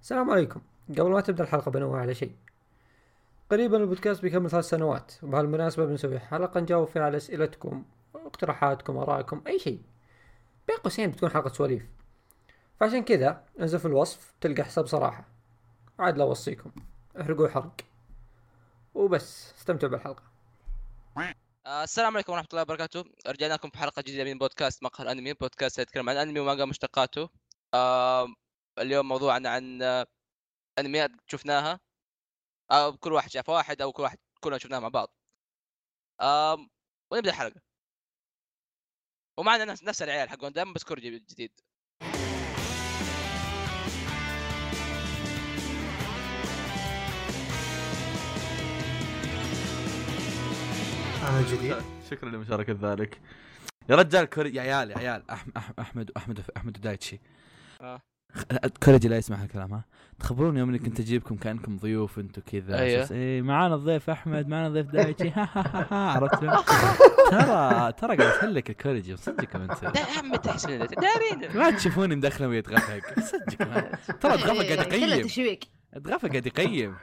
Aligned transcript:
السلام 0.00 0.30
عليكم. 0.30 0.60
قبل 0.88 1.10
ما 1.10 1.20
تبدأ 1.20 1.44
الحلقة 1.44 1.70
بنوه 1.70 1.98
على 1.98 2.14
شيء. 2.14 2.36
قريبا 3.50 3.76
البودكاست 3.76 4.22
بيكمل 4.22 4.50
ثلاث 4.50 4.64
سنوات. 4.64 5.12
وبهالمناسبة 5.22 5.86
بنسوي 5.86 6.18
حلقة 6.18 6.60
نجاوب 6.60 6.88
فيها 6.88 7.02
على 7.02 7.16
أسئلتكم 7.16 7.84
اقتراحاتكم 8.14 8.96
آرائكم 8.96 9.42
أي 9.46 9.58
شيء. 9.58 9.82
بين 10.68 10.76
قوسين 10.76 11.10
بتكون 11.10 11.30
حلقة 11.30 11.48
سواليف. 11.48 11.82
فعشان 12.80 13.04
كذا 13.04 13.44
انزل 13.60 13.78
في 13.78 13.84
الوصف 13.84 14.32
تلقى 14.40 14.64
حساب 14.64 14.86
صراحة. 14.86 15.24
عاد 15.98 16.18
لا 16.18 16.24
أوصيكم. 16.24 16.70
احرقوا 17.20 17.48
حرق. 17.48 17.72
وبس 18.94 19.54
استمتعوا 19.58 19.92
بالحلقة. 19.92 20.22
آه، 21.66 21.84
السلام 21.84 22.14
عليكم 22.14 22.32
ورحمة 22.32 22.48
الله 22.50 22.62
وبركاته، 22.62 23.04
رجعنا 23.26 23.52
لكم 23.52 23.68
بحلقة 23.68 24.02
جديدة 24.02 24.24
من 24.24 24.38
بودكاست 24.38 24.82
مقهى 24.82 25.04
الأنمي، 25.04 25.32
بودكاست 25.32 25.78
يتكلم 25.78 26.08
عن 26.08 26.16
الأنمي 26.16 26.40
ومانجا 26.40 26.64
مشتقاته. 26.64 27.28
آه، 27.74 28.28
اليوم 28.80 29.08
موضوعنا 29.08 29.48
عن 29.50 29.82
أنميات 30.78 31.10
شفناها 31.26 31.80
أو 32.70 32.96
كل 32.96 33.12
واحد 33.12 33.30
شاف 33.30 33.48
واحد 33.48 33.82
أو 33.82 33.92
كل 33.92 34.02
واحد 34.02 34.18
كلنا 34.40 34.58
شفناها 34.58 34.80
مع 34.80 34.88
بعض. 34.88 35.14
آه، 36.20 36.66
ونبدأ 37.12 37.30
الحلقة. 37.30 37.60
ومعنا 39.38 39.64
نفس 39.64 39.84
نفس 39.84 40.02
العيال 40.02 40.28
حقون 40.28 40.52
دائما 40.52 40.72
بس 40.72 40.84
كورجي 40.84 41.18
جديد. 41.18 41.60
أنا 51.22 51.42
جديد 51.50 51.76
شكرا 52.10 52.28
لمشاركة 52.30 52.76
ذلك 52.82 53.20
يا 53.88 53.96
رجال 53.96 54.24
كوري 54.24 54.54
يا 54.54 54.62
عيال 54.62 54.90
يا 54.90 54.98
عيال 54.98 55.22
أح- 55.30 55.78
أحمد 55.78 56.10
أحمد 56.16 56.50
أحمد 56.56 56.80
دايتشي 56.80 57.20
آه. 57.80 58.00
كوريجي 58.84 59.08
لا 59.08 59.16
يسمع 59.16 59.42
الكلام 59.42 59.72
ها؟ 59.74 59.84
تخبرون 60.18 60.56
يوم 60.56 60.68
اني 60.68 60.78
كنت 60.78 61.00
أجيبكم 61.00 61.36
كأنكم 61.36 61.76
ضيوف 61.76 62.18
أنتم 62.18 62.42
كذا. 62.42 62.86
أساس 62.86 63.12
إيه 63.12 63.42
معانا 63.42 63.74
الضيف 63.74 64.10
أحمد 64.10 64.48
معانا 64.48 64.66
الضيف 64.66 64.86
دايتشي. 64.86 65.30
ها 65.30 65.48
ها 65.54 65.62
ها 65.74 65.86
ها 65.90 66.10
عرفت؟ 66.10 66.40
ترى 67.30 67.92
ترى 67.92 68.16
قاعد 68.16 68.20
اسلك 68.20 68.70
الكوريجي 68.70 69.16
صدقكم 69.16 69.60
أنت. 69.60 69.82
لا 69.84 69.92
يا 70.00 70.18
عمي 70.18 70.38
تحسن. 70.38 70.78
دارين. 70.78 71.56
ما 71.56 71.70
تشوفوني 71.70 72.16
مدخله 72.16 72.48
ويتغفق 72.48 73.20
صدق 73.20 73.60
ما- 73.66 73.80
ترى 74.20 74.34
اتغفق 74.34 74.64
قاعد 74.64 74.82
كله 74.86 75.06
يقيم. 75.14 75.26
تشويق 75.26 75.60
اتغفق 75.94 76.28
قاعد 76.28 76.46
يقيم. 76.46 76.96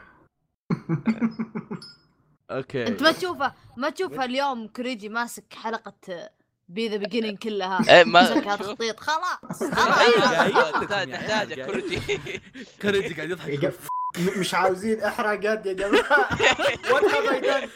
أوكي. 2.52 2.88
أنت 2.88 3.04
ما 3.04 3.12
تشوفه 3.12 3.54
ما 3.78 3.90
تشوفه 3.90 4.26
اليوم 4.26 4.68
كوريجي 4.68 5.10
ماسك 5.10 5.54
حلقة 5.54 5.94
بي 6.70 6.88
ذا 6.90 6.98
بيجيننج 6.98 7.38
كلها 7.38 7.80
إيه، 7.98 8.04
ما- 8.04 8.22
مسك. 8.24 8.44
تخطيط 8.44 9.00
خلاص 9.00 9.60
تحتاج 9.60 11.14
عيال، 11.14 11.66
كورجي 11.66 12.00
كوريجي 12.82 13.14
قاعد 13.14 13.30
يضحك 13.30 13.74
مش 14.40 14.54
عاوزين 14.54 15.02
احراقات 15.04 15.66
يا 15.66 15.74
جماعة 15.74 16.30
وات 16.92 17.04
هاف 17.04 17.32
اي 17.32 17.40
دان 17.40 17.70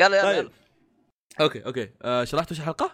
يلا 0.00 0.06
يلا 0.06 0.22
طيب. 0.22 0.38
يلا. 0.44 0.50
أوكي 1.40 1.64
أوكي 1.66 1.90
آه 2.02 2.24
شرحتوا 2.24 2.50
إيش 2.52 2.60
الحلقة؟ 2.60 2.90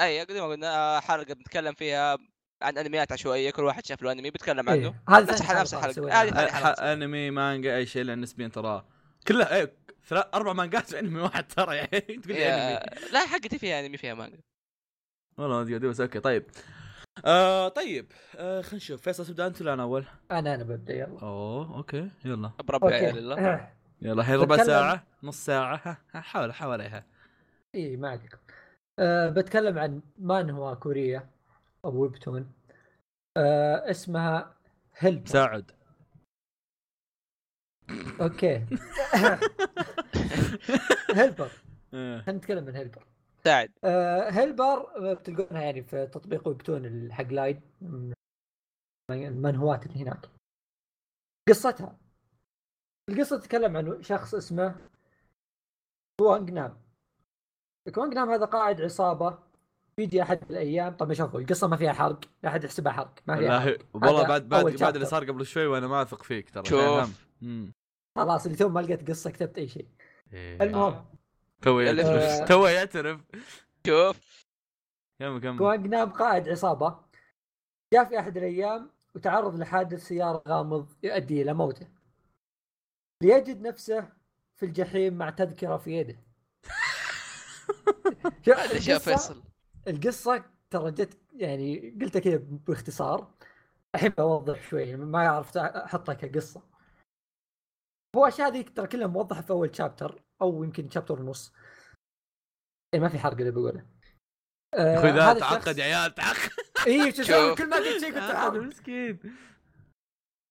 أي 0.00 0.26
زي 0.30 0.40
ما 0.40 0.46
قلنا 0.46 0.76
آه، 0.76 1.00
حلقة 1.00 1.34
بنتكلم 1.34 1.74
فيها 1.74 2.18
عن 2.62 2.78
أنميات 2.78 3.12
عشوائية 3.12 3.50
كل 3.50 3.62
واحد 3.64 3.86
شاف 3.86 4.02
له 4.02 4.12
أنمي 4.12 4.30
بيتكلم 4.30 4.70
عنه. 4.70 4.94
إيه. 5.08 5.16
هذا 5.16 5.60
نفس. 5.60 5.74
نسويها. 5.74 6.22
هذه. 6.22 6.46
ح- 6.50 6.80
أنمي 6.80 7.30
مانجا 7.30 7.76
أي 7.76 7.86
شيء 7.86 8.02
لأن 8.02 8.20
نسبيا 8.20 8.48
ترى 8.48 8.84
كلها 9.28 9.56
إيه 9.56 9.72
ثلاث 10.08 10.26
أربع 10.34 10.52
مانجات 10.52 10.86
في 10.90 10.98
أنمي 10.98 11.20
واحد 11.20 11.46
ترى 11.48 11.76
يعني 11.76 12.00
تقول 12.22 12.36
لي 12.36 12.48
أنمي. 12.48 13.10
لا 13.12 13.26
حقتي 13.26 13.58
فيها 13.58 13.80
أنمي 13.80 13.96
فيها 13.96 14.14
مانجا. 14.14 14.38
والله 15.38 15.56
ما 15.56 15.76
أدري 15.76 15.88
بس 15.88 16.00
okay 16.00 16.20
طيب. 16.20 16.44
آه 17.24 17.68
طيب. 17.68 18.12
آه 18.36 18.60
خلينا 18.60 18.76
نشوف. 18.76 19.02
فيصل 19.02 19.26
تبدأ 19.26 19.46
أنت 19.46 19.62
ولا 19.62 19.74
أنا 19.74 19.82
أول؟ 19.82 20.04
أنا 20.30 20.54
أنا 20.54 20.64
ببدأ 20.64 20.94
يلا. 20.94 21.20
أوه 21.22 21.76
okay 21.76 22.10
يلا. 22.24 22.52
الله. 22.60 22.74
okay 22.74 23.66
يلا 24.02 24.20
الحين 24.22 24.34
ربع 24.36 24.56
ساعة 24.56 25.06
نص 25.22 25.44
ساعة. 25.44 25.98
حاول 26.14 26.54
حواليها 26.54 27.04
إي 27.74 27.96
معك 27.96 28.38
أه 28.98 29.28
بتكلم 29.30 29.78
عن 29.78 30.02
مانهوا 30.18 30.74
كورية 30.74 31.30
أو 31.84 32.02
ويبتون. 32.02 32.52
أه 33.36 33.90
اسمها 33.90 34.54
help 34.98 35.28
ساعد. 35.28 35.70
okay. 38.20 38.66
Helper 41.14 41.50
آه. 41.94 42.20
خلينا 42.20 42.38
نتكلم 42.38 42.66
عن 42.68 42.76
Helper 42.76 43.06
ساعد 43.44 43.70
أه 43.84 44.30
Helper 44.30 45.10
آه، 45.10 45.14
بتلقونها 45.14 45.62
يعني 45.62 45.82
في 45.82 46.06
تطبيق 46.06 46.48
ويبتون 46.48 47.12
حق 47.12 47.32
LINE 47.32 47.60
من 47.80 48.12
المنهوات 49.10 49.86
اللي 49.86 50.02
هناك 50.02 50.28
قصتها 51.48 51.98
القصة 53.10 53.38
تتكلم 53.38 53.76
عن 53.76 54.02
شخص 54.02 54.34
اسمه 54.34 54.76
كوانغ 56.20 56.50
نام 56.50 56.76
كوانغ 57.94 58.14
نام 58.14 58.30
هذا 58.30 58.44
قائد 58.44 58.80
عصابة 58.80 59.38
بيجي 59.98 60.22
أحد 60.22 60.40
الأيام 60.50 60.96
طبعا 60.96 61.14
شوفوا 61.14 61.40
القصة 61.40 61.66
ما 61.66 61.76
فيها 61.76 61.92
حرق 61.92 62.20
لا 62.42 62.48
أحد 62.50 62.64
يحسبها 62.64 62.92
حرق 62.92 63.14
ما 63.26 63.36
فيها 63.36 63.60
حرق. 63.60 63.78
والله 63.94 64.28
بعد 64.28 64.48
بعد 64.48 64.64
بعد 64.64 64.94
اللي. 64.94 65.06
صار 65.06 65.24
قبل 65.24 65.46
شوي 65.46 65.66
وأنا 65.66 65.86
ما 65.86 66.02
أثق 66.02 66.22
فيك 66.22 66.50
ترى 66.50 66.64
شوف. 66.64 67.26
مم. 67.42 67.72
خلاص 68.18 68.46
اللي 68.46 68.58
تو 68.58 68.68
ما 68.68 68.80
لقيت 68.80 69.10
قصة 69.10 69.30
كتبت 69.30 69.58
أي 69.58 69.68
شيء 69.68 69.82
إيه. 69.82 70.07
المهم. 70.32 71.04
تو 71.62 71.80
يلا. 71.80 72.02
يعترف 72.02 72.36
فلوس. 72.36 72.48
تو 72.48 72.66
يعترف 72.66 73.20
شوف. 73.86 74.46
كمل 75.18 75.40
كمل. 75.40 75.58
كوانغ 75.58 75.86
نام 75.86 76.10
قائد 76.10 76.48
عصابة. 76.48 76.98
جاء 77.92 78.04
في 78.04 78.18
أحد 78.18 78.36
الأيام 78.36 78.90
وتعرض 79.14 79.56
لحادث 79.60 80.06
سيارة 80.06 80.42
غامض 80.48 80.88
يؤدي 81.02 81.42
إلى 81.42 81.54
موته. 81.54 81.86
ليجد 83.22 83.60
نفسه 83.66 84.08
في 84.56 84.66
الجحيم 84.66 85.14
مع 85.14 85.30
تذكرة 85.30 85.76
في 85.76 85.90
يده. 85.92 86.16
شوف 88.46 88.48
يا 88.48 88.98
القصة- 88.98 89.00
فيصل. 89.02 89.42
القصة 89.88 90.44
ترى 90.70 90.90
جت 90.90 91.18
يعني 91.36 91.96
قلتها 92.00 92.20
كذا 92.20 92.36
باختصار. 92.42 93.30
الحين 93.94 94.08
بوضح 94.10 94.62
شوي 94.70 94.96
ما 94.96 95.28
عرفت 95.28 95.56
أحطها 95.56 96.14
كقصة. 96.14 96.62
هو 98.16 98.26
الاشياء 98.26 98.48
هذه 98.48 98.62
ترى 98.62 98.86
كلها 98.86 99.06
موضحة 99.06 99.40
في 99.42 99.50
أول 99.50 99.76
شابتر 99.76 100.22
أو 100.42 100.64
يمكن 100.64 100.90
شابتر 100.90 101.20
ونص 101.22 101.52
يعني 102.92 103.04
ما 103.04 103.08
في 103.10 103.18
حرق 103.18 103.38
اللي 103.38 103.50
بقوله. 103.50 103.86
آه، 104.74 104.92
يا 104.92 104.98
أخوي 104.98 105.10
ذا 105.10 105.30
هذا 105.30 105.40
تعقد 105.40 105.58
الشخص- 105.68 105.78
يا 105.78 105.84
عيال 105.84 106.14
تعقد. 106.14 106.50
اي 106.86 107.12
كل 107.54 107.68
ما 107.68 107.76
قلت 107.76 108.00
شيء 108.00 108.08
كنت 108.10 108.18
هذا 108.18 108.32
أحاول. 108.34 108.66
مسكين. 108.66 109.18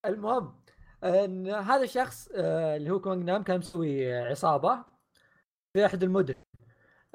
المهم 0.06 0.62
إن 1.04 1.48
هذا 1.48 1.84
الشخص 1.84 2.30
آه، 2.36 2.78
اللي 2.78 2.90
هو 2.90 3.00
كونغ 3.02 3.24
نام 3.24 3.44
كان 3.44 3.58
مسوي 3.60 4.18
عصابة 4.18 4.86
في 5.74 5.86
أحد 5.86 6.04
المدن. 6.04 6.36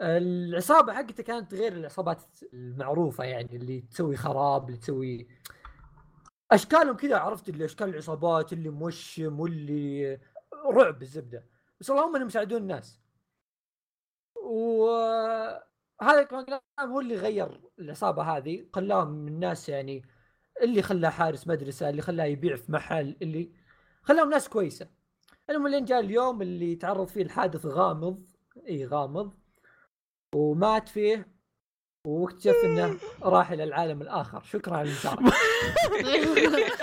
العصابة 0.01 0.93
حقته 0.95 1.23
كانت 1.23 1.55
غير 1.55 1.73
العصابات 1.73 2.23
المعروفة 2.53 3.25
يعني 3.25 3.57
اللي 3.57 3.81
تسوي 3.81 4.17
خراب 4.17 4.67
اللي 4.69 4.79
تسوي 4.81 5.29
أشكالهم 6.53 6.97
كذا 6.97 7.17
عرفت 7.19 7.49
اللي 7.49 7.65
أشكال 7.65 7.89
العصابات 7.89 8.53
اللي 8.53 8.69
موشم 8.71 9.41
واللي 9.41 10.21
رعب 10.71 11.03
الزبده 11.03 11.45
بس 11.81 11.91
اللهم 11.91 12.17
إنهم 12.17 12.29
يساعدون 12.29 12.63
الناس. 12.63 13.01
وهذا 14.37 16.29
نام 16.79 16.91
هو 16.93 17.01
اللي 17.01 17.17
غير 17.17 17.61
العصابة 17.79 18.23
هذه. 18.23 18.67
خلاهم 18.75 19.09
من 19.09 19.29
الناس 19.33 19.69
يعني 19.69 20.03
اللي 20.63 20.83
خلاه 20.83 21.11
حارس 21.11 21.49
مدرسة 21.49 21.89
اللي 21.91 22.03
خلاه 22.03 22.25
يبيع 22.25 22.57
في 22.57 22.73
محل 22.73 23.17
اللي 23.23 23.53
خلاهم 24.03 24.31
ناس 24.31 24.49
كويسة. 24.49 24.89
المهم 25.51 25.69
لين 25.69 25.85
جاء 25.85 26.01
اليوم 26.01 26.43
اللي 26.43 26.77
تعرض 26.77 27.07
فيه 27.09 27.23
الحادث 27.23 27.67
غامض. 27.67 28.27
إي 28.69 28.87
غامض. 28.87 29.35
ومات 30.35 30.89
فيه. 30.89 31.33
واكتشف 32.07 32.57
إنه 32.65 32.99
راح 33.23 33.51
إلى 33.51 33.65
العالم 33.65 34.03
الآخر. 34.03 34.43
شكرا 34.43 34.77
على 34.77 34.89
المشاركه 34.89 35.31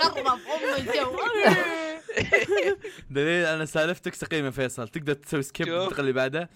خرب 0.00 0.26
ام 0.26 0.74
الجو 0.78 1.16
دليل 3.10 3.44
أنا 3.46 3.64
سالفتك 3.64 4.14
سقيمة 4.14 4.50
فيصل. 4.50 4.88
تقدر 4.88 5.14
تسوي 5.14 5.42
skip. 5.42 5.68
الانتقال 5.68 6.00
اللي 6.00 6.12
بعده؟ 6.12 6.50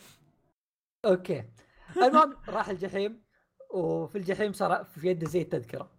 okay. 1.04 1.44
المهم 1.96 2.36
راح 2.48 2.68
الجحيم 2.68 3.22
وفي 3.70 4.18
الجحيم 4.18 4.52
صار 4.52 4.84
في 4.84 5.08
يده 5.08 5.26
زي 5.26 5.42
التذكرة. 5.42 5.90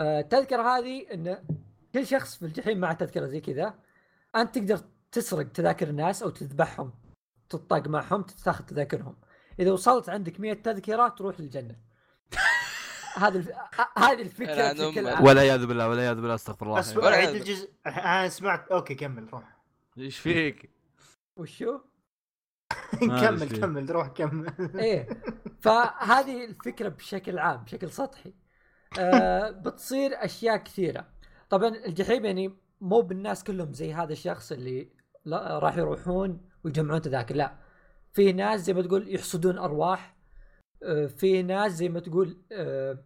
آه، 0.00 0.20
التذكرة 0.20 0.62
هذه 0.62 1.06
انه 1.12 1.44
كل 1.94 2.06
شخص 2.06 2.36
في 2.36 2.44
الجحيم 2.44 2.78
مع 2.78 2.92
تذكرة 2.92 3.26
زي 3.26 3.40
كذا. 3.40 3.74
أنت 4.36 4.58
تقدر 4.58 4.80
تسرق 5.12 5.52
تذاكر 5.52 5.88
الناس 5.88 6.22
أو 6.22 6.30
تذبحهم 6.30 6.92
تطاق 7.48 7.88
معهم 7.88 8.22
تاخذ 8.22 8.64
تذاكرهم. 8.64 9.16
إذا 9.60 9.72
وصلت 9.72 10.08
عندك 10.08 10.40
100 10.40 10.52
تذكرة 10.52 11.08
تروح 11.08 11.40
للجنة. 11.40 11.76
هذا 13.14 13.38
الف... 13.38 13.48
آه، 13.50 13.88
هذه 13.98 14.22
الفكرة 14.22 14.72
بشكل 14.72 14.98
أمك. 14.98 15.12
عام 15.12 15.24
والعياذ 15.24 15.66
بالله 15.66 15.88
والعياذ 15.88 16.14
بالله 16.14 16.34
استغفر 16.34 16.66
الله 16.66 16.78
بس 16.78 16.96
ولا 16.96 17.08
عيد. 17.16 17.28
الجزء 17.28 17.70
أنا 17.86 18.28
سمعت 18.28 18.68
أوكي 18.68 18.94
كمل 18.94 19.28
روح 19.32 19.56
إيش 19.98 20.18
فيك؟ 20.18 20.70
وشو؟ 21.36 21.78
كمل. 23.00 23.60
كمل 23.60 23.90
روح 23.90 24.08
كمل 24.08 24.70
إيه 24.78 25.08
فهذه 25.60 26.44
الفكرة 26.44 26.88
بشكل 26.88 27.38
عام 27.38 27.64
بشكل 27.64 27.90
سطحي 27.90 28.34
آه 28.98 29.50
بتصير 29.64 30.24
أشياء 30.24 30.56
كثيرة 30.56 31.06
طبعا 31.50 31.68
الجحيم 31.68 32.24
يعني 32.24 32.56
مو 32.80 33.00
بالناس 33.00 33.44
كلهم 33.44 33.72
زي 33.72 33.94
هذا 33.94 34.12
الشخص 34.12 34.52
اللي 34.52 34.88
راح 35.26 35.76
يروحون 35.76 36.40
ويجمعون 36.64 37.02
تذاكر 37.02 37.34
لا 37.34 37.54
في 38.12 38.32
ناس 38.32 38.60
زي 38.60 38.72
ما 38.72 38.82
تقول 38.82 39.14
يحصدون 39.14 39.58
أرواح 39.58 40.13
في 41.06 41.42
ناس 41.42 41.72
زي 41.72 41.88
ما 41.88 42.00
تقول 42.00 42.42
آه، 42.52 42.98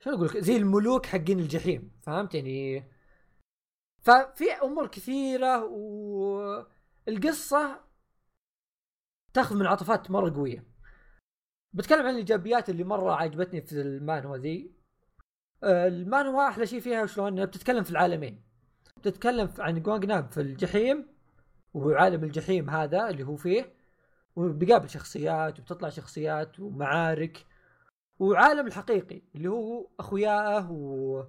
شلون 0.00 0.16
أقول 0.16 0.28
لك؟ 0.28 0.36
زي 0.38 0.56
الملوك 0.56 1.06
حقين 1.06 1.38
الجحيم 1.38 1.92
فهمت 2.02 2.34
يعني؟ 2.34 2.84
ففي 4.00 4.52
أمور 4.62 4.86
كثيرة 4.86 5.64
والقصة 7.06 7.80
تاخذ 9.34 9.56
من 9.56 9.66
عطفات 9.66 10.10
مرة 10.10 10.34
قوية. 10.34 10.64
بتكلم 11.72 12.06
عن 12.06 12.10
الإيجابيات 12.10 12.70
اللي 12.70 12.84
مرة 12.84 13.12
عجبتني 13.12 13.60
في 13.60 13.80
المانوا 13.80 14.36
ذي. 14.36 14.74
آه، 15.64 15.88
المانوا 15.88 16.48
أحلى 16.48 16.66
شيء 16.66 16.80
فيها 16.80 17.06
شلون؟ 17.06 17.28
إنها 17.28 17.44
بتتكلم 17.44 17.84
في 17.84 17.90
العالمين. 17.90 18.42
بتتكلم 18.96 19.52
عن 19.58 19.82
جوانغ 19.82 20.06
نام 20.06 20.28
في 20.28 20.40
الجحيم 20.40 21.06
وعالم 21.74 22.24
الجحيم 22.24 22.70
هذا 22.70 23.08
اللي 23.08 23.24
هو 23.24 23.36
فيه. 23.36 23.81
وبيقابل 24.36 24.90
شخصيات 24.90 25.58
وبتطلع 25.58 25.88
شخصيات 25.88 26.60
ومعارك 26.60 27.46
وعالم 28.18 28.66
الحقيقي 28.66 29.22
اللي 29.34 29.48
هو 29.48 29.88
أخوياه 30.00 30.72
و 30.72 31.24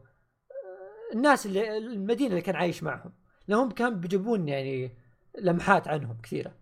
الناس 1.13 1.45
اللي 1.45 1.77
المدينة 1.77 2.29
اللي 2.29 2.41
كان 2.41 2.55
عايش 2.55 2.83
معهم. 2.83 3.13
لهم 3.47 3.71
كان 3.71 3.99
بيجيبون 3.99 4.47
يعني 4.47 4.97
لمحات 5.39 5.87
عنهم 5.87 6.21
كثيرة. 6.21 6.55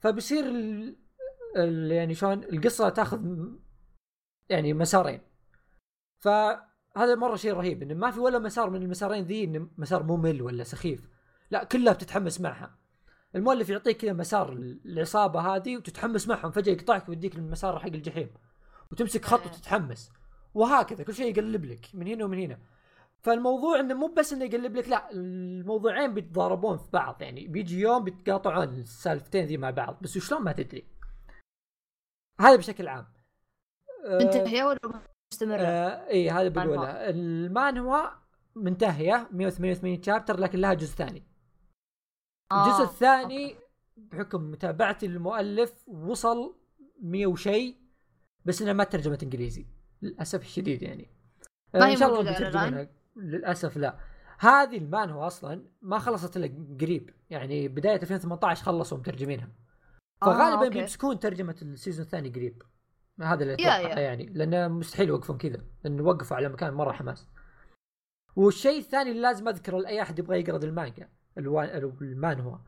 فبصير 0.00 0.44
ال... 0.44 0.96
ال... 1.56 1.92
يعني 1.92 2.14
شلون 2.14 2.44
القصة 2.44 2.88
تاخذ 2.88 3.46
يعني 4.48 4.74
مسارين. 4.74 5.20
فهذا 6.20 7.14
مرة 7.16 7.36
شيء 7.36 7.52
رهيب 7.52 7.82
انه 7.82 7.94
ما 7.94 8.10
في 8.10 8.20
ولا 8.20 8.38
مسار 8.38 8.70
من 8.70 8.82
المسارين 8.82 9.24
ذي 9.24 9.44
انه 9.44 9.68
مسار 9.78 10.02
ممل 10.02 10.42
ولا 10.42 10.64
سخيف. 10.64 11.08
لا 11.50 11.64
كلها 11.64 11.92
بتتحمس 11.92 12.40
معها. 12.40 12.81
المؤلف 13.36 13.68
يعطيك 13.68 13.96
كذا 13.96 14.12
مسار 14.12 14.52
العصابة 14.52 15.40
هذه 15.40 15.76
وتتحمس 15.76 16.28
معهم 16.28 16.50
فجأة 16.50 16.72
يقطعك 16.72 17.08
ويوديك 17.08 17.36
للمسار 17.36 17.78
حق 17.78 17.86
الجحيم. 17.86 18.30
وتمسك 18.92 19.24
خط. 19.24 19.46
وتتحمس. 19.46 20.12
وهكذا 20.54 21.04
كل 21.04 21.14
شيء 21.14 21.30
يقلب 21.30 21.64
لك 21.64 21.86
من 21.94 22.06
هنا 22.06 22.24
ومن 22.24 22.38
هنا. 22.38 22.58
فالموضوع 23.20 23.80
إنه 23.80 23.94
مو 23.94 24.06
بس 24.06 24.32
إنه 24.32 24.44
يقلب 24.44 24.76
لك 24.76 24.88
لا 24.88 25.10
الموضوعين 25.12 26.14
بيتضاربون 26.14 26.76
في 26.76 26.90
بعض. 26.92 27.22
يعني 27.22 27.46
بيجي 27.46 27.80
يوم 27.80 28.04
بيتقاطعون 28.04 28.68
السالفتين 28.68 29.44
ذي 29.44 29.56
مع 29.56 29.70
بعض 29.70 29.98
بس 30.02 30.16
وشلون 30.16 30.42
ما 30.42 30.52
تدري. 30.52 30.84
هذا 32.40 32.56
بشكل 32.56 32.88
عام. 32.88 33.06
منتهية 34.10 34.64
ولا 34.64 34.78
مستمرة؟ 35.32 35.56
آه 35.56 36.08
إي 36.08 36.30
هذا. 36.30 36.48
بقولها 36.48 37.10
المانهوا 37.10 38.08
منتهية 38.56 39.28
188 39.32 40.02
شابتر 40.02 40.40
لكن 40.40 40.58
لها 40.58 40.74
جزء 40.74 40.94
ثاني. 40.94 41.31
الجزء 42.52 42.80
آه، 42.82 42.84
الثاني 42.84 43.56
بحكم 43.96 44.50
متابعتي 44.50 45.06
للمؤلف 45.06 45.88
وصل 45.88 46.56
100 47.00 47.26
وشيء 47.26 47.76
بس 48.44 48.62
إنها 48.62 48.72
ما 48.72 48.84
ترجمت 48.84 49.22
إنجليزي 49.22 49.66
للأسف 50.02 50.42
الشديد 50.42 50.82
يعني. 50.82 51.10
آه، 51.74 51.78
ما 51.78 51.86
هي 51.86 51.92
إن 51.92 51.96
شاء 51.96 52.08
الله 52.08 52.30
بيترجمونها 52.32 52.88
للأسف 53.16 53.76
لا. 53.76 53.98
هذه 54.38 54.78
المانهوا 54.78 55.10
أصلا 55.10 55.64
ما 55.82 55.98
خلصت 55.98 56.36
إلا 56.36 56.76
قريب 56.80 57.10
يعني 57.30 57.68
بداية 57.68 57.96
2018 58.02 58.64
خلصوا 58.64 58.98
مترجمينها. 58.98 59.48
آه، 60.22 60.26
فغالبا 60.26 60.64
okay. 60.64 60.68
بيمسكون 60.78 61.18
ترجمة 61.18 61.56
ال 61.62 61.68
season 61.68 62.04
الثاني 62.04 62.28
قريب. 62.28 62.62
هذا 63.20 63.42
اللي 63.42 63.52
يا- 63.62 63.76
أتوقع 63.80 63.98
يا. 63.98 64.00
يعني 64.00 64.26
لأنه 64.26 64.68
مستحيل 64.68 65.08
يوقفون 65.08 65.38
كذا 65.38 65.64
لأنه 65.84 66.02
وقفوا 66.02 66.36
على 66.36 66.48
مكان 66.48 66.74
مرة 66.74 66.92
حماس. 66.92 67.28
والشيء 68.36 68.78
الثاني 68.78 69.10
اللي 69.10 69.22
لازم 69.22 69.48
أذكره 69.48 69.78
لأي 69.78 70.02
أحد 70.02 70.18
يبغى 70.18 70.40
يقرأ 70.40 70.56
المانجا. 70.56 71.08
الوا- 71.38 71.64
المانهوا. 72.02 72.58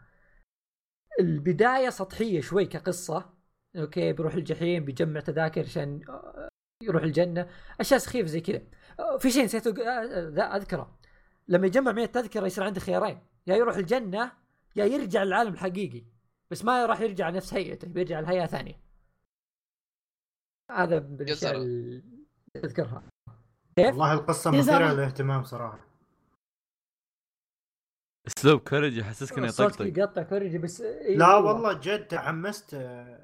البداية 1.21 1.91
سطحية 1.91 2.41
شوي 2.41 2.65
كقصة. 2.67 3.35
okay 3.77 4.13
بيروح 4.13 4.35
الجحيم 4.35 4.85
بيجمع 4.85 5.21
تذاكر 5.21 5.61
عشان 5.61 6.01
آه، 6.09 6.49
يروح 6.83 7.03
الجنة. 7.03 7.49
أشياء 7.81 8.01
سخيفة 8.01 8.27
زي 8.29 8.41
كذا. 8.41 8.63
آه، 9.01 9.17
في 9.19 9.31
شيء 9.31 9.45
نسيت 9.45 9.67
آه، 9.67 10.29
ذا 10.29 10.57
أذكره. 10.57 10.99
لما 11.49 11.67
يجمع 11.67 11.93
100 11.93 12.07
تذكرة 12.07 12.47
يصير 12.47 12.65
عنده 12.65 12.81
خيارين. 12.81 13.21
يا 13.47 13.57
يروح 13.57 13.77
الجنة 13.77 14.33
يا 14.77 14.85
يرجع 14.85 15.23
للعالم 15.23 15.53
الحقيقي. 15.53 16.05
بس 16.51 16.65
ما 16.65 16.87
راح 16.87 17.01
يرجع 17.01 17.31
نفس 17.31 17.55
هيئته 17.55 17.89
بيرجع 17.89 18.21
لهيئة 18.21 18.47
ثانية. 18.47 18.81
هذا 20.71 21.01
من 21.01 21.21
الأشياء 21.21 21.53
جزرة. 21.53 21.63
اللي 21.63 22.03
أذكرها. 22.57 23.03
والله 23.79 24.13
القصة 24.13 24.51
مثيرة. 24.51 24.93
للاهتمام 24.93 25.45
صراحة. 25.45 25.84
اسلوب 28.27 28.61
كوريج 28.61 28.97
يحسسك 28.97 29.39
إنه 29.39 29.49
صوتك 29.49 29.81
يطقطق. 29.81 29.99
يقطع 29.99 30.23
كوريجي 30.23 30.59
بس 30.59 30.81
إيه 30.81 31.17
لا 31.17 31.35
والله. 31.37 31.73
جد 31.73 32.07
تحمست 32.07 32.75
آه، 32.75 33.19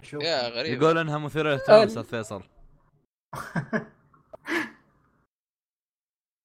أشوف 0.00 0.22
يا 0.22 0.48
غريب. 0.48 0.82
يقول 0.82 0.98
إنها 0.98 1.18
مثيرة 1.18 1.48
للاهتمام 1.48 1.80
آه، 1.80 1.84
أستاذ 1.84 2.04
فيصل. 2.04 2.42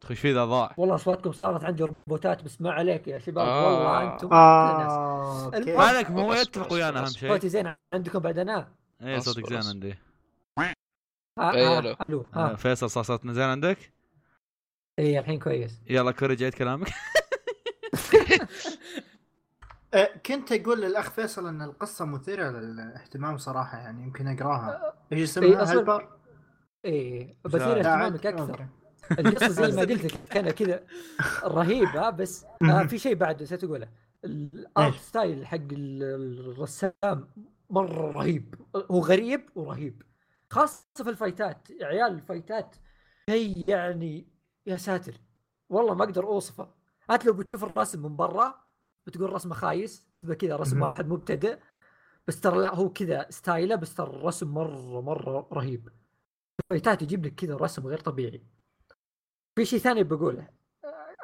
خش 0.04 0.20
في 0.20 0.34
ذا 0.34 0.46
ضاع. 0.46 0.74
والله 0.78 0.96
أصواتكم 0.96 1.32
صارت 1.32 1.64
عندي 1.64 1.84
روبوتات 1.84 2.44
بس 2.44 2.62
ما 2.62 2.72
عليك 2.72 3.08
يا 3.08 3.20
شباب 3.20 3.48
آه. 3.48 3.66
والله 3.66 4.14
أنتم 4.14 4.28
المهم- 4.28 5.78
ما 5.78 5.84
عليك 5.84 6.08
هو 6.08 6.34
يتفق 6.34 6.74
ويانا 6.74 7.00
أهم 7.00 7.06
شيء. 7.06 7.30
صوتي 7.30 7.50
زين 7.50 7.74
عندكم 7.94 8.20
بعد 8.20 8.38
أنا؟ 8.40 8.72
اي 9.02 9.22
صوتك 9.22 9.50
زين. 9.50 9.64
عندي. 9.64 9.96
إيه،. 11.40 11.96
ألو 12.10 12.26
آه، 12.36 12.56
فيصل 12.56 12.90
صار 12.90 13.04
صوتنا 13.04 13.34
زين 13.34 13.44
عندك؟ 13.44 13.94
اي 15.00 15.20
الحين 15.20 15.40
كويس. 15.40 15.82
يلا 15.90 16.12
كوريج 16.12 16.44
عيد 16.44 16.54
كلامك. 16.54 16.88
آه، 16.88 16.94
كنت 20.26 20.52
أقول 20.52 20.82
للأخ 20.82 21.10
فيصل 21.12 21.48
إن 21.48 21.62
القصة 21.62 22.06
مثيرة 22.06 22.50
للاهتمام 22.50 23.38
صراحة 23.38 23.78
يعني 23.78 24.04
يمكن 24.04 24.28
أقراها. 24.28 24.94
إيش 25.12 25.20
إيه، 25.20 25.24
اسمها 25.24 25.66
أصلاً- 25.66 25.70
Helper 25.70 26.10
إي 26.86 27.20
لا، 27.46 27.52
بثير 27.52 27.80
اهتمامك؟ 27.80 28.26
أكثر. 28.26 28.68
القصة 29.20 29.48
زي 29.48 29.76
ما 29.76 29.82
قلت 29.82 30.06
لك 30.06 30.20
كان 30.30 30.50
كذا 30.52 30.84
رهيبة 31.44 32.10
بس 32.10 32.46
آه 32.64 32.84
في 32.84 32.98
شيء 32.98 33.16
بعد 33.16 33.44
نسيت 33.44 33.64
أقوله. 33.64 33.88
ال 34.26 34.43
art 34.43 34.96
style 34.96 35.48
حق 35.48 35.56
ال- 35.58 36.40
الرسام 36.40 37.28
مرة 37.70 38.12
رهيب. 38.12 38.56
هو 38.92 39.00
غريب 39.00 39.50
ورهيب. 39.56 40.02
خاصة 40.50 40.86
في 41.04 41.10
الفايتات 41.10 41.70
يا 41.70 41.86
عيال 41.86 42.12
الفايتات 42.12 42.76
شيء 43.30 43.70
يعني 43.70 44.28
يا 44.66 44.78
ساتر 44.78 45.14
والله 45.70 45.94
ما 45.94 46.04
أقدر 46.04 46.24
أوصفه. 46.24 46.79
انت 47.12 47.26
لو 47.26 47.34
بتشوف 47.34 47.64
الرسم 47.64 48.02
من 48.02 48.16
برا 48.16 48.64
بتقول 49.08 49.34
رسمه 49.34 49.56
خايس 49.56 50.08
تبقى 50.22 50.36
كذا 50.36 50.56
رسم. 50.56 50.82
واحد 50.82 51.08
مبتدئ 51.08 51.60
بس 52.28 52.42
ترى 52.42 52.70
هو 52.70 52.90
كذا 52.90 53.30
style 53.30 53.68
ه 53.68 53.76
بس 53.76 53.96
ترى 53.96 54.10
الرسم 54.10 54.54
مره 54.54 55.02
مره 55.02 55.50
رهيب. 55.54 55.90
ال 56.62 56.67
fight 56.67 56.96
ات 56.96 57.02
يجيب 57.02 57.26
لك 57.26 57.36
كذا 57.36 57.56
رسم 57.56 57.88
غير 57.88 58.00
طبيعي. 58.00 58.44
في 59.56 59.66
شيء 59.66 59.80
ثاني 59.80 60.04
بقوله. 60.04 60.48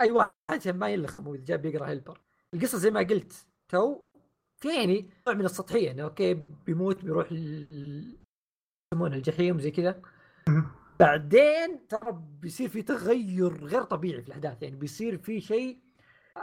أي 0.01 0.11
واحد 0.11 0.67
ما 0.67 0.89
يلخم 0.89 1.27
واذا 1.27 1.43
جاب 1.43 1.65
يقرا 1.65 1.89
Helper. 1.89 2.21
القصة 2.53 2.77
زي 2.77 2.91
ما 2.91 2.99
قلت 2.99 3.47
تو 3.71 4.01
في 4.61 4.75
يعني 4.75 5.09
نوع 5.27 5.35
من 5.35 5.45
السطحية 5.45 5.91
انه 5.91 6.03
أوكي 6.03 6.33
بيموت 6.65 7.05
بيروح 7.05 7.31
يسمونه 7.31 9.15
الجحيم 9.15 9.59
زي 9.59 9.71
كذا. 9.71 10.01
بعدين 10.99 11.87
ترى 11.89 12.21
بيصير 12.41 12.69
في 12.69 12.81
تغير 12.81 13.65
غير 13.65 13.83
طبيعي 13.83 14.21
في 14.21 14.27
الأحداث 14.27 14.63
يعني 14.63 14.75
بيصير 14.75 15.17
في 15.17 15.41
شيء 15.41 15.79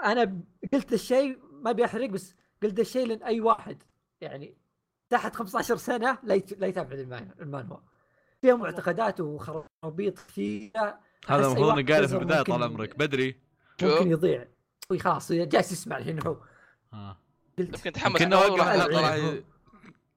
أنا 0.05 0.41
قلت 0.73 0.93
الشيء 0.93 1.39
ما 1.53 1.73
بيحرق 1.73 2.09
بس 2.11 2.35
قلت 2.63 2.81
الشيء 2.81 3.07
لأن 3.07 3.23
أي 3.23 3.41
واحد 3.41 3.83
يعني 4.21 4.55
تحت 5.11 5.37
15 5.37 5.77
سنة 5.77 6.19
لا 6.23 6.35
يت- 6.35 6.59
لا 6.61 6.67
يتابع 6.67 6.95
المان- 6.97 7.35
المانوا. 7.41 7.77
فيها 8.43 8.55
معتقدات 8.55 9.21
وخرابيط 9.21 10.19
كثيرة. 10.19 10.99
هذا 11.29 11.47
المفروض 11.47 11.69
انك 11.79 11.93
قايله 11.93 12.07
في 12.07 12.15
البدايه 12.17 12.43
طال 12.43 12.63
عمرك 12.63 12.99
بدري. 12.99 13.41
ممكن 13.83 14.11
يضيع. 14.11 14.49
خلاص 15.01 15.33
جالس 15.33 15.73
يسمع 15.73 15.99
الحين 15.99 16.27
هو. 16.27 16.37
آه. 16.93 17.17
قلت 17.59 17.69
يمكن 17.75 17.93
تحمس 17.93 18.23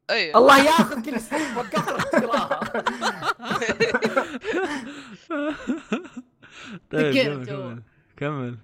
أي. 0.10 0.36
الله 0.36 0.66
ياخذ 0.66 1.02
كل 1.02 1.20
تقراها 2.12 2.55
طيب 6.92 7.46
كمل. 7.46 7.84
كمل. 8.18 8.58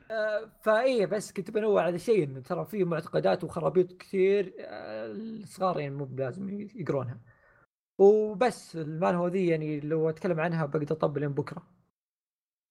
فايه 0.62 1.06
بس 1.06 1.32
كنت 1.32 1.52
بنوع 1.52 1.84
على 1.84 2.00
شيء 2.00 2.24
إنه 2.24 2.40
ترى 2.40 2.66
في 2.66 2.84
معتقدات 2.84 3.44
وخرابيط 3.44 3.94
كثير 3.94 4.54
آه، 4.60 5.06
الصغار 5.12 5.80
يعني 5.80 5.96
مو 5.96 6.06
بلازم 6.06 6.68
يقرونها. 6.76 7.20
وبس 7.98 8.76
المان 8.76 9.16
هو 9.16 9.28
ذي 9.28 9.48
يعني 9.48 9.80
لو 9.80 10.10
أتكلم 10.10 10.40
عنها 10.40 10.66
بقدر 10.66 10.96
أطبل 10.96 11.22
لين 11.22 11.34
بكرة. 11.34 11.64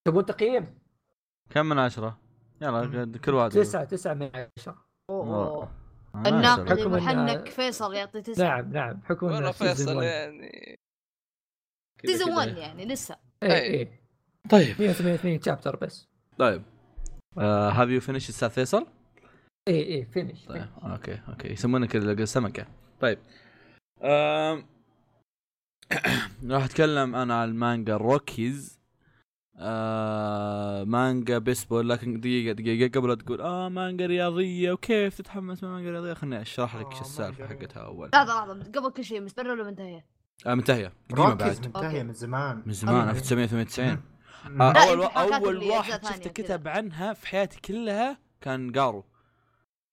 تبون 0.05 0.27
تقييم؟ 0.27 0.79
كم 1.51 1.67
من 1.67 1.79
عشرة؟ 1.79 2.19
يلا 2.63 3.13
كل 3.25 3.35
واحد 3.35 3.51
تسعة 3.51 3.85
تسعة 3.85 4.15
من 4.15 4.31
عشرة. 4.59 4.85
آه، 5.11 5.69
الناقد. 6.27 6.69
حكم 6.69 6.95
المحنك 6.95 7.49
فيصل 7.49 7.95
يعطي 7.95 8.23
تسعة. 8.23 8.61
نعم 8.61 8.73
نعم 8.73 8.93
بحكم 8.93 9.27
والله 9.27 9.39
انه 9.39 9.53
فيصل 9.53 9.77
season 9.77 9.97
1 9.97 10.07
يعني 10.07 10.80
season 12.07 12.27
كذا. 12.27 12.37
1 12.37 12.57
يعني 12.57 12.85
لسه. 12.87 13.17
إيه 13.43 13.53
أي. 13.53 13.61
إيه. 13.61 14.01
طيب. 14.51 14.77
188 14.81 15.43
chapter 15.43 15.77
بس. 15.77 16.09
طيب. 16.39 16.63
have 17.39 17.89
you 17.89 18.01
finish 18.01 18.29
أستاذ 18.29 18.51
فيصل؟ 18.51 18.87
اي 19.69 19.95
اي 19.95 20.05
finish 20.05 20.45
طيب. 20.47 20.67
okay 20.83 21.21
okay. 21.29 21.49
يسمونك 21.53 21.97
السمكة. 21.97 22.67
طيب. 23.01 23.19
راح 26.51 26.65
أتكلم 26.65 27.15
أنا 27.15 27.41
عن 27.41 27.49
المانجا 27.49 27.97
Rookies 27.97 28.81
آه 29.57 30.85
مانجا 30.85 31.39
بيسبول 31.39 31.89
لكن 31.89 32.21
دقيقة 32.21 32.53
دقيقة 32.53 33.01
قبل 33.01 33.09
لا 33.09 33.15
تقول 33.15 33.41
آه 33.41 33.69
مانجا 33.69 34.07
رياضية 34.07 34.73
وكيف 34.73 35.19
تتحمس 35.19 35.65
من 35.65 35.71
مانجا 35.71 35.91
رياضية؟ 35.91 36.15
خليني 36.15 36.43
أشرح 36.43 36.77
لك 36.77 36.87
آه، 36.87 36.95
شو 36.95 37.01
السالفة 37.01 37.47
حقتها 37.47 37.81
أول. 37.83 38.11
لحظه 38.15 38.55
لحظه 38.55 38.73
قبل 38.81 38.91
كل 38.93 39.05
شيء 39.05 39.21
مستمر 39.21 39.49
ولا 39.51 39.65
منتهية؟ 39.65 40.05
آه 40.47 40.55
منتهية. 40.55 40.93
قديمة 41.11 41.29
Rookies 41.29 41.59
بعد. 41.59 41.67
منتهية 41.67 41.87
okay. 41.87 42.03
من 42.03 42.13
زمان. 42.13 42.63
من 42.67 42.73
زمان 42.73 42.95
okay. 43.09 43.11
1998 43.19 44.01
مم. 44.49 44.63
آه 44.63 44.73
أول 44.73 45.03
أول 45.03 45.57
واحد 45.57 46.05
شفته. 46.07 46.31
كتب 46.31 46.69
عنها 46.69 47.13
في 47.13 47.27
حياتي 47.27 47.61
كلها 47.61 48.19
كان 48.41 48.73
جارو. 48.73 49.05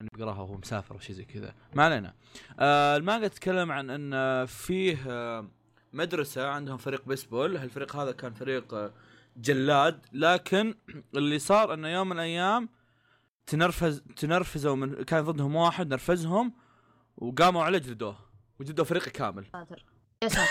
اني 0.00 0.08
بقراها 0.14 0.40
وهو 0.42 0.56
مسافر 0.56 0.94
أو 0.94 1.00
شيء 1.00 1.16
زي 1.16 1.24
كذا. 1.24 1.54
ما 1.74 1.84
علينا. 1.84 2.14
آه 2.58 2.96
المانجا 2.96 3.28
تتكلم 3.28 3.72
عن 3.72 3.90
إن 3.90 4.46
فيه 4.46 4.98
آه 5.08 5.48
مدرسة 5.92 6.48
عندهم 6.48 6.76
فريق 6.76 7.04
بيسبول. 7.08 7.56
هالفريق 7.56 7.96
هذا 7.96 8.12
كان 8.12 8.34
فريق 8.34 8.74
آه 8.74 8.92
جلاد. 9.36 10.06
لكن 10.12 10.74
اللي 11.14 11.38
صار 11.38 11.74
إنه 11.74 11.88
يوم 11.88 12.06
من 12.08 12.12
الأيام 12.16 12.68
تنرفز 13.46 14.02
تنرفزوا 14.16 14.76
من 14.76 15.02
كان 15.02 15.24
ضدهم 15.24 15.54
واحد 15.56 15.88
نرفزهم 15.90 16.52
وقاموا 17.16 17.62
عليه 17.64 17.78
جلدوه. 17.78 18.16
وجلدوا 18.60 18.84
فريق 18.84 19.08
كامل. 19.08 19.44
يا 20.22 20.28
ساتر 20.28 20.48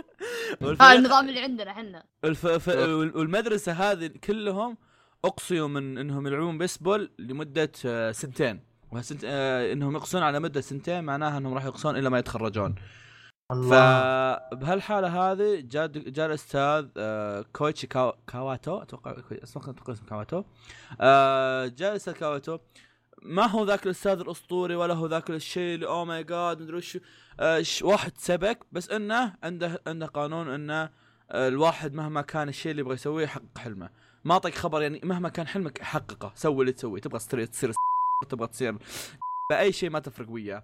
والفريق 0.60 0.90
النظام 0.90 1.28
اللي 1.28 1.40
عندنا 1.40 1.70
إحنا. 1.70 2.04
الف... 2.24 2.46
ف... 2.46 2.68
والمدرسة 2.88 3.72
هذه 3.72 4.06
كلهم 4.06 4.76
اقصيوا 5.24 5.68
من 5.68 5.98
إنهم 5.98 6.26
يلعبون 6.26 6.58
بيسبول 6.58 7.10
لمدة 7.18 7.72
آه، 7.86 8.12
سنتين. 8.12 8.60
وهالسنت... 8.90 9.20
آه، 9.24 9.72
إنهم 9.72 9.96
يقصون 9.96 10.22
على 10.22 10.40
مدة 10.40 10.60
سنتين 10.60 11.04
معناها 11.04 11.38
إنهم 11.38 11.54
راح 11.54 11.64
يقصون 11.64 11.96
إلا 11.96 12.08
ما 12.08 12.18
يتخرجون. 12.18 12.74
الله. 13.52 13.68
فبهالحاله 13.70 15.32
هذه 15.32 15.60
جاء 15.60 15.86
جاء 15.86 16.26
الاستاذ 16.26 16.86
آه، 16.96 17.44
كويتشي 17.52 17.86
كاو... 17.86 18.12
كاواتو 18.26 18.82
أتوقع 18.82 19.16
اسمه 19.30 19.70
أتوقع 19.70 19.92
اسمه 19.92 20.08
كاواتو. 20.08 20.42
جاء 21.76 21.90
الاستاذ 21.90 22.12
كاواتو. 22.12 22.58
ما 23.22 23.46
هو 23.46 23.64
ذاك 23.64 23.86
الأستاذ 23.86 24.20
الأسطوري 24.20 24.74
ولا 24.74 24.94
هو 24.94 25.06
ذاك 25.06 25.30
الشيء 25.30 25.74
اللي 25.74 25.86
oh 25.86 26.04
my 26.04 26.24
god 26.24 26.62
مدري 26.62 26.76
وش 26.76 26.98
واحد 27.82 28.12
سبك 28.18 28.58
بس 28.72 28.90
إنه 28.90 29.34
عنده 29.42 29.82
عنده 29.86 30.06
قانون 30.06 30.48
إنه 30.48 30.90
آه، 31.30 31.48
الواحد 31.48 31.94
مهما 31.94 32.22
كان 32.22 32.48
الشيء 32.48 32.70
اللي 32.70 32.80
يبغى 32.80 32.94
يسويه 32.94 33.24
يحقق 33.24 33.58
حلمه. 33.58 33.90
ما 34.24 34.32
أعطيك 34.32 34.54
خبر 34.54 34.82
يعني 34.82 35.00
مهما 35.04 35.28
كان 35.28 35.46
حلمك 35.46 35.82
حققه 35.82 36.32
سوي 36.34 36.60
اللي 36.60 36.72
تسويه 36.72 37.00
تبغى 37.00 37.18
تصير 37.18 37.44
تصير 37.44 37.72
تبغى 38.28 38.46
تصير 38.46 38.76
باي 39.50 39.72
شيء 39.72 39.90
ما 39.90 39.98
تفرق 39.98 40.30
وياه. 40.30 40.62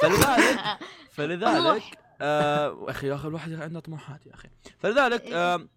فلذلك 0.00 0.78
فلذلك. 1.16 1.82
آه 2.20 2.90
أخي 2.90 3.06
يا 3.08 3.14
أخي 3.14 3.28
الواحد 3.28 3.52
عنده 3.52 3.80
طموحات 3.80 4.26
يا 4.26 4.34
أخي. 4.34 4.48
فلذلك 4.78 5.24
آه 5.32 5.68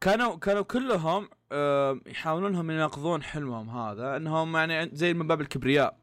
كانوا 0.00 0.36
كانوا 0.36 0.62
كلهم 0.62 1.28
آه 1.52 2.00
يحاولون 2.06 2.50
انهم 2.50 2.70
يناقضون 2.70 3.22
حلمهم 3.22 3.70
هذا 3.70 4.16
إنهم 4.16 4.56
يعني 4.56 4.90
زي 4.96 5.14
من 5.14 5.26
باب 5.26 5.40
الكبرياء. 5.40 5.98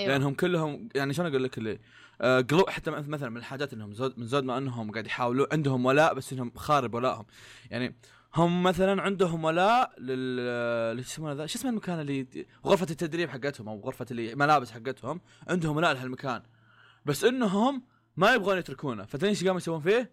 أيوة. 0.00 0.12
لأنهم 0.12 0.34
كلهم 0.34 0.88
يعني 0.94 1.14
شلون 1.14 1.28
أقول 1.28 1.44
لك 1.44 1.58
اللي 1.58 1.78
آه 2.20 2.40
قلو 2.40 2.66
حتى 2.68 2.90
مثلا 2.90 3.30
من 3.30 3.36
الحاجات 3.36 3.72
إنهم 3.72 3.94
زود 3.94 4.18
من 4.18 4.26
زود 4.26 4.44
ما 4.44 4.58
إنهم 4.58 4.90
قاعد 4.90 5.06
يحاولون 5.06 5.46
عندهم 5.52 5.86
ولاء 5.86 6.14
بس 6.14 6.32
إنهم 6.32 6.52
خارب 6.56 6.94
ولائهم 6.94 7.26
يعني 7.70 7.94
هم 8.34 8.62
مثلا 8.62 9.02
عندهم 9.02 9.44
ولاء 9.44 10.00
لل 10.00 10.96
ليش 10.96 11.06
يسمونه 11.06 11.32
ذا؟ 11.32 11.46
شو 11.46 11.58
اسمه 11.58 11.70
المكان 11.70 12.00
اللي 12.00 12.46
غرفة 12.66 12.86
التدريب 12.90 13.30
حقتهم 13.30 13.68
أو 13.68 13.80
غرفة 13.80 14.06
اللي 14.10 14.34
ملابس 14.34 14.70
حقتهم 14.70 15.20
عندهم 15.48 15.76
ولاء 15.76 15.92
لهالمكان. 15.92 16.42
بس 17.06 17.24
إنهم 17.24 17.82
ما 18.16 18.34
يبغون 18.34 18.58
يتركونه. 18.58 19.04
فتدري 19.04 19.30
إيش 19.30 19.44
قاموا 19.44 19.56
يسوون 19.56 19.80
فيه؟ 19.80 20.10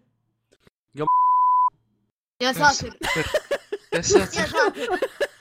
يا 2.40 2.52
ساتر. 2.52 2.98
يا 3.94 4.00
ساتر. 4.00 4.98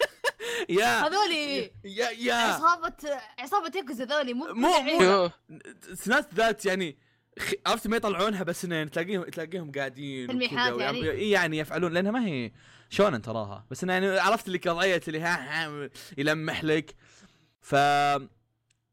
يا 0.70 1.08
هذولي 1.08 1.72
يا 1.84 2.10
يا 2.10 2.34
عصابة 2.34 2.94
عصابة 3.40 3.72
ياكوزا 3.76 4.06
ذولي 4.06 4.34
مو 4.34 4.46
مو-. 4.54 5.30
ناس 6.08 6.26
ذات 6.36 6.66
يعني 6.66 6.98
عرفت 7.66 7.88
ما 7.88 7.98
يطلعونها 7.98 8.44
بس 8.44 8.66
إنه 8.66 8.76
يعني 8.76 8.90
تلاقيهم 8.90 9.24
تلاقيهم 9.24 9.72
قاعدين 9.72 10.28
تلميحات 10.28 10.80
يعني. 10.80 11.00
يعني 11.32 11.58
يفعلون 11.58 11.94
لأنها 11.94 12.12
ما 12.12 12.26
هي 12.26 12.52
شونن 12.90 13.22
تراها 13.22 13.66
بس 13.72 13.84
إنه 13.84 13.94
يعني 13.94 14.20
عرفت 14.20 14.48
اللي 14.48 14.60
وضعيه 14.68 15.02
اللي 15.08 15.20
ها 15.20 15.66
ها 15.66 15.90
يلمح 16.18 16.64
لك 16.64 16.96
ف 17.62 17.76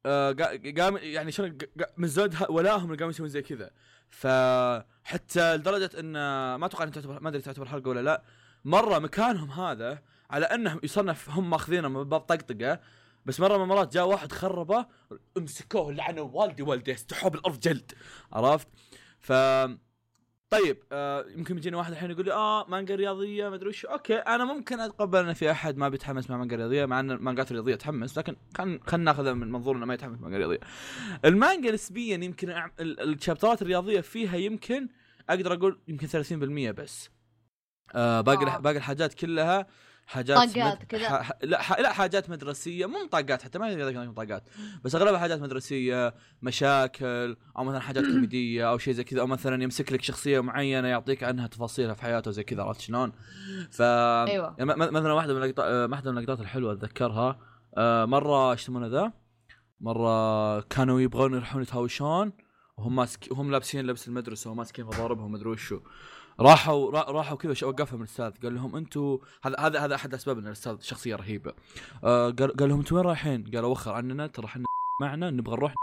آه، 0.06 0.32
قا- 0.32 0.80
قام 0.80 0.96
يعني 0.96 1.32
شلون 1.32 1.58
من 1.96 2.08
زود 2.08 2.36
ولائهم 2.48 2.84
اللي 2.84 2.96
قاموا 2.96 3.10
يسوون 3.10 3.28
زي 3.28 3.42
كذا 3.42 3.70
فحتى 4.10 5.56
لدرجة 5.56 5.90
إن 6.00 6.12
ما 6.54 6.66
أتوقع 6.66 6.84
إنها 6.84 6.94
تعتبر 6.94 7.20
ما 7.20 7.28
أدري 7.28 7.42
تعتبر 7.42 7.66
حلقة 7.66 7.88
ولا 7.88 8.00
لا 8.00 8.22
مرة 8.64 8.98
مكانهم 8.98 9.50
هذا 9.50 10.02
على 10.30 10.46
أنهم 10.46 10.80
يصنف 10.82 11.30
هم 11.30 11.50
ماخذينه 11.50 11.88
من 11.88 12.04
باب 12.04 12.20
طقطقة 12.20 12.80
بس 13.26 13.40
مرة 13.40 13.56
من 13.56 13.62
المرات 13.62 13.94
جاء 13.94 14.06
واحد 14.06 14.32
خربه 14.32 14.86
امسكوه 15.38 15.92
لعنوا 15.92 16.30
والدي 16.32 16.62
والديه 16.62 16.94
استحوا 16.94 17.30
بالأرض 17.30 17.60
جلد 17.60 17.92
عرفت؟ 18.32 18.68
ف 19.18 19.32
طيب 20.50 20.82
آه 20.92 21.26
يمكن 21.36 21.56
يجيني 21.56 21.76
واحد 21.76 21.92
الحين 21.92 22.10
يقول 22.10 22.24
لي 22.24 22.32
آه 22.32 22.66
مانجا 22.68 22.94
رياضية 22.94 23.48
ما 23.48 23.54
أدري 23.54 23.68
وش 23.68 23.86
okay 23.86 24.16
أنا 24.16 24.44
ممكن 24.44 24.80
أتقبل 24.80 25.18
إن 25.18 25.32
في 25.32 25.50
أحد 25.50 25.76
ما 25.76 25.88
بيتحمس 25.88 26.30
مع 26.30 26.36
مانجا 26.36 26.56
رياضية 26.56 26.84
مع 26.84 27.00
إن 27.00 27.10
المانجات 27.10 27.50
الرياضيه 27.50 27.74
تحمس 27.74 28.18
لكن 28.18 28.36
خلينا 28.56 28.80
خلينا 28.86 29.04
ناخذها 29.04 29.32
من 29.32 29.52
منظور 29.52 29.76
إنه 29.76 29.86
ما 29.86 29.94
يتحمس 29.94 30.20
مانجا 30.20 30.38
رياضية. 30.38 30.60
المانجا 31.24 31.72
نسبيا 31.72 32.14
يمكن 32.16 32.70
الشابترات 32.80 33.62
الرياضية 33.62 34.00
فيها 34.00 34.36
يمكن 34.36 34.88
أقدر 35.30 35.52
أقول 35.52 35.80
يمكن 35.88 36.06
30% 36.06 36.70
بس. 36.70 37.10
آه 37.94 38.20
باقي 38.20 38.46
آه. 38.46 38.58
باقي 38.58 38.76
الحاجات 38.76 39.14
كلها 39.14 39.66
حاجات 40.06 40.36
طاقات 40.36 40.84
كذا. 40.84 41.22
ح... 41.22 41.32
لا 41.42 41.62
ح... 41.62 41.80
لا 41.80 41.92
حاجات 41.92 42.30
مدرسية 42.30 42.86
مو 42.86 43.06
طاقات 43.10 43.42
حتى 43.42 43.58
ما 43.58 43.68
يكون 43.68 44.12
طاقات 44.12 44.48
بس 44.84 44.94
أغلبها 44.94 45.18
حاجات 45.18 45.40
مدرسية 45.40 46.14
مشاكل 46.42 47.36
أو 47.58 47.64
مثلا 47.64 47.80
حاجات 47.80 48.04
كوميدية 48.12 48.70
أو 48.70 48.78
شيء 48.78 48.94
زي 48.94 49.04
كذا 49.04 49.20
أو 49.20 49.26
مثلا 49.26 49.62
يمسك 49.62 49.92
لك 49.92 50.02
شخصية 50.02 50.40
معينة 50.40 50.88
يعطيك 50.88 51.24
عنها 51.24 51.46
تفاصيلها 51.46 51.94
في 51.94 52.02
حياته 52.02 52.30
زي 52.30 52.44
كذا 52.44 52.62
عرفت 52.62 52.80
شلون؟ 52.80 53.12
ف 53.70 53.82
أيوة. 53.82 54.56
يعني 54.58 54.74
مثلا 54.74 55.12
واحدة 55.12 55.34
من 55.34 55.42
اللقطات 55.42 55.66
آه، 55.66 55.86
واحدة 55.86 56.12
من 56.12 56.18
اللقطات 56.18 56.40
الحلوة 56.40 56.72
أتذكرها 56.72 57.38
آه، 57.76 58.04
مرة 58.04 58.52
إيش 58.52 58.62
يسمونه 58.62 58.86
ذا؟ 58.86 59.12
مرة 59.80 60.60
كانوا 60.60 61.00
يبغون 61.00 61.34
يروحون 61.34 61.62
يتهاوشون 61.62 62.32
وهم 62.78 62.96
ماسك 62.96 63.28
وهم 63.30 63.50
لابسين 63.50 63.86
لبس 63.86 64.08
المدرسة 64.08 64.50
وماسكين 64.50 64.84
مضاربهم 64.84 65.24
ومدري 65.24 65.48
وشو 65.48 65.80
راحوا 66.40 66.90
را- 66.90 67.10
راحوا 67.10 67.36
كذا 67.36 67.54
ش- 67.54 67.62
وقفهم 67.62 68.00
الأستاذ. 68.00 68.30
قال 68.42 68.54
لهم 68.54 68.76
أنتم 68.76 69.18
هذا 69.44 69.56
هذا 69.58 69.78
هذا 69.78 69.94
أحد 69.94 70.14
إن 70.28 70.46
الأستاذ 70.46 70.80
شخصية 70.80 71.16
رهيبة. 71.16 71.54
آه 72.04 72.30
قال, 72.30 72.52
لهم 72.68 72.78
أنتم 72.78 72.96
وين 72.96 73.04
رايحين؟ 73.04 73.44
قالوا 73.54 73.70
وخر 73.70 73.92
عننا 73.92 74.26
ترى 74.26 74.46
إحنا 74.46 74.64
معنا 75.00 75.30
نبغى 75.30 75.56
نروح. 75.56 75.74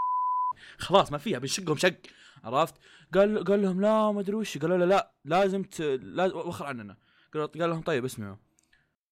خلاص 0.77 1.11
ما 1.11 1.17
فيها 1.17 1.39
بنشقهم 1.39 1.77
شق. 1.77 1.95
عرفت؟ 2.43 2.75
قال 3.13 3.43
قال 3.43 3.61
لهم 3.61 3.81
لا 3.81 4.11
ما 4.11 4.19
أدري 4.19 4.35
وش. 4.35 4.57
قالوا 4.57 4.77
له 4.77 4.85
لا 4.85 5.11
لازم 5.25 5.63
ت... 5.63 5.81
لازم 6.01 6.37
وخر 6.37 6.65
عننا. 6.65 6.97
قال 7.33 7.49
لهم 7.55 7.81
طيب 7.81 8.05
اسمعوا. 8.05 8.35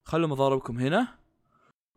خلوا 0.03 0.27
مضاربكم 0.27 0.79
هنا 0.79 1.08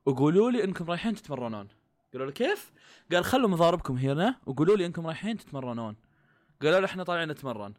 وقولوا 0.07 0.51
لي 0.51 0.65
إنكم 0.65 0.91
رايحين 0.91 1.15
تتمرنون. 1.15 1.69
قالوا 2.13 2.27
له 2.27 2.33
كيف؟ 2.33 2.73
قال 3.13 3.25
خلوا 3.25 3.49
مضاربكم 3.49 3.97
هنا 3.97 4.37
وقولوا 4.47 4.77
لي 4.77 4.87
إنكم 4.87 5.07
رايحين 5.07 5.37
تتمرنون. 5.37 5.97
قالوا 6.63 6.81
له 6.81 6.87
إحنا 6.87 7.05
طالعين 7.05 7.29
نتمرن. 7.29 7.75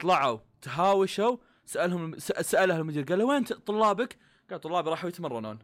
طلعوا 0.00 0.38
تهاوشوا 0.62 1.36
سألهم 1.64 2.18
س- 2.18 2.32
سألها 2.32 2.78
المدير 2.78 3.02
قال 3.04 3.18
له 3.18 3.24
وين 3.24 3.44
طلابك؟ 3.44 4.16
قال 4.50 4.60
طلابي 4.60 4.90
راحوا 4.90 5.08
يتمرنون 5.08 5.58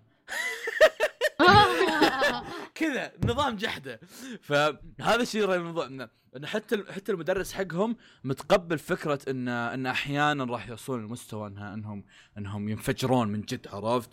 كذا 2.74 3.12
نظام 3.24 3.56
جحدة 3.56 4.00
فهذا 4.42 5.22
الشيء 5.22 5.54
الموضوع 5.54 5.86
انه 5.86 6.08
انه 6.36 6.46
حتى 6.46 6.84
حتى 6.92 7.12
المدرس 7.12 7.52
حقهم 7.52 7.96
متقبل 8.24 8.78
فكرة 8.78 9.18
إن 9.28 9.48
إن 9.48 9.86
أحيانا 9.86 10.44
راح 10.44 10.68
يوصلون 10.68 11.04
لمستوى 11.04 11.48
إنها 11.48 11.74
إنهم 11.74 12.04
إنهم 12.38 12.68
ينفجرون 12.68 13.28
من 13.28 13.40
جد 13.40 13.68
عرفت؟ 13.68 14.10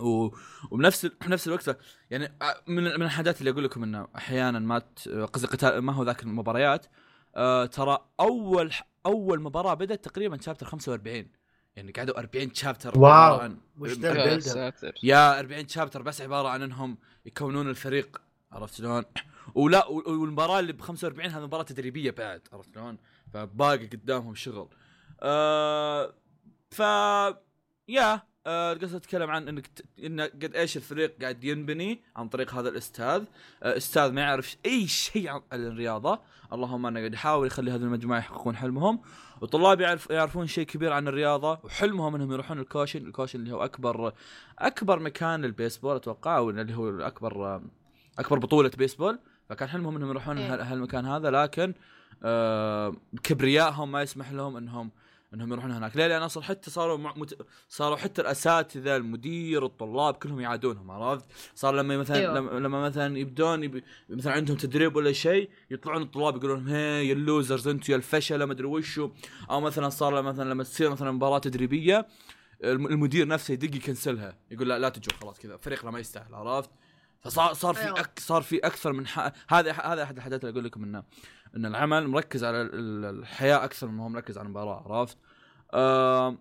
و... 0.00 0.30
وبنفس 0.70 1.06
بنفس 1.06 1.46
الوقت 1.46 1.78
يعني 2.10 2.38
من 2.66 2.84
من 2.84 3.02
الحاجات 3.02 3.40
اللي 3.40 3.50
أقول 3.50 3.64
لكم 3.64 3.82
إنه 3.82 4.08
أحيانا 4.16 4.58
ما 4.58 4.82
قصدي 5.32 5.46
قتال 5.46 5.78
ما 5.78 5.92
هو 5.92 6.02
ذاك 6.02 6.22
المباريات 6.22 6.86
آه 7.36 7.66
ترى 7.66 7.98
أول 8.20 8.72
أول 9.06 9.42
مباراة 9.42 9.74
بدأت 9.74 10.04
تقريبا 10.04 10.40
chapter 10.40 10.66
45 10.66 11.26
يعني 11.76 11.92
قعدوا 11.92 12.18
40 12.18 12.54
chapter 12.54 12.98
wow. 12.98 13.12
عبارة 13.12 13.42
عن 13.42 13.58
وش 13.78 13.90
ذا 13.90 14.08
يا 14.08 14.12
ال 14.12 14.18
build 14.18 14.48
up؟ 14.48 14.54
ساتر 14.54 14.94
يا 15.02 15.38
40 15.38 15.68
chapter 15.68 16.02
بس 16.02 16.20
عبارة 16.20 16.48
عن 16.48 16.62
إنهم 16.62 16.98
يكونون 17.26 17.70
الفريق 17.70 18.22
عرفت 18.52 18.74
شلون؟ 18.74 19.04
ولا 19.54 19.86
والمباراة 19.88 20.60
اللي 20.60 20.72
ب 20.72 20.80
45 20.80 21.30
هذه 21.30 21.42
مباراة 21.42 21.62
تدريبية 21.62 22.10
بعد 22.10 22.42
عرفت 22.52 22.74
شلون؟ 22.74 22.98
فباقي 23.32 23.86
قدامهم 23.86 24.34
شغل. 24.34 24.68
آه 25.20 26.14
ف 26.70 26.78
yeah 27.88 28.22
آه، 28.46 28.72
القصة 28.72 28.98
تتكلم 28.98 29.30
عن 29.30 29.48
إنك 29.48 29.66
ت... 29.66 29.84
إن 30.04 30.20
قد 30.20 30.52
إيش 30.56 30.76
الفريق 30.76 31.20
قاعد 31.20 31.44
ينبني 31.44 32.00
عن 32.16 32.28
طريق 32.28 32.54
هذا 32.54 32.68
الأستاذ. 32.68 33.22
آه، 33.62 33.76
أستاذ 33.76 34.12
ما 34.12 34.20
يعرف 34.20 34.56
أي 34.66 34.86
شيء 34.86 35.28
عن 35.28 35.40
الرياضة. 35.52 36.20
اللهم 36.52 36.86
أنه 36.86 37.00
قاعد 37.00 37.14
يحاول 37.14 37.46
يخلي 37.46 37.70
هذه 37.70 37.82
المجموعة 37.82 38.18
يحققون 38.18 38.56
حلمهم. 38.56 39.00
والطلاب 39.40 39.80
يعرف 39.80 40.10
يعرفون 40.10 40.46
شيء 40.46 40.66
كبير 40.66 40.92
عن 40.92 41.08
الرياضة 41.08 41.58
وحلمهم 41.62 42.14
إنهم 42.14 42.32
يروحون 42.32 42.58
الكوشين. 42.58 43.06
الكوشين 43.06 43.40
اللي 43.40 43.52
هو 43.52 43.64
اكبر 43.64 44.12
أكبر 44.58 44.98
مكان 44.98 45.42
للبيسبول 45.42 45.96
أتوقع 45.96 46.36
أو 46.36 46.50
اللي 46.50 46.74
هو 46.74 47.00
اكبر 47.00 47.60
أكبر 48.18 48.38
بطولة 48.38 48.70
بيسبول. 48.78 49.18
فكان 49.48 49.68
حلمهم 49.68 49.96
إنهم 49.96 50.10
يروحون 50.10 50.38
إيه. 50.38 50.54
هال- 50.54 50.60
هالمكان 50.60 51.06
هذا. 51.06 51.30
لكن 51.30 51.74
آه، 52.22 52.94
كبريائهم 53.22 53.92
ما 53.92 54.02
يسمح 54.02 54.32
لهم 54.32 54.56
إنهم 54.56 54.90
انهم 55.34 55.52
يروحون 55.52 55.70
هناك. 55.70 55.96
ليه 55.96 56.06
لأن 56.06 56.22
أصلا 56.22 56.42
حتى 56.42 56.70
صاروا 56.70 56.96
مع 56.98 57.14
مت... 57.16 57.46
صاروا 57.68 57.96
حتى 57.96 58.22
الأساتذة 58.22 58.96
المدير 58.96 59.66
الطلاب 59.66 60.14
كلهم 60.14 60.40
يعادونهم 60.40 60.90
عرفت؟ 60.90 61.24
صار 61.54 61.74
لما 61.74 61.96
مثلا 61.96 62.16
أيوة. 62.16 62.34
لما, 62.34 62.50
لما 62.50 62.82
مثلا 62.82 63.18
يبدون 63.18 63.64
يب... 63.64 63.82
مثلا 64.08 64.32
عندهم 64.32 64.56
تدريب 64.56 64.96
ولا 64.96 65.12
شيء 65.12 65.50
يطلعون 65.70 66.02
الطلاب 66.02 66.36
يقولون 66.36 66.68
هي 66.68 67.08
يا 67.08 67.12
اللوزرز 67.12 67.68
أنتم 67.68 67.92
يا 67.92 67.96
الفشلة 67.96 68.44
ما 68.44 68.52
أدري 68.52 68.66
وشو. 68.66 69.10
أو 69.50 69.60
مثلا 69.60 69.88
صار 69.88 70.22
مثلا 70.22 70.50
لما 70.50 70.62
تصير 70.64 70.90
مثلا 70.90 71.10
مباراة 71.10 71.38
تدريبية 71.38 72.06
الم- 72.64 72.86
المدير 72.86 73.28
نفسه 73.28 73.52
يدق 73.52 73.76
يكنسلها. 73.76 74.36
يقول 74.50 74.68
لا 74.68 74.78
لا 74.78 74.88
تجوا 74.88 75.18
خلاص 75.20 75.38
كذا 75.38 75.56
فريقنا 75.56 75.90
ما 75.90 75.98
يستاهل. 75.98 76.34
عرفت؟ 76.34 76.70
فصار 77.20 77.52
صار 77.54 77.74
في 77.74 77.84
أيوة. 77.84 78.00
أك 78.00 78.18
صار 78.18 78.42
في 78.42 78.58
أكثر 78.58 78.92
من 78.92 79.06
ح... 79.06 79.32
هذا 79.48 79.72
هذا 79.72 80.02
أحد 80.02 80.16
الحاجات 80.16 80.40
اللي 80.44 80.52
أقول 80.52 80.64
لكم 80.64 80.82
إنه 80.84 81.02
إن 81.56 81.66
العمل 81.66 82.08
مركز 82.08 82.44
على 82.44 82.62
ال- 82.62 82.74
ال- 82.74 83.18
الحياة 83.18 83.64
أكثر 83.64 83.86
من 83.88 84.00
هو 84.00 84.08
مركز 84.08 84.38
على 84.38 84.46
المباراة 84.46 84.92
عرفت؟ 84.98 85.18
آم، 85.74 86.38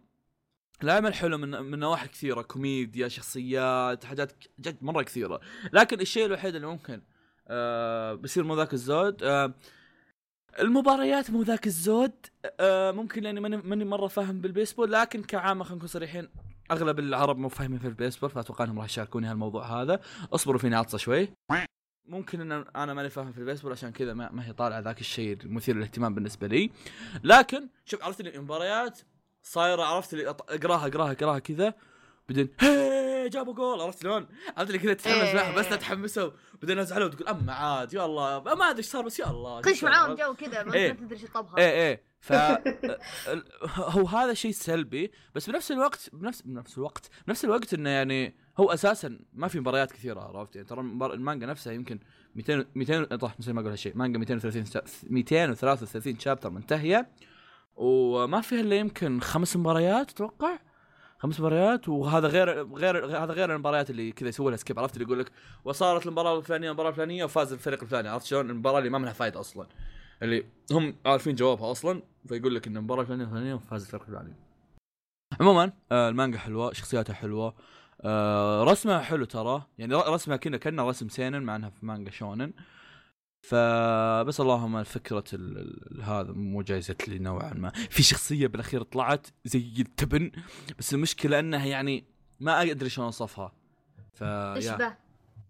العمل 0.84 1.14
حلو 1.14 1.38
من 1.38 1.50
من 1.50 1.80
نواحي 1.80 2.08
كثيرة 2.08 2.42
كوميديا 2.42 3.08
شخصيات 3.08 4.04
حاجات 4.06 4.32
جد 4.60 4.78
مرة 4.84 5.02
كثيرة. 5.04 5.40
لكن 5.74 6.02
الشيء 6.02 6.26
الوحيد 6.26 6.56
اللي 6.56 6.68
ممكن 6.68 7.02
آه 7.48 8.14
بيصير 8.14 8.44
مو 8.44 8.56
ذاك 8.56 8.74
الزود 8.74 9.24
آه 9.24 9.54
المباريات 10.60 11.32
مو 11.32 11.42
ذاك 11.42 11.68
الزود 11.68 12.12
آه 12.60 12.92
ممكن 12.92 13.24
لأني 13.24 13.40
ماني 13.40 13.58
ماني 13.58 13.86
مرة 13.86 14.08
فاهم 14.08 14.42
بالبيسبول 14.42 14.92
لكن 14.92 15.24
كعامة 15.24 15.64
خلينا 15.64 15.76
نكون 15.78 15.88
صريحين 15.88 16.30
أغلب 16.72 17.00
العرب 17.00 17.38
مو 17.38 17.50
فاهمين 17.50 17.80
في 17.80 17.88
البيسبول 17.88 18.30
فأتوقع 18.30 18.66
إنهم 18.66 18.78
راح 18.80 18.86
يشاركوني 18.86 19.28
هالموضوع 19.28 19.82
هذا. 19.82 20.00
اصبروا 20.34 20.60
فيني 20.60 20.76
عطسه 20.76 20.98
شوي. 20.98 21.30
ممكن 22.06 22.42
إن 22.42 22.66
أنا 22.76 22.94
ماني 22.94 23.10
فاهم 23.10 23.32
في 23.32 23.38
البيسبول 23.38 23.72
عشان 23.72 23.92
كذا 23.92 24.14
ما, 24.14 24.32
ما 24.32 24.48
هي 24.48 24.54
طالعة 24.54 24.80
ذاك 24.80 25.02
الشيء 25.02 25.38
المثير 25.44 25.76
للاهتمام 25.76 26.16
بالنسبة 26.16 26.48
لي. 26.48 26.72
لكن 27.24 27.68
شوف 27.86 28.04
عرفت 28.04 28.22
لي 28.22 28.36
المباريات؟ 28.36 29.00
صايرة 29.44 29.84
عرفت 29.84 30.14
اللي 30.14 30.30
أقراها 30.30 30.88
أقراها 30.88 31.12
أقراها 31.12 31.40
كذا. 31.40 31.74
بعدين 32.30 32.50
جابوا 33.30 33.54
جول. 33.54 33.82
عرفت 33.82 34.02
شلون؟ 34.02 34.28
عرفت 34.58 34.70
اللي 34.70 34.80
كذا 34.80 34.94
تتحمس 34.94 35.16
إيه. 35.16 35.36
معها 35.36 35.56
بس 35.56 35.72
لا 35.72 35.76
تحمسوا. 35.76 36.32
بعدين 36.62 36.80
نزعلوا 36.80 37.08
وتقول 37.08 37.28
أما 37.28 37.54
عاد 37.54 37.94
يا 37.94 38.06
الله 38.06 38.40
ما 38.40 38.70
أدري 38.70 38.78
إيش 38.78 38.86
صار 38.86 39.06
بس 39.06 39.20
يا 39.20 39.30
الله 39.30 39.62
خش 39.62 39.84
معاهم 39.84 40.16
جو 40.16 40.34
كذا 40.34 40.64
ما 40.64 40.74
إيه. 40.74 40.92
تدري 40.92 41.16
إيش 41.16 41.24
الطبخه 41.24 41.58
إيه 41.58 41.72
إيه. 41.72 42.13
ف 42.24 42.34
هو 43.76 44.08
هذا 44.08 44.34
شيء 44.34 44.52
سلبي 44.52 45.12
بس 45.36 45.50
بنفس 45.50 45.72
الوقت 45.72 46.10
بنفس 46.14 46.42
بنفس 46.42 46.78
الوقت 46.78 47.10
بنفس 47.28 47.46
الوقت 47.46 47.74
إنه 47.74 47.90
يعني 47.90 48.36
هو 48.58 48.72
أساسا 48.74 49.20
ما 49.34 49.48
في 49.48 49.60
مباريات 49.60 49.92
كثيرة 49.92 50.20
عرفت؟ 50.22 50.56
يعني 50.56 50.68
ترى 50.68 50.80
المانجا 51.14 51.46
نفسها 51.46 51.74
يمكن 51.74 52.00
200 52.36 52.66
200 52.76 53.04
طح 53.16 53.40
مثل 53.40 53.52
ما 53.52 53.60
أقول 53.62 53.72
هالشيء 53.72 53.98
مانجا 53.98 54.20
230 54.20 54.66
شا- 54.66 54.82
233 55.10 56.20
شابتر 56.20 56.50
منتهية 56.50 57.10
وما 57.76 58.42
فيها 58.42 58.60
إلا 58.62 58.76
يمكن 58.76 59.20
خمس 59.22 59.56
مباريات 59.58 60.10
أتوقع؟ 60.12 60.60
خمس 61.20 61.40
مباريات 61.40 61.90
وهذا 61.90 62.28
غير 62.28 62.74
غير 62.74 63.06
هذا 63.06 63.34
غير 63.34 63.54
المباريات 63.54 63.90
اللي 63.90 64.12
كذا 64.12 64.30
يسوي 64.30 64.50
لها 64.52 64.58
سكيب 64.58 64.80
عرفت؟ 64.80 64.94
اللي 64.94 65.06
يقول 65.06 65.20
لك 65.20 65.32
وصارت 65.66 66.06
المباراة 66.06 66.38
الفلانية 66.38 66.68
المباراة 66.68 66.90
الفلانية 66.90 67.24
وفاز 67.24 67.54
الفريق 67.54 67.82
الفلاني 67.84 68.10
عرفت 68.10 68.26
شلون؟ 68.26 68.50
المباراة 68.50 68.80
اللي 68.80 68.90
ما 68.90 68.98
منها 68.98 69.14
فايدة 69.14 69.40
أصلا. 69.40 69.68
اللي 70.22 70.46
هم 70.72 70.96
عارفين 71.06 71.36
جوابها 71.36 71.72
أصلا 71.72 72.02
فيقول 72.28 72.56
لك 72.56 72.68
إن 72.68 72.78
المباراه 72.78 73.02
الفلانيه 73.02 73.24
الفلانيه 73.26 73.54
وفاز 73.54 73.82
الفريق 73.84 74.04
الفلاني 74.04 74.34
عموما 75.40 75.72
آه 75.92 76.10
المانجا 76.10 76.38
حلوة 76.40 76.74
شخصياتها 76.74 77.14
حلوة. 77.14 77.56
آه 78.02 78.64
رسمها 78.64 79.00
حلو 79.00 79.26
ترى. 79.26 79.66
يعني 79.78 79.96
رسمها 79.96 80.38
كنا 80.38 80.58
كانه 80.58 80.90
رسم 80.90 81.10
سينن 81.10 81.44
مع 81.44 81.56
إنها 81.56 81.70
في 81.70 81.86
مانجا 81.86 82.12
شونن. 82.12 82.54
فبس 83.50 84.40
اللهم 84.42 84.84
فكرة 84.84 85.24
ال- 85.34 85.58
ال- 85.98 86.02
هذا 86.04 86.32
مو 86.32 86.62
جايزت 86.62 87.08
لي 87.10 87.20
نوعا 87.20 87.54
ما. 87.54 87.70
في 87.70 88.04
شخصية 88.04 88.48
بالأخير 88.48 88.84
طلعت 88.84 89.28
زي 89.46 89.74
التبن 89.80 90.32
بس 90.80 90.94
المشكلة 90.94 91.40
إنها 91.40 91.66
يعني 91.66 92.04
ما 92.40 92.62
أدري 92.62 92.90
شلون 92.90 93.06
أوصفها. 93.06 93.52
ف 94.14 94.24
تشبه 94.58 94.96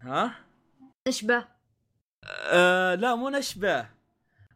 ها؟ 0.00 0.34
تشبه 1.04 1.44
آه 2.52 2.94
لا 2.94 3.14
مو 3.14 3.28
نشبة. 3.28 3.88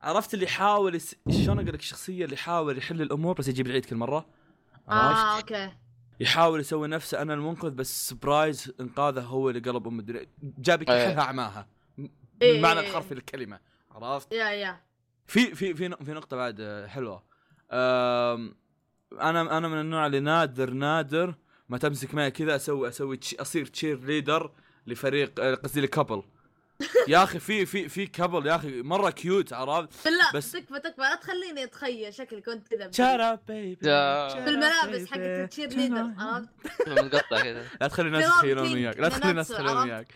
عرفت 0.02 0.34
اللي 0.34 0.44
يحاول 0.44 0.94
يس... 0.94 1.16
شلون 1.30 1.58
أقول 1.58 1.68
لك 1.68 1.80
الشخصية 1.80 2.24
اللي 2.24 2.34
يحاول 2.34 2.78
يحل 2.78 3.02
الأمور 3.02 3.34
بس 3.34 3.48
يجيب 3.48 3.66
العيد 3.66 3.84
كل 3.84 3.96
مرة؟ 3.96 4.26
عرفت؟ 4.88 5.20
آه 5.20 5.36
okay. 5.36 5.72
يحاول 6.20 6.60
يسوي 6.60 6.88
نفسه 6.88 7.22
أنا 7.22 7.34
المنقذ 7.34 7.70
بس 7.70 8.08
surprise 8.08 8.72
إنقاذه 8.80 9.20
هو 9.20 9.50
اللي 9.50 9.60
قلب 9.60 9.86
أم 9.86 9.98
الدنيا. 9.98 10.26
جاب 10.42 10.82
إيه. 10.82 10.94
يكحلها 10.96 11.24
أعماها. 11.24 11.68
إيه. 11.98 12.08
بالمعنى 12.52 12.80
الحرفي 12.80 13.14
للكلمة. 13.14 13.60
عرفت؟ 13.90 14.32
yeah 14.32 14.50
yeah. 14.50 14.80
في 15.26 15.54
في 15.54 15.74
في 15.74 15.96
في 16.04 16.12
نقطة 16.12 16.36
بعد 16.36 16.56
آه، 16.60 16.86
حلوة. 16.86 17.22
أنا 19.12 19.58
أنا 19.58 19.68
من 19.68 19.80
النوع 19.80 20.06
اللي 20.06 20.20
نادر 20.20 20.70
نادر 20.70 21.34
ما 21.68 21.78
تمسك 21.78 22.14
معي 22.14 22.30
كذا 22.30 22.56
أسوي 22.56 22.88
أسوي 22.88 23.20
أصير 23.40 23.66
cheerleader 23.66 24.50
لفريق 24.86 25.40
آه، 25.40 25.54
قصدي 25.54 25.80
ل 25.80 25.86
couple. 25.86 26.22
يا 27.08 27.22
أخي 27.22 27.38
في 27.38 27.66
في 27.66 27.88
في 27.88 28.06
couple 28.06 28.46
يا 28.46 28.56
أخي 28.56 28.82
مرة 28.82 29.10
cute 29.10 29.52
عرفت؟ 29.52 30.04
بالله 30.04 30.30
بس- 30.34 30.36
بس 30.36 30.52
تكفى 30.52 30.80
تكفى 30.80 31.00
لا 31.00 31.14
تخليني 31.14 31.64
أتخيل 31.64 32.14
شكلي 32.14 32.40
كنت 32.40 32.68
كذا. 32.68 32.90
شارا 32.90 33.38
baby. 33.48 33.76
في 33.76 34.44
الملابس 34.48 35.06
حقت 35.10 35.18
ال 35.20 35.68
cheerleader 35.68 36.10
عرفت؟ 36.18 36.48
متقطع 36.88 37.42
كذا. 37.42 37.64
لا 37.80 37.88
تخلي 37.88 38.06
الناس 38.06 38.24
يتخيلون 38.24 38.72
وياك 38.72 38.96
لا 38.98 39.08
تخلي 39.08 39.30
الناس 39.30 39.50
يتخيلون؟ 39.50 39.76
وياك. 39.76 40.06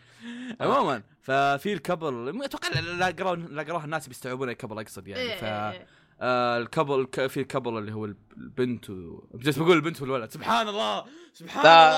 عموما 0.61 1.03
ففي 1.23 1.73
ال 1.73 1.83
couple 1.83 2.43
أتوقع 2.45 2.69
لا- 2.69 2.81
لا 2.81 3.35
لا 3.35 3.63
قراها 3.63 3.85
الناس 3.85 4.09
بيستوعبون 4.09 4.49
ال 4.49 4.53
couple 4.53 4.79
أقصد 4.79 5.09
يعني. 5.09 5.23
إيه 5.23 5.37
ف 5.37 5.45
إيه، 5.45 5.71
إيه. 5.71 5.87
آه 6.21 6.59
ال 6.59 6.65
couple 6.65 7.05
ك- 7.13 7.27
في 7.27 7.41
ال 7.41 7.46
couple 7.46 7.79
اللي 7.79 7.93
هو 7.93 8.05
البنت 8.05 8.91
و... 8.91 9.25
جالس 9.35 9.59
بقول 9.59 9.77
البنت 9.77 10.03
والولد. 10.03 10.31
سبحان 10.31 10.69
الله 10.69 11.05
سبحان 11.35 11.65
لا. 11.65 11.89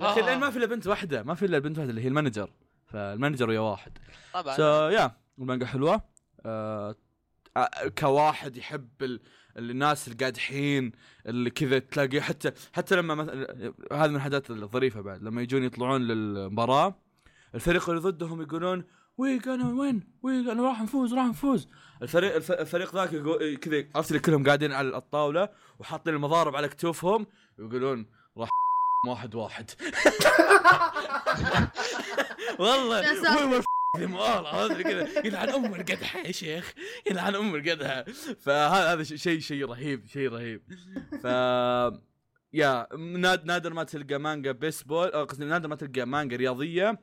الله. 0.00 0.12
آه. 0.12 0.20
لأن 0.20 0.40
ما 0.40 0.50
في 0.50 0.56
إلا 0.58 0.66
بنت 0.66 0.86
واحدة 0.86 1.22
ما 1.22 1.34
في 1.34 1.44
إلا 1.46 1.58
بنت 1.58 1.78
واحدة 1.78 1.90
اللي 1.90 2.02
هي 2.04 2.08
ال 2.08 2.13
manager. 2.13 2.50
فال 2.92 3.04
manager 3.04 3.48
ويا 3.48 3.60
واحد. 3.60 3.98
طبعا. 4.34 4.56
so 4.56 4.88
yeah 4.88 5.16
المانجا 5.38 5.66
حلوة. 5.66 6.02
آه 6.46 6.96
آه، 7.56 7.88
كواحد 7.98 8.56
يحب 8.56 8.88
ال... 9.02 9.20
الناس 9.56 10.08
القادحين 10.08 10.92
اللي 11.26 11.50
كذا 11.50 11.78
تلاقيه 11.78 12.20
حتى 12.20 12.52
حتى 12.72 12.96
لما 12.96 13.14
مثلا 13.14 13.74
هذه 13.92 14.08
من 14.08 14.16
الحاجات 14.16 14.50
الظريفة 14.50 15.00
بعد. 15.00 15.22
لما 15.22 15.42
يجون 15.42 15.64
يطلعون 15.64 16.02
للمباراة 16.02 16.94
الفريق 17.54 17.90
اللي 17.90 18.00
ضدهم 18.00 18.42
يقولون 18.42 18.84
we 19.18 19.38
can 19.38 19.80
win؟ 19.80 20.02
وي 20.22 20.52
أنا 20.52 20.62
راح 20.62 20.82
نفوز 20.82 21.14
راح 21.14 21.26
نفوز. 21.26 21.68
الفريق 22.02 22.34
الف... 22.34 22.52
الفريق 22.52 22.94
ذاك 22.94 23.12
يقول 23.12 23.56
كذا 23.56 23.84
عرفت 23.94 24.10
اللي 24.10 24.20
كلهم 24.20 24.44
قاعدين 24.44 24.72
على 24.72 24.96
الطاولة 24.96 25.48
وحاطين 25.78 26.14
المضارب 26.14 26.56
على 26.56 26.68
كتوفهم 26.68 27.26
ويقولون 27.58 28.06
راح 28.36 28.48
واحد 29.06 29.34
واحد. 29.34 29.70
والله. 32.58 33.00
وين 33.52 33.62
ثمار 33.98 34.46
عرفت 34.54 34.82
كذا. 34.82 35.26
يلعن 35.26 35.48
أم 35.48 35.74
القدحة 35.74 36.18
يا 36.20 36.32
شيخ. 36.32 36.72
يلعن 37.10 37.34
أم 37.34 37.54
القدحة. 37.54 38.04
فهذا 38.40 38.92
هذا 38.92 39.02
شيء 39.02 39.40
شيء 39.40 39.64
رهيب 39.66 40.06
شيء 40.06 40.28
رهيب. 40.28 40.62
ف 41.22 41.24
يا 42.52 42.86
ناد 42.96 43.44
نادر 43.44 43.72
ما 43.74 43.84
تلقى 43.84 44.18
مانجا 44.18 44.52
بيسبول 44.52 45.08
قصدي 45.26 45.44
نادر 45.44 45.68
ما 45.68 45.76
تلقى 45.76 46.04
مانجا 46.04 46.36
رياضية. 46.36 46.98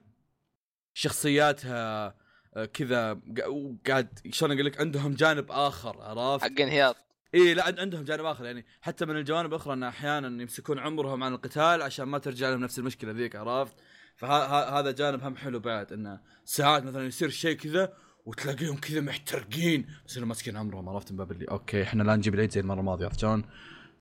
شخصياتها 0.93 2.15
آه، 2.55 2.65
كذا 2.65 3.13
قا- 3.13 3.88
قاعد 3.88 4.19
شلون 4.31 4.51
أقول 4.51 4.65
لك؟ 4.65 4.79
عندهم 4.81 5.13
جانب 5.13 5.51
آخر 5.51 6.01
عرفت؟ 6.01 6.43
حق 6.43 6.62
انهيار. 6.62 6.95
اي 7.35 7.53
لا 7.53 7.63
عند- 7.65 7.79
عندهم 7.79 8.03
جانب 8.03 8.25
اخر 8.25 8.45
يعني 8.45 8.65
حتى 8.81 9.05
من 9.05 9.17
الجوانب 9.17 9.49
الاخرى 9.49 9.73
ان 9.73 9.83
أحيانا 9.83 10.41
يمسكون 10.41 10.79
عمرهم 10.79 11.23
عن 11.23 11.33
القتال 11.33 11.81
عشان 11.81 12.05
ما 12.05 12.17
ترجع 12.17 12.49
لهم 12.49 12.59
نفس 12.59 12.79
المشكلة 12.79 13.11
ذيك 13.11 13.35
عرفت؟ 13.35 13.75
فهذا 14.15 14.91
جانب 14.91 15.23
هم 15.23 15.35
حلو 15.35 15.59
بعد 15.59 15.93
انه 15.93 16.19
ساعات 16.45 16.83
مثلا 16.83 17.05
يصير 17.05 17.29
شيء 17.29 17.57
كذا 17.57 17.93
وتلاقيهم 18.25 18.77
كذا 18.77 19.01
محترقين 19.01 19.87
بس 20.07 20.17
انهم 20.17 20.27
ماسكين 20.27 20.57
عمرهم 20.57 20.89
عرفت 20.89 21.11
من 21.11 21.17
باب 21.17 21.31
اللي 21.31 21.45
okay 21.45 21.84
إحنا 21.83 22.03
لا 22.03 22.15
نجيب 22.15 22.33
العيد 22.33 22.51
زي 22.51 22.59
المره 22.61 22.79
الماضيه 22.79 23.05
عرفت 23.05 23.19
شلون؟ 23.19 23.43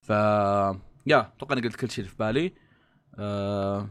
ف 0.03 0.11
yeah 1.07 1.33
أتوقع 1.37 1.53
اني 1.57 1.63
قلت 1.69 1.77
كل 1.77 1.91
شيء 1.91 1.99
اللي 2.05 2.11
في 2.11 2.17
بالي 2.19 2.55
آه... 3.19 3.89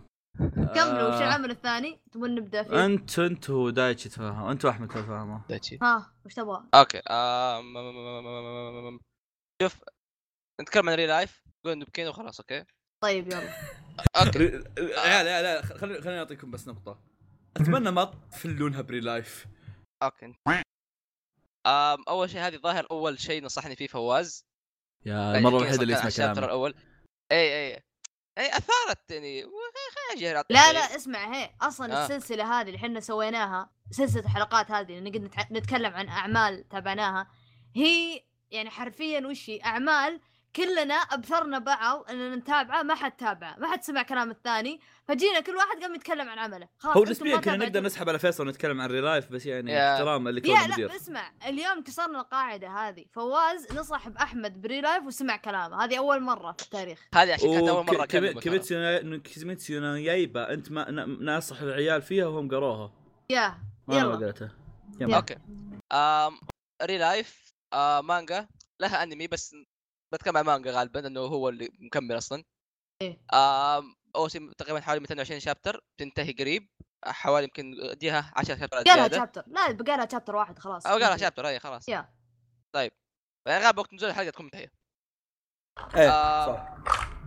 كملوا 0.76 1.08
وش 1.10 1.16
آه، 1.22 1.28
العمل 1.28 1.52
الثاني 1.52 2.00
تبون 2.12 2.36
نبدا 2.36 2.64
فيه 2.64 2.86
انت 2.86 3.20
انت 3.20 3.50
ودايتشي 3.50 4.10
تفهم 4.10 4.46
انت 4.50 4.66
واحمد 4.66 4.88
تفهموا 4.88 5.40
دايتشي. 5.50 5.78
ها 5.82 6.12
وش 6.26 6.34
تبغى 6.34 6.64
أوكي 6.74 7.02
شوف 9.62 9.84
نتكلم 10.62 10.90
عن 10.90 10.96
ريل 10.96 11.10
لايف 11.10 11.44
قول 11.66 11.78
نبكين 11.78 12.08
وخلاص 12.08 12.40
أوكي؟ 12.40 12.66
طيب 13.04 13.28
يلا. 13.28 13.54
أوكي. 14.16 14.40
ري- 14.40 14.48
لا 14.78 15.24
لا 15.24 15.42
لا 15.42 15.62
خليني 15.62 16.02
خليني 16.02 16.20
أعطيكم 16.20 16.52
بس 16.52 16.68
نقطة. 16.68 17.00
أتمنى 17.58 17.92
ما 17.92 18.04
تفلونها 18.32 18.82
بري 18.82 19.00
لايف 19.00 19.46
أوكي. 20.04 20.26
أم 21.68 22.04
أول 22.08 22.30
شيء 22.30 22.42
هذه 22.42 22.58
ظاهر 22.58 22.88
أول 22.92 23.20
شيء 23.20 23.44
نصحني 23.44 23.76
فيه 23.76 23.88
فواز. 23.88 24.46
يا 25.06 25.38
المره 25.38 25.58
الوحيدة 25.58 25.84
اللي 25.84 25.94
الشابتر 26.08 26.34
كلامي 26.34 26.46
الأول. 26.46 26.74
إي 27.32 27.38
إي 27.38 27.84
إي. 28.38 28.58
أثارت 28.58 29.12
يعني 29.12 29.42
لا 30.50 30.74
لا 30.74 30.80
اسمع 30.96 31.36
هي 31.36 31.50
أصلا 31.62 31.94
آه. 31.94 32.04
السلسلة 32.06 32.60
هذه 32.60 32.68
اللي 32.68 32.78
إحنا 32.78 33.00
سويناها 33.00 33.70
سلسلة 33.92 34.24
الحلقات 34.24 34.72
هذه 34.72 34.98
اللي 34.98 35.10
نتكلم 35.52 35.94
عن 35.94 36.08
أعمال 36.08 36.68
تابعناها 36.70 37.32
هي 37.76 38.24
يعني 38.52 38.70
حرفيا 38.70 39.28
وش 39.28 39.50
هي 39.50 39.60
أعمال 39.66 40.20
كلنا 40.56 40.94
أبثرنا 40.94 41.60
بعض 41.60 42.06
إننا 42.10 42.36
نتابعه 42.36 42.84
ما 42.84 42.96
حد 42.96 43.12
تابعه 43.12 43.56
ما 43.58 43.72
حد 43.72 43.84
سمع 43.84 44.04
كلام 44.04 44.32
الثاني 44.32 44.80
فجينا 45.08 45.40
كل 45.40 45.56
واحد 45.56 45.82
قام 45.82 45.96
يتكلم 45.96 46.30
عن 46.30 46.40
عمله. 46.40 46.68
خلاص 46.78 46.98
هو 46.98 47.04
نسبيا 47.04 47.38
كنا 47.38 47.58
نقدر. 47.58 47.84
نسحب 47.84 48.10
على 48.10 48.20
فيصل 48.20 48.48
ونتكلم 48.48 48.82
عن 48.82 48.90
ReLIFE 48.90 49.32
بس 49.32 49.46
يعني 49.46 49.72
yeah. 49.72 49.94
احتراما 49.94 50.30
اللي 50.30 50.50
يا 50.50 50.68
كون 50.68 50.86
لا 50.86 50.96
اسمع 50.96 51.32
اليوم 51.48 51.84
كسرنا 51.84 52.20
القاعدة 52.20 52.68
هذه. 52.70 53.06
فواز 53.12 53.74
نصح 53.74 54.10
بأحمد 54.10 54.62
ب 54.62 54.82
ReLIFE 54.82 55.04
وسمع 55.04 55.38
كلامه. 55.38 55.84
هذه 55.84 55.98
أول 55.98 56.22
مرة 56.22 56.52
في 56.52 56.64
التاريخ. 56.64 57.08
هذه 57.16 57.34
عشان 57.34 57.54
كانت 57.54 57.70
أول 57.70 57.86
مرة. 57.86 58.06
كيميتسو 58.06 59.74
يايبا. 59.76 60.54
أنت 60.54 60.72
ما 60.72 60.92
ن- 60.92 61.26
ناصح 61.26 61.62
العيال 61.62 62.02
فيها 62.02 62.28
وهم 62.28 62.50
قروها. 62.50 62.92
يا 63.30 63.58
ما 63.88 63.98
يلا. 63.98 64.16
قريتها 64.16 64.52
okay. 65.02 65.38
أم 65.92 66.40
ReLIFE 66.84 67.47
آه 67.74 68.02
مانجا. 68.02 68.48
لها 68.82 69.04
أنمي 69.04 69.28
بس 69.28 69.56
بتكلم 70.14 70.38
عن 70.38 70.46
مانجا 70.46 70.72
غالبا 70.72 71.08
انه 71.08 71.20
هو 71.20 71.50
اللي 71.50 71.70
مكمل 71.80 72.18
أصلا. 72.18 72.44
إيه. 73.02 73.20
آم 73.34 73.96
أو 74.16 74.28
سي- 74.28 74.52
تقريبا 74.58 74.80
حوالي 74.82 75.00
220 75.00 75.40
chapter 75.40 75.84
تنتهي 76.00 76.32
قريب. 76.32 76.70
حوالي 77.06 77.44
يمكن 77.44 77.74
اديها 77.82 78.34
10 78.36 78.56
شابترات 78.60 78.86
بقى 78.86 78.96
لها 78.96 79.08
زيادة. 79.08 79.18
chapter 79.18 79.44
لا 79.48 79.72
بقى 79.72 79.98
لها 79.98 80.08
chapter 80.12 80.36
واحد 80.36 80.60
خلاص 80.60 80.86
أو 80.88 80.94
قالها. 80.94 81.18
chapter 81.18 81.48
أي 81.48 81.60
خلاص. 81.60 81.90
yeah. 81.90 82.14
يعني 82.76 83.64
غالبا 83.66 83.80
وقت 83.80 83.94
نزول 83.94 84.10
الحلقة 84.10 84.30
تكون 84.30 84.46
منتهية. 84.46 84.72
إيه 85.96 86.10
آه، 86.10 86.46
صح. 86.46 86.78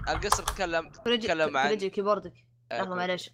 القصة 0.08 0.42
بتتكلم 0.42 0.90
كريجي 0.90 1.26
تكلم 1.28 1.56
عن- 1.56 1.68
كريجي 1.68 1.90
كيبوردك. 1.90 2.34
آه، 2.72 2.78
لحظه 2.82 2.94
معلش 2.94 3.30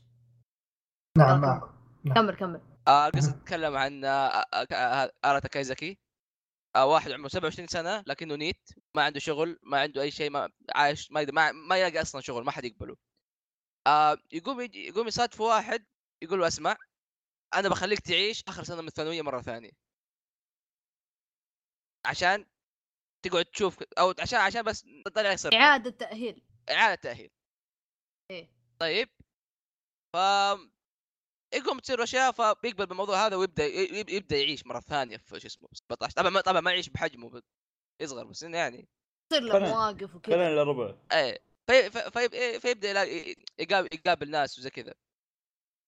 نعم 1.19 1.41
معكم 1.41 1.73
كمل 2.15 2.37
كمل. 2.37 2.61
آه، 2.89 3.07
القصة 3.07 3.33
تتكلم 3.33 3.77
عن 3.77 4.05
آه، 4.05 4.09
آه، 4.29 4.67
آه، 4.73 5.13
آراتا 5.25 5.49
كايزاكي 5.49 5.91
آه، 5.91 5.97
واحد 6.85 7.11
عمره 7.13 7.29
27 7.29 7.69
سنة 7.69 8.05
لكنه 8.07 8.35
NEET 8.35 8.71
ما 8.95 9.03
عنده 9.05 9.21
شغل 9.21 9.59
ما 9.63 9.81
عنده 9.81 10.03
أي 10.03 10.11
شيء 10.11 10.31
ما 10.31 10.51
عايش 10.75 11.11
ما 11.13 11.27
ما, 11.33 11.53
ما 11.53 11.77
يلاقي 11.79 12.03
أصلا 12.03 12.21
شغل 12.21 12.45
ما 12.45 12.51
حد 12.51 12.65
يقبله. 12.65 12.97
آه، 13.87 14.19
يقوم 14.33 14.61
يجي 14.61 14.87
يقوم 14.89 15.07
يصادف 15.09 15.41
واحد 15.41 15.87
يقول 16.23 16.41
له 16.41 16.47
أسمع 16.47 16.77
أنا 17.55 17.69
بخليك 17.69 18.01
تعيش 18.01 18.45
آخر 18.49 18.65
سنة 18.65 18.83
من 18.83 18.89
الثانوية 18.89 19.23
مرة 19.23 19.41
ثانية. 19.43 19.71
عشان 22.07 22.47
تقعد 23.23 23.45
تشوف 23.45 23.83
أو 23.99 24.15
عشان 24.21 24.39
عشان 24.39 24.63
بس 24.63 24.85
تطلع 25.05 25.33
يصير 25.33 25.55
إعادة 25.55 25.91
تأهيل. 25.91 26.43
إعادة 26.71 26.95
تأهيل. 26.95 27.31
إيه. 28.31 28.51
طيب. 28.79 29.09
ف 30.13 30.17
يقوم 31.57 31.79
تصير 31.79 32.03
أشياء 32.03 32.33
فبيقبل 32.33 32.87
بالموضوع 32.87 33.27
هذا 33.27 33.37
ويبدأ 33.37 33.65
يب- 33.67 34.09
يبدأ 34.09 34.37
يعيش 34.37 34.67
مرة 34.67 34.81
ثانية 34.81 35.17
في 35.17 35.41
شو 35.41 35.47
اسمه 35.47 35.69
17 35.73 36.15
طبعا 36.17 36.31
ما 36.31 36.41
طبعا 36.41 36.61
ما 36.61 36.71
يعيش 36.71 36.89
بحجمه 36.89 37.43
يصغر 38.03 38.25
بس 38.25 38.45
إنه 38.45 38.59
يعني 38.59 38.89
تصير 39.31 39.43
له 39.43 39.59
مواقف 39.59 40.15
وكذا. 40.15 40.35
إلى 40.35 40.63
ربع. 40.63 40.95
إيه. 41.13 41.39
في 41.67 41.91
في 41.91 42.11
في 42.11 42.61
فيبدأ 42.61 43.03
يقابل, 43.59 43.89
يقابل 43.93 44.31
ناس 44.31 44.59
وزي 44.59 44.71
كذا. 44.71 44.95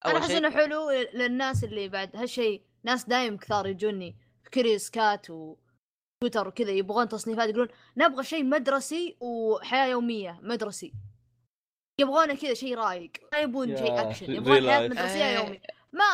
أنا 0.07 0.19
أحس 0.19 0.31
إنه 0.31 0.51
حلو 0.51 0.91
للناس 0.91 1.65
اللي 1.65 1.89
بعد 1.89 2.17
هالشيء. 2.17 2.63
ناس 2.83 3.05
دايم 3.05 3.37
كثار 3.37 3.67
يجوني 3.67 4.17
في 4.45 4.51
CuriousCat 4.51 5.27
وتويتر 5.31 6.49
وكذا 6.49 6.71
يبغون 6.71 7.09
تصنيفات 7.09 7.49
يقولون 7.49 7.69
نبغى 7.97 8.25
شيء 8.25 8.45
مدرسي 8.45 9.17
وحياة 9.21 9.87
يومية 9.87 10.39
مدرسي. 10.43 10.93
يبغونه 12.01 12.35
كذا 12.35 12.55
شيء 12.55 12.75
رايق. 12.75 13.11
ما 13.33 13.39
يبون 13.39 13.77
شيء 13.77 14.01
اكشن 14.01 14.33
يبغون 14.33 14.71
حياه. 14.71 14.89
مدرسيه 14.89 15.25
إيه. 15.25 15.37
يومي. 15.39 15.61
ما 15.93 16.05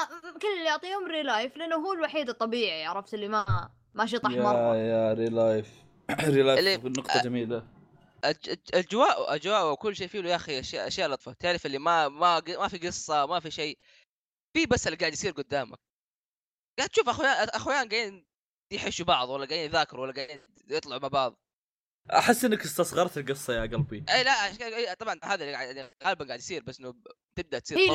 كل 0.42 0.49
اللي 0.59 0.64
يعطيهم 0.64 1.07
ReLife 1.07 1.57
لأنه 1.57 1.77
هو 1.77 1.92
الوحيد 1.92 2.29
الطبيعي 2.29 2.85
عرفت؟ 2.85 3.14
اللي 3.14 3.29
ما 3.29 3.70
ما 3.94 4.07
شطح 4.07 4.31
يا 4.31 4.42
مرة. 4.42 4.77
يا 4.77 5.12
ري 5.12 5.29
لايف 5.29 5.68
ري 6.20 6.42
لايف 6.42 6.87
الج- 8.25 8.49
الج- 8.49 8.75
اجواء 8.75 9.35
أجواء 9.35 9.73
وكل 9.73 9.97
شيء 9.97 10.07
فيه 10.09 10.20
له 10.20 10.31
يا 10.31 10.37
أخي 10.37 10.61
أشياء 10.61 10.87
أشياء 10.87 11.09
لطفة. 11.09 11.33
تعرف 11.33 11.66
اللي 11.66 11.79
ما 11.79 12.09
ما 12.09 12.42
ما 12.49 12.68
في 12.68 12.79
قصة 12.79 13.27
ما 13.27 13.40
في 13.40 13.51
شيء 13.51 13.79
في 14.57 14.66
بس 14.66 14.87
اللي 14.87 14.99
قاعد 14.99 15.12
يصير 15.12 15.33
قدامك. 15.33 15.79
قاعد 16.79 16.88
تشوف 16.88 17.09
اخويا 17.09 17.57
أخويان 17.57 17.88
قاعدين 17.88 18.27
يحشوا 18.73 19.07
بعض 19.07 19.29
ولا 19.29 19.47
قاعدين 19.47 19.64
يذاكروا 19.64 20.03
ولا 20.03 20.12
قاعدين 20.12 20.40
يطلعوا 20.70 21.01
مع 21.01 21.09
بعض. 21.09 21.43
أحس 22.12 22.45
إنك 22.45 22.64
استصغرت 22.64 23.19
القصة 23.19 23.55
يا 23.55 23.61
قلبي. 23.61 24.05
إي 24.11 24.25
لا 24.25 24.95
طبعا 24.95 25.19
هذا 25.25 25.45
اللي 25.45 25.90
غالبا 26.05 26.25
قاعد 26.25 26.38
يصير 26.38 26.62
بس 26.62 26.81
إنه 26.81 26.95
تبدأ 27.37 27.59
تصير 27.59 27.79
قول 27.79 27.88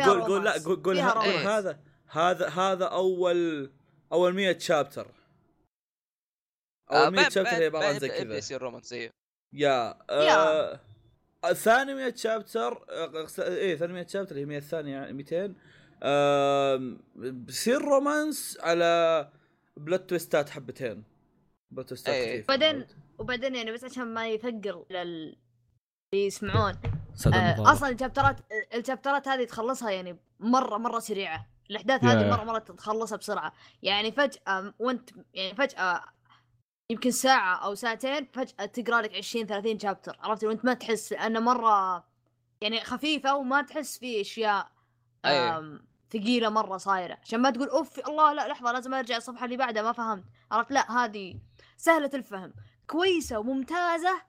قول 0.00 0.22
قول 0.22 0.44
لا 0.44 0.56
رومانس. 0.56 0.64
قول 0.66 0.82
قول 0.82 0.96
رومانس. 0.98 1.46
هذا 1.46 1.78
هذا 2.08 2.48
هذا 2.48 2.84
اول 2.84 3.72
أول 4.12 4.34
100 4.34 4.58
شابتر 4.58 5.14
آه، 6.90 7.04
اول 7.04 7.12
100 7.12 7.22
بعد- 7.22 7.32
شابتر 7.32 7.50
هي 7.50 7.64
عبارة 7.64 7.84
عن 7.84 7.98
زي 7.98 8.08
كذا. 8.08 8.36
يصير 8.36 8.62
رومانسيه 8.62 9.10
يا 9.52 9.98
آه 10.10 10.80
ثاني 11.52 11.94
100 11.94 12.14
شابتر 12.14 12.84
آه، 12.90 13.26
إيه 13.38 13.76
ثاني 13.76 13.92
100 13.92 14.06
شابتر 14.06 14.36
هي 14.36 14.44
100 14.44 14.58
الثانية 14.58 15.12
200 15.12 15.54
آه 16.02 16.96
بصير 17.16 17.78
رومانس 17.82 18.58
على 18.60 19.30
بلوت 19.76 20.08
تويستات 20.08 20.50
حبتين. 20.50 21.04
بلوت 21.70 21.88
تويستات. 21.88 22.48
بعدين- 22.48 22.86
وبعدين 23.18 23.54
يعني 23.54 23.72
بس 23.72 23.84
عشان 23.84 24.14
ما 24.14 24.28
يثقل 24.28 24.84
لل 24.90 25.36
اللي 26.14 26.26
يسمعون. 26.26 26.74
آه،. 27.34 27.72
أصلا 27.72 27.88
الشابترات 27.88 28.36
الشابترات 28.74 29.28
هذه 29.28 29.44
تخلصها 29.44 29.90
يعني 29.90 30.18
مره 30.40 30.76
مرة 30.76 30.98
سريعة. 30.98 31.46
الأحداث 31.70 32.04
هذه 32.04 32.22
يا. 32.22 32.30
مره 32.30 32.44
مرة 32.44 32.58
تخلصها 32.58 33.16
بسرعة. 33.16 33.52
يعني 33.82 34.12
فجأة 34.12 34.74
وانت 34.78 35.10
يعني 35.34 35.54
فجأة 35.54 36.04
يمكن 36.90 37.10
ساعة 37.10 37.56
أو 37.64 37.74
ساعتين 37.74 38.26
فجأة 38.32 38.66
تقرأ 38.66 39.02
لك 39.02 39.14
20 39.14 39.46
30 39.46 39.78
شابتر. 39.78 40.16
عرفت؟ 40.20 40.44
وأنت 40.44 40.64
ما 40.64 40.74
تحس 40.74 41.12
لأنه 41.12 41.40
مرة 41.40 42.04
يعني 42.60 42.80
خفيفة 42.80 43.36
وما 43.36 43.62
تحس 43.62 43.98
فيه 43.98 44.20
أشياء 44.20 44.70
أيوة. 45.24 45.80
ثقيلة 46.10 46.48
مرة 46.48 46.76
صايرة. 46.76 47.18
عشان 47.22 47.42
ما 47.42 47.50
تقول 47.50 47.68
أوف 47.68 48.08
الله 48.08 48.32
لا 48.32 48.48
لحظة 48.48 48.72
لازم 48.72 48.94
أرجع 48.94 49.16
الصفحة 49.16 49.44
اللي 49.44 49.56
بعدها 49.56 49.82
ما 49.82 49.92
فهمت. 49.92 50.24
عرفت؟ 50.50 50.72
لا 50.72 50.92
هذه 51.04 51.40
سهلة 51.76 52.10
الفهم. 52.14 52.52
كويسة 52.86 53.38
وممتازة 53.38 54.22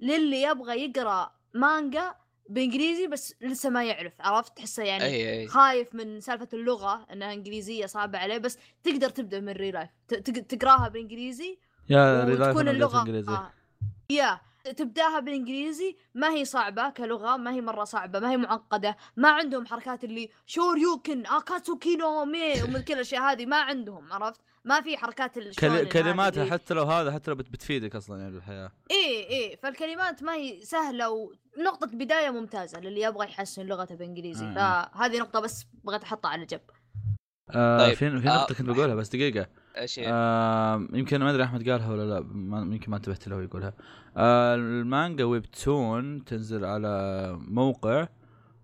للي 0.00 0.42
يبغى 0.42 0.84
يقرأ 0.84 1.32
مانجا 1.54 2.14
بإنجليزي 2.48 3.06
بس 3.06 3.34
لسه 3.40 3.70
ما 3.70 3.84
يعرف 3.84 4.12
عرفت 4.20 4.56
تحسه 4.56 4.82
يعني 4.82 5.04
أي 5.04 5.40
أي 5.40 5.46
خايف 5.46 5.94
من 5.94 6.20
سالفة 6.20 6.48
اللغة 6.52 7.06
إنها 7.12 7.32
إنجليزية 7.32 7.86
صعبة 7.86 8.18
عليه 8.18 8.38
بس 8.38 8.58
تقدر 8.84 9.08
تبدأ 9.08 9.40
من 9.40 9.52
ري 9.52 9.70
لايف 9.70 9.90
تقراها 10.48 10.88
بالانجليزي 10.88 11.58
يا 11.88 12.24
ري 12.24 12.36
لايف 12.36 12.58
اللغة 12.58 13.00
إنجليزي. 13.00 13.32
آه. 13.32 13.52
يا 14.10 14.40
تبدأها 14.76 15.20
بالانجليزي 15.20 15.96
ما 16.14 16.28
هي 16.30 16.44
صعبة 16.44 16.90
كلغة 16.90 17.36
ما 17.36 17.52
هي 17.52 17.60
مرة 17.60 17.84
صعبة 17.84 18.18
ما 18.20 18.30
هي 18.30 18.36
معقدة 18.36 18.96
ما 19.16 19.30
عندهم 19.30 19.66
حركات 19.66 20.04
اللي 20.04 20.30
شور 20.46 20.78
يوكن 20.78 21.26
اكاتسوكي 21.26 21.96
نو 21.96 22.24
مي 22.24 22.62
ومن 22.62 22.82
كل 22.82 22.94
الأشياء 22.94 23.22
هذه 23.22 23.46
ما 23.46 23.56
عندهم 23.56 24.12
عرفت 24.12 24.40
ما 24.64 24.80
في 24.80 24.96
حركات 24.96 25.38
كل... 25.38 25.88
كلماتها 25.88 26.44
هذه. 26.44 26.50
حتى 26.50 26.74
لو 26.74 26.82
هذا 26.82 27.12
حتى 27.12 27.30
لو 27.30 27.36
بت... 27.36 27.50
بتفيدك 27.50 27.96
أصلا 27.96 28.20
يعني 28.20 28.32
بالحياة 28.32 28.72
إيه 28.90 29.26
إيه 29.28 29.56
فالكلمات 29.56 30.22
ما 30.22 30.34
هي 30.34 30.60
سهلة 30.60 31.10
ونقطه 31.10 31.86
بداية 31.86 32.30
ممتازة 32.30 32.80
للي 32.80 33.00
يبغى 33.00 33.26
يحسن 33.26 33.66
لغته 33.66 33.94
بإنجليزي 33.94 34.44
مم. 34.46 34.54
فهذه 34.54 35.18
نقطة 35.18 35.40
بس 35.40 35.66
بغيت 35.84 36.02
أحطها 36.02 36.28
على 36.28 36.46
جنب 36.46 36.60
آه 37.50 37.78
طيب. 37.78 37.94
في 37.94 38.20
في 38.20 38.28
آه. 38.28 38.36
نقطه 38.36 38.54
كنت 38.54 38.68
بقولها 38.68 38.94
بس 38.94 39.08
دقيقة 39.08 39.46
إيش 39.76 39.98
هي؟ 39.98 40.06
آه 40.08 40.88
يمكن 40.92 41.18
ما 41.18 41.30
أدري 41.30 41.44
أحمد 41.44 41.70
قالها 41.70 41.92
ولا 41.92 42.14
لا 42.14 42.20
ما 42.32 42.58
يمكن 42.58 42.90
ما 42.90 42.96
انتبهت 42.96 43.28
له 43.28 43.42
يقولها 43.42 43.74
آه 44.16 44.54
المانجا 44.54 45.24
webtoon 45.24 46.24
تنزل 46.24 46.64
على 46.64 47.36
موقع 47.40 48.08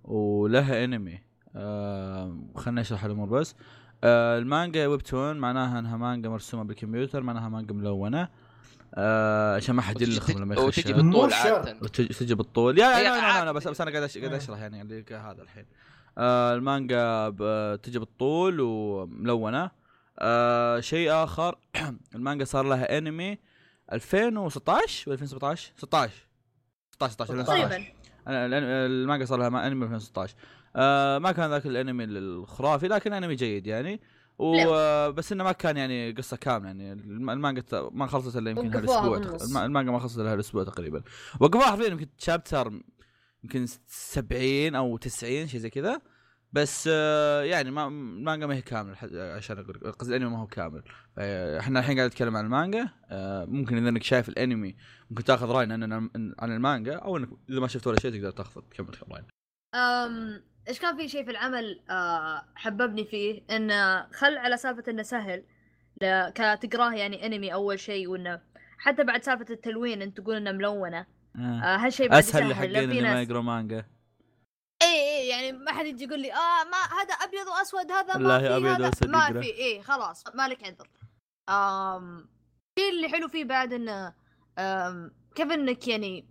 ولها 0.04 0.84
أنمي 0.84 1.22
آه 1.56 2.38
خلنا 2.56 2.80
نشرح 2.80 3.04
الأمور 3.04 3.28
بس 3.28 3.54
آه 3.54 3.77
المانجا 4.04 4.86
webtoon 4.86 5.36
معناها 5.36 5.78
انها 5.78 5.96
مانجا 5.96 6.28
مرسومة 6.28 6.64
بالكمبيوتر 6.64 7.22
معناها 7.22 7.48
مانجا 7.48 7.74
ملونة. 7.74 8.28
آه 8.94 9.56
عشان 9.56 9.74
ما 9.74 9.82
حد 9.82 9.96
وتجي- 9.96 10.12
يلخم 10.14 10.38
لما 10.38 10.58
وتجي 10.60 10.80
يخش. 10.80 10.90
بال- 10.92 11.02
بالطول. 11.02 11.32
عادة. 11.32 11.76
وتجي 11.82 12.08
تجي 12.08 12.34
بالطول. 12.34 12.78
يا 12.78 12.86
أنا 13.00 13.08
أنا 13.18 13.26
عادي. 13.26 13.52
بس 13.52 13.68
بس 13.68 13.80
أنا 13.80 13.90
قاعد 13.90 14.08
قاعد. 14.10 14.32
أشرح 14.32 14.58
يعني 14.58 15.04
هذا 15.10 15.42
الحين. 15.42 15.66
آه 16.18 16.54
المانجا 16.54 17.30
تجي 17.82 17.98
بالطول 17.98 18.60
وملونة. 18.60 19.70
آه 20.18 20.80
شيء 20.80 21.12
آخر 21.12 21.58
المانجا 22.14 22.44
صار 22.44 22.64
لها 22.64 22.98
انمي 22.98 23.38
2016 23.92 25.08
ولا 25.10 25.14
2017 25.14 25.72
16 25.76 26.12
16 26.90 27.12
16 27.14 27.42
تقريبا 27.42 27.84
المانجا 28.28 29.24
صار 29.24 29.38
لها 29.38 29.48
ما- 29.48 29.66
انمي 29.66 29.84
2016 29.84 30.34
آه 30.76 31.18
ما 31.18 31.32
كان 31.32 31.50
ذاك 31.50 31.66
الانمي 31.66 32.04
الخرافي 32.04 32.88
لكن 32.88 33.12
انمي 33.12 33.34
جيد 33.34 33.66
يعني. 33.66 34.00
و 34.38 34.52
بس 35.12 35.32
إنه 35.32 35.44
ما 35.44 35.52
كان 35.52 35.76
يعني 35.76 36.12
قصة 36.12 36.36
كاملة 36.36 36.68
يعني. 36.68 36.92
الم- 36.92 37.30
المانجا 37.30 37.62
ما 37.92 38.06
خلصت 38.06 38.36
إلا 38.36 38.50
يمكن 38.50 38.74
هالأسبوع 38.74 39.64
المانجا 39.64 39.90
ما 39.92 39.98
خلصت 39.98 40.18
إلا 40.18 40.32
هالأسبوع 40.32 40.64
تقريبا. 40.64 41.02
وقفوها 41.40 41.66
حرفيا 41.66 41.86
يمكن 41.88 42.06
شابتر 42.18 42.72
يمكن 43.44 43.66
70 43.86 44.74
أو 44.74 44.96
90 44.96 45.46
شيء 45.46 45.60
زي 45.60 45.70
كذا. 45.70 46.00
بس 46.52 46.88
آه 46.92 47.42
يعني 47.42 47.70
ما 47.70 47.86
المانجا 47.88 48.46
ما 48.46 48.54
هي 48.54 48.62
كاملة 48.62 48.94
ح- 48.94 49.04
عشان 49.14 49.58
أقول 49.58 49.92
قصدي 49.98 50.16
الأنمي 50.16 50.30
ما 50.36 50.42
هو 50.42 50.46
كامل. 50.46 50.82
إحنا 51.58 51.80
الحين 51.80 51.96
قاعد 51.96 52.08
نتكلم 52.10 52.36
عن 52.36 52.44
المانجا. 52.44 52.88
آه 53.10 53.44
ممكن 53.44 53.76
إذا 53.76 53.88
إنك 53.88 54.02
شايف 54.02 54.28
الأنمي 54.28 54.76
ممكن 55.10 55.24
تأخذ 55.24 55.46
رأي 55.50 55.66
عن 56.38 56.52
المانجا 56.52 56.94
أو 56.96 57.16
إنك 57.16 57.28
إذا 57.50 57.60
ما 57.60 57.68
شفت 57.68 57.86
ولا 57.86 58.00
شيء 58.00 58.10
تقدر 58.12 58.30
تأخذ 58.30 58.60
تكمل 58.70 58.88
رأي. 59.10 59.22
أم 59.74 60.42
إيش 60.68 60.78
كان 60.78 60.96
في 60.96 61.08
شيء 61.08 61.24
في 61.24 61.30
العمل 61.30 61.80
آه 61.90 62.44
حببني 62.54 63.04
فيه 63.04 63.42
إنه 63.50 64.06
خل 64.12 64.38
على 64.38 64.56
سالفة 64.56 64.84
إنه 64.88 65.02
سهل 65.02 65.44
كتقراه 66.34 66.94
يعني 66.94 67.26
انمي 67.26 67.54
أول 67.54 67.80
شيء 67.80 68.08
وإنه 68.08 68.40
حتى 68.78 69.04
بعد 69.04 69.22
سالفة 69.22 69.46
التلوين 69.50 70.02
أنت 70.02 70.20
تقول 70.20 70.36
إنه 70.36 70.52
ملونة 70.52 71.06
آه. 71.36 71.40
آه 71.40 71.76
هالشيء 71.76 72.08
بعد 72.08 72.18
أسهل. 72.18 72.50
لحقين 72.50 72.76
اللي 72.76 73.00
ما 73.00 73.22
يقروا 73.22 73.42
مانجا 73.42 73.84
اي 74.82 75.18
اي 75.18 75.28
يعني 75.28 75.52
ما 75.52 75.72
حد 75.72 75.86
يجي 75.86 76.04
يقول 76.04 76.20
لي 76.20 76.32
آه 76.32 76.64
ما 76.64 77.00
هذا 77.00 77.14
أبيض 77.14 77.46
وأسود 77.46 77.92
هذا 77.92 78.16
ما 78.16 78.38
في 78.38 78.46
أبيض 78.46 78.66
هذا 78.66 78.86
وأسود 78.86 79.08
ما. 79.08 79.40
في 79.40 79.58
اي 79.58 79.82
خلاص 79.82 80.24
مالك 80.34 80.64
عذر 80.64 80.88
آم 81.48 82.28
الشيء 82.78 82.92
اللي 82.92 83.08
حلو 83.08 83.28
فيه 83.28 83.44
بعد 83.44 83.72
إنه 83.72 84.14
كيف 85.34 85.52
إنك 85.52 85.88
يعني 85.88 86.26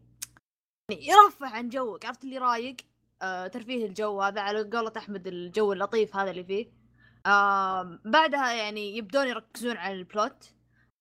يعني 0.90 1.08
يرفع 1.08 1.50
عن 1.50 1.70
جوك 1.70 2.06
عرفت 2.06 2.24
اللي 2.24 2.38
رايق 2.38 2.76
آه 3.22 3.48
ترفيه 3.48 3.86
الجو 3.86 4.22
هذا 4.22 4.42
على 4.42 4.64
قولة 4.64 4.94
أحمد 4.98 5.28
الجو 5.28 5.74
اللطيف 5.74 6.16
هذا 6.16 6.32
اللي 6.32 6.44
فيه. 6.44 6.78
بعدها 8.06 8.54
يعني 8.54 8.98
يبدون 8.98 9.28
يركزون 9.28 9.78
على 9.78 9.94
البلوت 9.94 10.54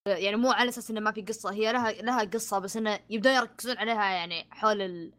يعني 0.06 0.36
مو 0.36 0.50
على 0.50 0.68
أساس 0.68 0.90
إنه 0.90 1.00
ما 1.00 1.12
في 1.12 1.22
قصة 1.22 1.52
هي 1.52 1.72
لها 1.72 1.92
لها 1.92 2.24
قصة 2.24 2.58
بس 2.58 2.76
إنه 2.76 3.00
يبدون 3.10 3.32
يركزون 3.32 3.78
عليها 3.78 4.04
يعني 4.04 4.48
حول 4.50 4.82
ال... 4.82 5.12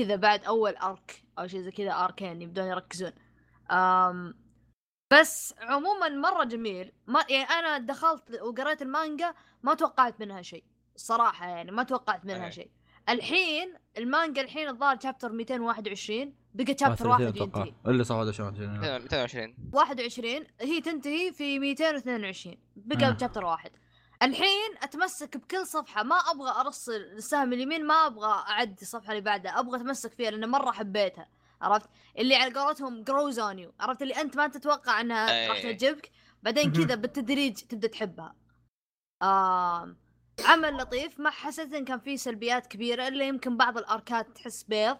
كذا 0.00 0.16
بعد 0.16 0.44
أول 0.44 0.76
ارك 0.76 1.24
أو 1.38 1.46
شيء 1.46 1.60
زي 1.60 1.70
كذا 1.70 1.92
اركين 1.92 2.42
يبدون 2.42 2.64
يركزون. 2.66 3.12
أم 3.70 4.34
بس 5.12 5.54
عموما 5.58 6.08
مرة 6.08 6.44
جميل. 6.44 6.92
ما 7.06 7.24
يعني 7.28 7.44
أنا 7.44 7.78
دخلت 7.78 8.40
وقريت 8.42 8.82
المانجا 8.82 9.34
ما 9.62 9.74
توقعت 9.74 10.20
منها 10.20 10.42
شيء 10.42 10.64
الصراحه 10.96 11.46
يعني 11.46 11.70
ما 11.70 11.82
توقعت 11.82 12.24
منها. 12.24 12.50
شيء. 12.50 12.70
الحين 13.08 13.74
المانجا 13.98 14.42
الحين 14.42 14.68
الظاهر 14.68 14.98
شابتر 15.00 15.32
221 15.32 16.34
بقى 16.54 16.72
آه، 16.72 16.76
شابتر 16.76 16.96
30 17.04 17.06
واحد 17.10 17.22
أتوقع. 17.22 17.60
ينتهي. 17.66 17.74
اللي 17.86 18.04
هذا 18.10 18.32
شلون 18.32 18.52
220 18.52 19.54
21 19.72 20.46
هي 20.60 20.80
تنتهي 20.80 21.32
في 21.32 21.58
222 21.58 22.56
بقى 22.76 23.08
آه. 23.08 23.16
chapter 23.20 23.44
واحد. 23.44 23.70
الحين 24.22 24.70
أتمسك 24.82 25.36
بكل 25.36 25.66
صفحة 25.66 26.02
ما 26.02 26.16
أبغى 26.16 26.50
ارسل 26.60 26.92
السهم 27.16 27.52
اليمين 27.52 27.86
ما 27.86 27.94
أبغى 27.94 28.32
اعدي 28.48 28.82
الصفحة 28.82 29.10
اللي 29.12 29.20
بعدها 29.20 29.60
أبغى 29.60 29.76
أتمسك 29.76 30.12
فيها 30.12 30.30
لأن 30.30 30.48
مرة 30.48 30.70
حبيتها. 30.70 31.28
عرفت؟ 31.62 31.88
اللي 32.18 32.34
على 32.36 32.54
قولتهم 32.54 33.02
grows 33.02 33.38
on 33.38 33.58
you 33.58 33.72
عرفت؟ 33.80 34.02
اللي 34.02 34.14
أنت 34.20 34.36
ما 34.36 34.46
تتوقع 34.48 35.00
إنها. 35.00 35.48
راح 35.48 35.62
تعجبك 35.62 36.10
بعدين 36.42 36.72
كذا 36.72 36.94
بالتدريج 36.94 37.54
تبدأ 37.54 37.88
تحبها. 37.88 38.34
آم 39.22 39.96
عمل 40.40 40.76
لطيف 40.76 41.20
ما 41.20 41.30
حسيت 41.30 41.72
إن 41.74 41.84
كان 41.84 41.98
فيه 42.00 42.16
سلبيات 42.16 42.66
كبيرة 42.66 43.08
إلا 43.08 43.24
يمكن 43.28 43.56
بعض 43.56 43.78
الاركات 43.78 44.28
تحس 44.36 44.62
بيض. 44.62 44.98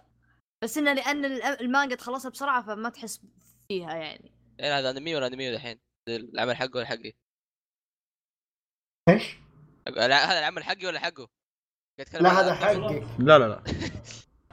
بس 0.65 0.79
إنه 0.79 0.93
لأن 0.93 1.25
ال- 1.25 1.43
المانجا 1.43 1.95
تخلصها 1.97 2.31
بسرعة 2.31 2.67
فما 2.67 2.89
تحس 2.89 3.21
فيها 3.69 3.95
يعني. 3.95 4.33
إيه 4.61 4.79
هذا 4.79 4.91
أنمي 4.91 5.17
ولا 5.17 5.27
أنمي 5.27 5.51
الحين. 5.55 5.81
العمل 6.09 6.57
حقه 6.57 6.77
ولا 6.77 6.87
حقي؟ 6.87 7.13
إيش؟ 9.09 9.37
هذا 9.89 10.39
العمل 10.39 10.65
حقي 10.65 10.87
ولا 10.87 11.01
حقه؟ 11.01 11.29
لا 12.21 12.31
هذا 12.41 12.55
حقك 12.55 13.07
لا 13.19 13.39
لا 13.39 13.49
لا. 13.49 13.63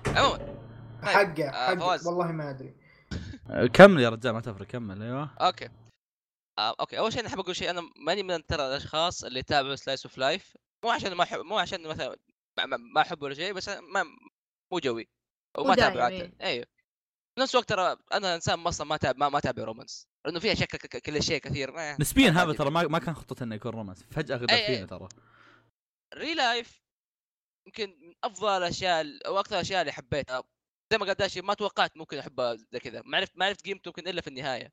عموما. 0.17 0.37
طيب، 0.37 1.09
حقه 1.09 1.49
آه، 1.49 1.75
فواز. 1.75 2.07
والله 2.07 2.31
ما 2.31 2.49
أدري. 2.49 2.75
كمل 3.77 4.01
يا 4.01 4.09
رجال 4.09 4.33
ما 4.33 4.41
تفرق 4.41 4.67
كمل 4.67 5.01
أيوه. 5.03 5.29
okay. 5.41 5.69
آه، 6.59 6.75
okay. 6.79 6.99
أول 6.99 7.11
شيء 7.13 7.21
أنا 7.21 7.29
احب 7.29 7.39
أقول 7.39 7.55
شيء 7.55 7.69
أنا 7.69 7.81
ماني 8.05 8.23
من 8.23 8.45
ترى 8.45 8.67
الأشخاص 8.67 9.23
اللي 9.23 9.39
يتابعوا 9.39 9.75
slice 9.75 10.05
of 10.05 10.17
life 10.17 10.57
مو 10.83 10.89
عشان 10.91 11.13
ما 11.13 11.23
أحب 11.23 11.39
مو 11.39 11.57
عشان 11.57 11.87
مثلا 11.87 12.15
ما- 12.57 12.65
ما- 12.65 12.77
ما 12.77 13.01
احب 13.01 13.21
ولا 13.23 13.33
شيء 13.33 13.53
بس 13.53 13.69
ما 13.69 14.03
مو 14.71 14.79
جوي 14.79 15.09
وما 15.57 15.73
أتابع 15.73 16.07
إيه. 16.07 16.33
أيوه. 16.41 16.65
في 17.35 17.41
نفس 17.41 17.55
الوقت 17.55 17.69
ترى 17.69 17.97
أنا 18.13 18.35
إنسان 18.35 18.59
أصلا 18.59 18.87
ما 18.87 18.97
تابع 18.97 19.17
ما, 19.19 19.29
ما 19.29 19.37
أتابع 19.37 19.63
romance 19.63 20.07
لأنه 20.25 20.39
فيها 20.39 20.53
شك 20.53 20.75
ك- 20.75 20.97
كليشيه 20.97 21.37
كثير 21.37 21.71
ما 21.71 21.97
نسبيا 21.99 22.29
هذا. 22.29 22.53
ترى 22.53 22.69
ما, 22.69 22.83
ما 22.83 22.99
كان 22.99 23.15
خطته 23.15 23.43
إنه 23.43 23.55
يكون 23.55 23.71
romance 23.71 24.03
فجأة 24.03 24.35
غدر 24.37 24.47
أي- 24.47 24.51
أي. 24.51 24.65
فينا 24.75 24.85
ترى. 24.87 25.09
ReLife 26.13 26.81
يمكن 27.67 27.89
من 27.89 28.13
أفضل 28.23 28.49
الأشياء 28.49 29.27
أو 29.27 29.39
أكثر 29.39 29.55
الأشياء 29.55 29.81
اللي 29.81 29.91
حبيتها. 29.91 30.43
زي 30.91 30.97
ما 30.97 31.05
قال 31.05 31.15
داشي 31.15 31.41
ما 31.41 31.53
توقعت 31.53 31.97
ممكن 31.97 32.17
أحبها 32.17 32.55
زي 32.55 32.79
كذا. 32.79 33.01
ما 33.05 33.17
عرفت 33.17 33.37
ما 33.37 33.45
عرفت 33.45 33.65
قيمته 33.65 33.89
يمكن 33.89 34.07
إلا 34.07 34.21
في 34.21 34.27
النهاية. 34.27 34.71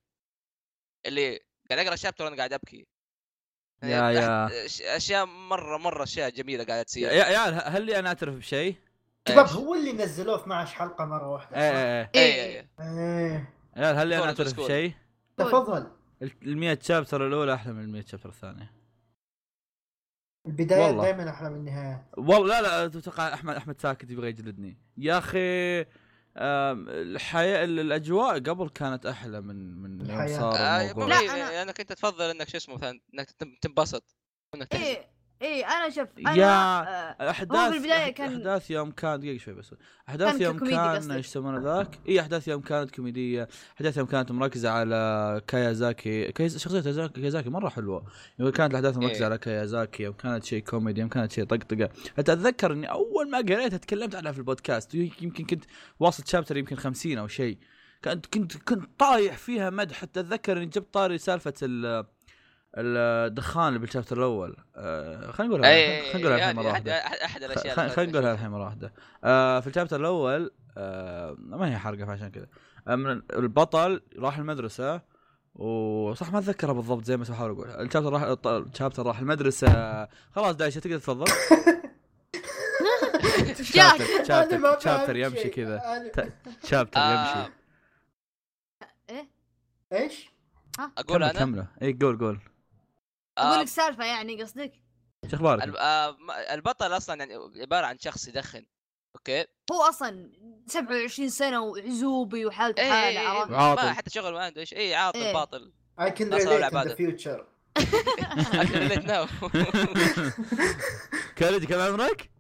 اللي 1.07 1.39
قاعد 1.71 1.81
أقرأ 1.81 1.95
ال 1.95 1.98
chapter 1.98 2.25
وأنا 2.25 2.37
قاعد 2.37 2.53
أبكي. 2.53 2.87
يا- 3.83 4.11
يا. 4.11 4.49
أش- 4.49 4.83
أشياء 4.97 5.25
مرة 5.27 5.79
مرة 5.79 6.03
أشياء 6.03 6.31
جميلة 6.31 6.65
قاعدة 6.65 6.79
يا 6.79 6.83
تصير 6.83 7.13
يا 7.13 7.25
عيال 7.25 7.55
هل 7.65 7.83
لي 7.83 7.99
أنا 7.99 8.09
أعترف 8.09 8.35
بشيء؟ 8.35 8.77
شباب؟ 9.29 9.47
هو 9.47 9.75
اللي 9.75 9.93
نزلوه 9.93 10.37
في 10.37 10.43
12 10.43 10.75
حلقة 10.75 11.05
مرة 11.05 11.29
واحدة 11.29 11.57
إيه 11.57 11.71
صح؟ 12.05 12.11
إيه 12.15 12.33
اي 12.35 12.45
إيه. 12.45 12.69
إيه 12.81 13.53
يا 13.77 13.87
عيال 13.87 13.97
هل 13.97 14.09
لي 14.09 14.17
أنا 14.17 14.25
أعترف. 14.25 14.61
بشيء؟ 14.61 14.93
تفضل 15.37 15.87
ال 16.23 16.59
100 16.59 16.79
شابتر 16.83 17.27
الأولى 17.27 17.55
أحلى 17.55 17.73
من 17.73 17.85
ال 17.85 17.91
100 17.91 18.05
شابتر 18.05 18.29
الثانية 18.29 18.73
البداية 20.47 20.87
والله. 20.87 21.03
دائما 21.05 21.31
أحلى 21.31 21.51
من 21.51 21.57
النهايات 21.57 22.03
والله 22.17 22.61
لا 22.61 22.83
لا 22.83 22.89
تتوقع 22.89 23.35
أحمد 23.35 23.55
أحمد 23.57 23.81
ساكت 23.81 24.11
يبغى 24.11 24.29
يجلدني 24.29 24.79
يا 24.97 25.19
أخي 25.19 25.85
الحياة 26.43 27.65
ال- 27.65 27.81
الأجواء 27.81 28.35
قبل 28.35 28.69
كانت 28.69 29.07
أحلى 29.07 29.41
من 29.41 29.75
من 29.83 30.01
يوم 30.01 30.11
الحياة. 30.11 30.39
صار 30.41 30.57
آه، 30.57 30.81
الموضوع. 30.91 31.07
لا، 31.09 31.21
إيه، 31.21 31.29
أنا- 31.29 31.53
انك 31.63 31.81
انت 31.81 31.93
تفضل 31.93 32.25
إنك 32.31 32.49
شو 32.49 32.57
اسمه 32.57 32.75
مثلا 32.75 33.01
إنك 33.15 33.31
تنبسط. 33.61 34.17
إنك 34.55 34.69
تحزن 34.69 34.97
إيه 35.43 35.49
إيه 35.49 35.65
أنا 35.67 35.91
شوف 35.91 36.09
أنا 36.19 36.35
يا- 36.35 36.81
آه 36.81 37.31
أحداث 37.31 37.71
في 37.71 37.77
البداية 37.77 38.13
أح- 38.13 38.17
كان- 38.17 38.33
أحداث 38.37 38.71
يوم 38.71 38.91
كان 38.91 39.21
دقيقة 39.21 39.39
شوي 39.39 39.55
بس 39.55 39.75
أحداث 40.09 40.41
يوم 40.41 40.59
كان. 40.59 41.11
إيش 41.13 41.27
يسمونه 41.27 41.59
ذاك؟ 41.77 41.99
إي 42.09 42.21
أحداث 42.21 42.49
يوم 42.49 42.61
كانت 42.61 42.91
كوميدية 42.91 43.49
أحداث 43.77 43.97
يوم 43.97 44.07
كانت 44.07 44.33
مركزة 44.33 44.71
على 44.71 45.41
كايازاكي. 45.47 46.33
كايز... 46.33 46.57
شخصية 46.59 46.81
كايازاكي- 46.81 47.13
كايازاكي 47.13 47.51
مرة 47.51 47.69
حلوة. 47.69 48.05
يوم 48.39 48.51
كانت 48.51 48.71
الأحداث 48.71 48.97
مركزة 48.97 49.19
إيه. 49.19 49.25
على 49.25 49.39
كايازاكي 49.39 50.03
يوم 50.03 50.15
كانت 50.15 50.45
شيء 50.45 50.63
كوميدي 50.63 51.01
يوم 51.01 51.09
كانت 51.09 51.33
شيء 51.33 51.45
طقطقة. 51.45 51.89
حتى 52.19 52.33
أتذكر 52.33 52.73
إني 52.73 52.91
أول 52.91 53.31
ما 53.31 53.39
قريتها 53.39 53.77
تكلمت 53.77 54.15
عنها 54.15 54.33
في 54.33 54.39
البودكاست. 54.39 54.95
يمكن 54.95 55.45
كنت 55.47 55.65
واصل 56.01 56.23
chapter 56.27 56.57
يمكن 56.57 56.77
50 56.77 57.19
أو 57.19 57.29
شيء 57.29 57.59
كنت 58.05 58.27
كنت 58.27 58.57
كنت 58.57 58.89
طايح 58.99 59.37
فيها 59.37 59.71
مدح. 59.71 59.97
حتى 59.97 60.21
أتذكر 60.21 60.57
إني 60.57 60.67
جبت 60.67 60.95
طاري 60.95 61.19
سالفة 61.19 61.55
ال 61.63 62.05
الدخان 62.75 63.69
اللي 63.69 63.79
بالشابتر 63.79 64.17
الأول. 64.19 64.57
آه 64.77 65.31
خلينا 65.31 65.55
نقولها 65.55 66.13
خلينا 66.13 66.19
نقولها 66.19 66.37
الحين 66.37 66.39
يعني 66.39 66.59
مره 66.59 66.71
احد 66.71 66.89
واحدة. 66.89 67.25
احد 67.25 67.43
الأشياء 67.43 67.89
خلينا 67.89 68.13
نقولها 68.13 68.33
الحين 68.33 68.49
مره 68.51 68.65
واحدة. 68.65 68.93
آه 69.25 69.61
في 69.61 69.67
الشابتر 69.67 70.01
الأول 70.01 70.51
آه 70.77 71.37
ما 71.39 71.71
هي 71.71 71.79
حرقة 71.79 72.07
فعشان 72.07 72.29
كذا. 72.29 72.47
من 72.87 73.23
البطل 73.33 74.03
راح 74.19 74.39
المدرسة 74.39 75.01
وصح 75.55 76.33
ما 76.33 76.39
أتذكرها 76.39 76.73
بالضبط 76.73 77.05
زي 77.05 77.17
ما 77.17 77.25
بحاول 77.25 77.51
أقول 77.51 77.69
الشابتر 77.71 78.13
راح 78.13 78.23
الشابتر 78.47 79.07
راح 79.07 79.19
المدرسة. 79.19 80.09
خلاص 80.35 80.57
دايشة 80.57 80.79
تقدر 80.79 80.99
تفضل. 80.99 81.27
شابتر 83.75 84.25
شابتر 84.25 84.81
شابتر 84.81 85.17
يمشي. 85.17 85.49
كذا. 85.49 85.81
شابتر 86.65 87.01
يمشي. 87.01 87.53
إيه 89.11 89.29
إيش؟ 89.93 90.31
أقول 90.99 91.23
أنا 91.23 91.33
كمله 91.33 91.67
اي 91.83 91.99
قول 92.01 92.19
قول. 92.19 92.41
أقول 93.39 93.59
آه، 93.59 93.63
لك 93.63 93.69
سالفة 93.69 94.05
يعني 94.05 94.43
قصدك 94.43 94.73
إيش 95.25 95.35
أخبارك؟ 95.35 95.77
آه، 95.77 96.11
ما- 96.11 96.55
البطل 96.55 96.97
أصلا 96.97 97.17
يعني 97.17 97.35
عبارة 97.63 97.87
عن 97.87 97.99
شخص 97.99 98.29
يدخن 98.29 98.67
أوكي 99.17 99.47
هو 99.73 99.83
أصلا 99.83 100.33
27 100.67 101.29
سنة 101.29 101.61
وعزوبي 101.63 102.47
وحالته 102.47 102.83
اي 102.83 102.91
حالة 102.91 103.21
اي 103.21 103.27
عرفت 103.27 103.51
ما 103.51 103.57
عاطل. 103.59 103.89
حتى 103.91 104.11
شغل 104.11 104.33
ما 104.33 104.45
عنده 104.45 104.61
إيش 104.61 104.75
اي 104.75 104.95
عاطل 104.95 105.19
إيه. 105.19 105.33
باطل 105.33 105.73
I 106.01 106.05
can 106.11 106.23
نصر 106.23 106.61
relate 106.61 106.73
in 106.73 106.89
the 106.89 106.95
future 106.97 107.41
I 108.63 108.65
can 108.67 108.79
relate 108.89 109.07
now. 109.07 109.25
كالد 111.39 111.65
كم 111.65 111.81
عمرك؟ 111.81 112.31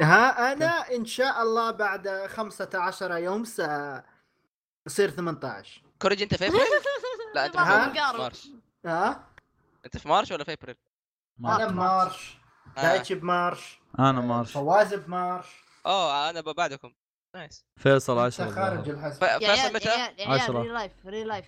ها 0.00 0.52
أنا 0.52 0.94
إن 0.94 1.04
شاء 1.04 1.42
الله 1.42 1.70
بعد 1.70 2.26
15 2.26 3.16
يوم 3.16 3.44
سأصير 3.44 5.10
18 5.10 5.82
كوريج 6.02 6.22
أنت 6.22 6.34
في؟ 6.34 6.50
لا 7.34 7.46
أنت 7.46 7.56
ها؟ 7.56 7.92
ها 8.86 9.29
أنت 9.84 9.96
في 9.96 10.08
March 10.08 10.30
ولا 10.30 10.44
في 10.44 10.52
أبريل؟ 10.52 10.76
أنا 11.44 11.66
بمارش 11.66 12.38
آه. 12.78 12.82
دايتشي 12.82 13.14
ب 13.14 13.23
March. 13.23 13.80
أنا 13.98 14.12
March. 14.20 14.52
فواز 14.52 14.94
بمارش. 14.94 15.46
أوه 15.86 16.30
أنا 16.30 16.40
بعدكم. 16.40 16.92
nice. 17.34 17.66
فيصل 17.76 18.12
أنت 18.18 18.34
10 18.40 18.50
خارج 18.50 18.78
الظاهر. 18.88 18.96
الحسب 18.98 19.20
ف- 19.20 19.42
يا 19.42 19.54
فيصل 19.54 19.74
متى؟ 19.74 19.88
يا 19.88 19.92
عيال 19.94 20.20
يا 20.20 20.28
عيال 20.28 20.40
عشرة. 20.40 20.62
ريل 20.62 20.72
Life 20.74 20.92
ReLife 21.06 21.46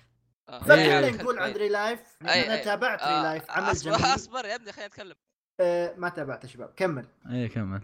آه. 0.48 0.58
خلينا 0.58 0.98
إيه. 0.98 1.10
نقول 1.10 1.38
عن 1.38 1.52
ReLife 1.52 2.00
أي- 2.00 2.22
أنا 2.22 2.54
أي. 2.54 2.64
تابعت 2.64 3.00
آه، 3.02 3.16
ReLife 3.16 3.50
عمل 3.50 3.70
أصبر 3.70 3.90
جميل. 3.98 4.14
أصبر 4.14 4.44
يا 4.44 4.54
ابني 4.54 4.72
خلينا 4.72 4.88
نتكلم. 4.88 5.14
آه، 5.60 5.94
ما 5.96 6.08
تابعت 6.08 6.44
يا 6.44 6.48
شباب. 6.48 6.72
كمل. 6.76 7.06
إيه 7.30 7.48
كمل. 7.48 7.82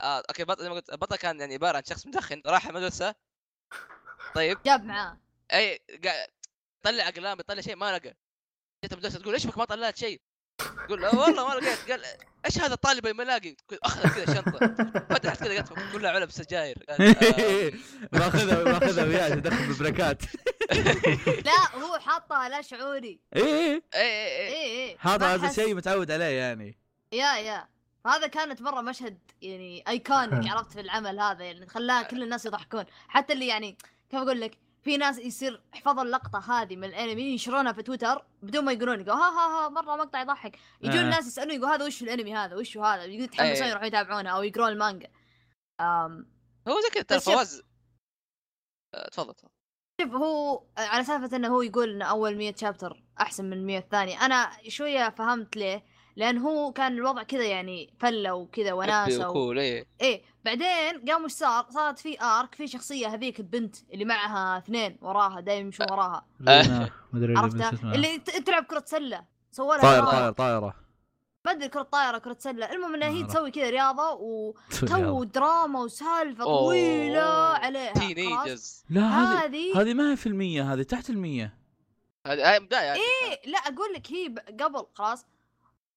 آه، 0.00 0.16
okay 0.28 0.44
بطل 0.44 0.62
زي 0.62 0.68
ما 0.68 0.74
قلت 0.74 0.92
البطل 0.92 1.16
كان 1.16 1.40
يعني 1.40 1.54
عبارة 1.54 1.76
عن 1.76 1.84
شخص 1.84 2.06
مدخن 2.06 2.42
راح 2.46 2.66
المدرسة. 2.66 3.14
طيب. 4.34 4.58
جاب 4.66 4.84
معاه. 4.84 5.16
اي 5.52 5.78
قا- 6.06 6.30
طلع 6.82 7.08
أقلام 7.08 7.40
يطلع 7.40 7.60
شيء 7.60 7.76
ما 7.76 7.98
لقى. 7.98 8.14
جت 8.84 8.92
المدرسة 8.92 9.18
تقول 9.18 9.34
إيش 9.34 9.46
بك؟ 9.46 9.58
ما 9.58 9.64
طلعت 9.64 9.96
شيء. 9.96 10.20
يقول 10.84 11.04
"آه 11.04 11.18
والله 11.18 11.48
ما 11.48 11.54
لقيت. 11.54 11.90
قال 11.90 12.02
إيش 12.46 12.58
هذا 12.58 12.74
الطالب 12.74 13.06
اللي 13.06 13.16
ما 13.16 13.22
لاقي؟ 13.22 13.50
تقول 13.68 13.78
أخذ 13.82 14.08
كذا 14.14 14.34
شنطة. 14.34 14.74
فتحت 15.10 15.38
كذا 15.44 15.48
لقيت 15.48 15.68
كلها 15.92 16.10
علب 16.10 16.30
سجاير. 16.30 16.84
آه، 16.88 16.98
ماخذها 18.18 18.64
ماخذها 18.64 19.04
وياه 19.04 19.28
يدخل 19.28 19.66
بال 19.66 19.80
break 19.80 20.15
ات 20.15 20.22
لا 21.46 21.76
هو 21.76 21.98
حاطها 21.98 22.48
لا 22.48 22.62
شعوري. 22.62 23.20
إيه 23.36 23.44
إيه 23.44 23.82
اي 23.94 24.54
اي 24.54 24.90
اي 24.90 24.96
هذا 25.00 25.34
هذا 25.34 25.52
شيء 25.52 25.74
متعود 25.74 26.10
عليه 26.10 26.24
يعني. 26.24 26.78
yeah 27.12 27.34
yeah. 27.36 27.68
هذا 28.06 28.26
كانت 28.26 28.62
مرة 28.62 28.80
مشهد 28.80 29.18
يعني 29.42 29.84
iconic 29.88 30.50
عرفت 30.50 30.72
في 30.72 30.80
العمل 30.80 31.20
هذا 31.20 31.44
يعني 31.44 31.66
خلاها 31.68 32.02
كل 32.02 32.22
الناس 32.22 32.46
يضحكون. 32.46 32.84
حتى 33.08 33.32
اللي 33.32 33.46
يعني 33.46 33.76
كيف 34.10 34.20
أقول 34.20 34.40
لك؟ 34.40 34.58
في 34.82 34.96
ناس 34.96 35.18
يصير 35.18 35.62
حفظوا 35.72 36.02
اللقطة 36.02 36.38
هذه 36.38 36.76
من 36.76 36.84
الانمي 36.84 37.22
ينشرونها 37.22 37.72
في 37.72 37.82
تويتر 37.82 38.24
بدون 38.42 38.64
ما 38.64 38.72
يقولون 38.72 39.00
يقول 39.00 39.10
ها 39.10 39.30
ها 39.30 39.66
ها 39.66 39.68
مرة 39.68 39.96
مقطع 39.96 40.20
يضحك. 40.20 40.58
يجون 40.80 40.96
آه. 40.96 41.04
الناس 41.04 41.26
يسألون 41.26 41.54
يقول 41.54 41.68
هذا 41.68 41.84
وش 41.84 42.02
الانمي 42.02 42.34
هذا 42.34 42.56
وش 42.56 42.76
هذا؟ 42.78 43.04
يتحمسون 43.04 43.64
أي. 43.64 43.70
يروحون 43.70 43.88
يتابعونها 43.88 44.32
أو 44.32 44.42
يقرون 44.42 44.68
المانجا. 44.68 45.08
أم 45.80 46.26
هو 46.68 46.80
زي 46.80 46.88
كذا 46.94 47.02
ترى 47.02 47.20
فواز 47.20 47.62
آه، 48.94 49.08
تفضل 49.08 49.34
تفضل. 49.34 49.50
شوف 50.00 50.14
هو 50.14 50.64
على 50.78 51.04
سالفة 51.04 51.36
إنه 51.36 51.48
هو 51.48 51.62
يقول 51.62 51.90
ان 51.90 52.02
أول 52.02 52.36
100 52.36 52.54
chapter 52.56 53.02
أحسن 53.20 53.44
من 53.44 53.66
100 53.66 53.78
الثاني 53.78 54.20
أنا 54.20 54.50
شوية 54.68 55.10
فهمت 55.10 55.56
ليه 55.56 55.84
لأن 56.16 56.38
هو 56.38 56.72
كان 56.72 56.92
الوضع 56.92 57.22
كذا 57.22 57.44
يعني 57.44 57.94
فلة 58.00 58.34
وكذا 58.34 58.72
وناسة 58.72 59.28
و... 59.28 59.32
cool 59.32 59.58
اي 59.58 59.86
إيه. 60.00 60.22
بعدين 60.44 61.04
قام 61.10 61.24
وش 61.24 61.30
صار؟ 61.32 61.66
صارت 61.70 61.98
في 61.98 62.20
arc 62.22 62.54
في 62.54 62.66
شخصية 62.66 63.06
هذيك 63.06 63.40
البنت 63.40 63.76
اللي 63.92 64.04
معها 64.04 64.58
اثنين 64.58 64.96
وراها 65.00 65.40
دايم 65.40 65.66
يمشون 65.66 65.86
وراها 65.90 66.26
آه. 66.48 66.90
مدري 67.12 67.36
عرفتها؟ 67.38 67.94
اللي 67.94 68.18
ت- 68.18 68.30
تلعب 68.46 68.64
كرة 68.64 68.82
سلة 68.86 69.24
سووا 69.52 69.74
لها 69.76 69.82
طاير. 69.82 70.04
طاير 70.04 70.32
طايرة 70.32 70.74
ما 71.44 71.50
أدري 71.52 71.68
كرة 71.68 71.82
طايرة 71.82 72.18
كرة 72.18 72.36
سلة 72.38 72.72
المهم 72.72 72.94
إنها 72.94 73.08
هي. 73.08 73.22
تسوي 73.24 73.50
كذا 73.50 73.70
رياضة 73.70 74.10
وتو. 74.12 75.24
دراما 75.34 75.80
وسالفة. 75.80 76.44
طويلة 76.44 77.22
عليها؟ 77.54 77.92
teenagers 77.92 78.84
لا 78.90 79.02
هذه 79.44 79.80
هذه 79.80 79.94
ما 79.94 80.12
هي 80.12 80.16
في 80.16 80.26
المية 80.26 80.72
هذه 80.72 80.82
تحت 80.82 81.10
المية 81.10 81.58
هذه 82.26 82.50
هاي 82.52 82.60
بداية 82.60 82.92
إيه 82.92 83.50
لا 83.50 83.58
أقول 83.58 83.92
لك 83.94 84.12
هي 84.12 84.34
قبل 84.60 84.86
خلاص 84.94 85.26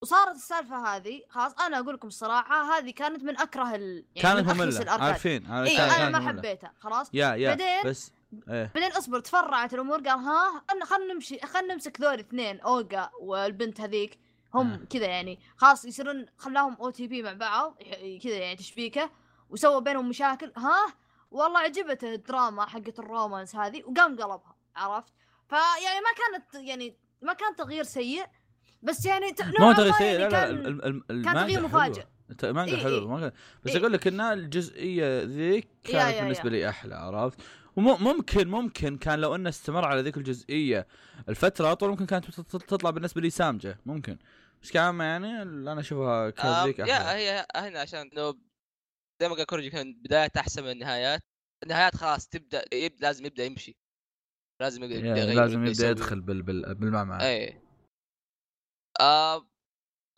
وصارت 0.06 0.36
السالفة 0.36 0.96
هذه 0.96 1.22
خلاص 1.30 1.54
أنا 1.62 1.80
أقول 1.80 1.94
لكم 1.94 2.08
الصراحة 2.08 2.78
هذه 2.78 2.91
كانت 2.91 3.24
من 3.24 3.38
أكره 3.39 3.76
ال... 3.76 4.06
يعني 4.15 4.44
كانت 4.44 4.52
الأركات. 4.62 5.02
عارفين 5.02 5.46
عارف- 5.52 5.78
كانت- 5.78 5.94
أنا 5.94 6.20
ما. 6.20 6.28
حبيتها 6.28 6.74
خلاص 6.80 7.10
يا 7.13 7.36
يا 7.36 7.50
بعدين- 7.50 7.84
بس 7.91 8.12
إيه 8.50 8.72
بعدين 8.76 8.91
اصبر 8.91 9.20
تفرعت 9.20 9.74
الأمور 9.74 9.98
قال 9.98 10.10
ها 10.20 10.63
خلنا 10.84 11.13
نمشي 11.13 11.39
خلنا 11.39 11.74
نمسك 11.74 12.02
ذول 12.02 12.20
اثنين 12.20 12.60
اوجا 12.60 13.10
والبنت 13.22 13.82
هذيك 13.82 14.20
هم 14.54 14.72
آه. 14.72 14.86
كذا 14.89 15.06
يعني 15.06 15.39
خلاص 15.58 15.86
يصيرون 15.86 16.26
خلاهم 16.38 16.74
OTP 16.76 17.21
مع 17.24 17.34
بعض 17.34 17.78
كذا 18.24 18.34
يعني 18.38 18.56
تشبيكة 18.56 19.10
وسوى 19.50 19.82
بينهم 19.82 20.10
مشاكل 20.10 20.52
ها 20.58 20.94
والله 21.32 21.60
عجبته 21.60 22.13
الدراما 22.13 22.65
حقت 22.65 23.00
ال 23.00 23.07
romance 23.07 23.56
هذه 23.56 23.84
وقام 23.84 24.12
قلبها 24.15 24.56
عرفت 24.76 25.13
فيعني 25.50 26.00
ما 26.02 26.10
كانت 26.18 26.68
يعني 26.68 26.98
ما 27.22 27.34
كان 27.34 27.56
تغيير 27.56 27.84
سيء 27.84 28.26
بس 28.86 29.06
يعني 29.06 29.32
ت- 29.32 29.41
ما 29.60 29.67
هو 29.67 29.74
تغيير 29.74 29.93
سيء 29.93 30.08
يعني 30.19 30.24
لا 30.24 30.52
لا 30.52 31.24
كان- 31.24 31.34
تغيير. 31.36 31.62
مفاجئ 31.62 32.04
المانجا 32.43 32.76
إيه 32.76 32.84
حلوة 32.84 32.98
إيه. 32.98 33.04
المانجا 33.04 33.32
بس 33.63 33.71
إيه. 33.71 33.80
أقول 33.80 33.93
لك 33.93 34.08
إن 34.08 34.21
الجزئية 34.21 35.24
ذيك 35.24 35.67
كانت 35.84 36.21
بالنسبة. 36.21 36.50
لي 36.50 36.69
أحلى 36.69 36.95
عرفت 36.95 37.39
وممكن 37.76 38.48
ممكن 38.48 38.98
كان 38.98 39.19
لو 39.19 39.36
إنه 39.36 39.50
استمر 39.50 39.86
على 39.86 40.02
ذيك 40.02 40.17
الجزئية 40.17 40.88
الفترة 41.30 41.71
أطول 41.71 41.89
ممكن 41.89 42.06
كانت 42.06 42.26
تط- 42.26 42.63
تطلع 42.63 42.89
بالنسبة 42.89 43.21
لي 43.21 43.30
سامجة 43.30 43.78
ممكن 43.86 44.17
بس 44.63 44.71
كعامة 44.71 45.04
يعني 45.04 45.41
أنا 45.41 45.80
أشوفها 45.80 46.30
كانت 46.30 46.45
آه، 46.45 46.65
ذيك 46.65 46.80
يا 46.80 46.84
أحلى 46.98 47.19
هي 47.21 47.45
هنا 47.56 47.80
عشان 47.80 48.00
انه 48.13 48.32
زي 49.21 49.30
ما 49.30 49.36
قال 49.36 49.45
كورجي 49.45 49.69
كان 49.69 49.93
بداية 49.93 50.32
أحسن 50.38 50.63
من 50.63 50.71
النهايات 50.71 51.21
النهايات 51.63 51.95
خلاص 51.95 52.28
تبدأ 52.28 52.63
يبدا 52.74 52.98
لازم 53.08 53.26
يبدأ 53.26 53.43
يمشي 53.45 53.76
لازم 54.62 54.84
يبدأ 54.84 54.95
يغير 54.98 55.36
لازم 55.36 55.65
يبدأ. 55.65 55.89
يدخل 55.89 56.21
بال 56.21 56.41
بال 56.41 56.76
بالمعمعة 56.76 57.21
اي 57.21 57.62
آه 59.01 59.47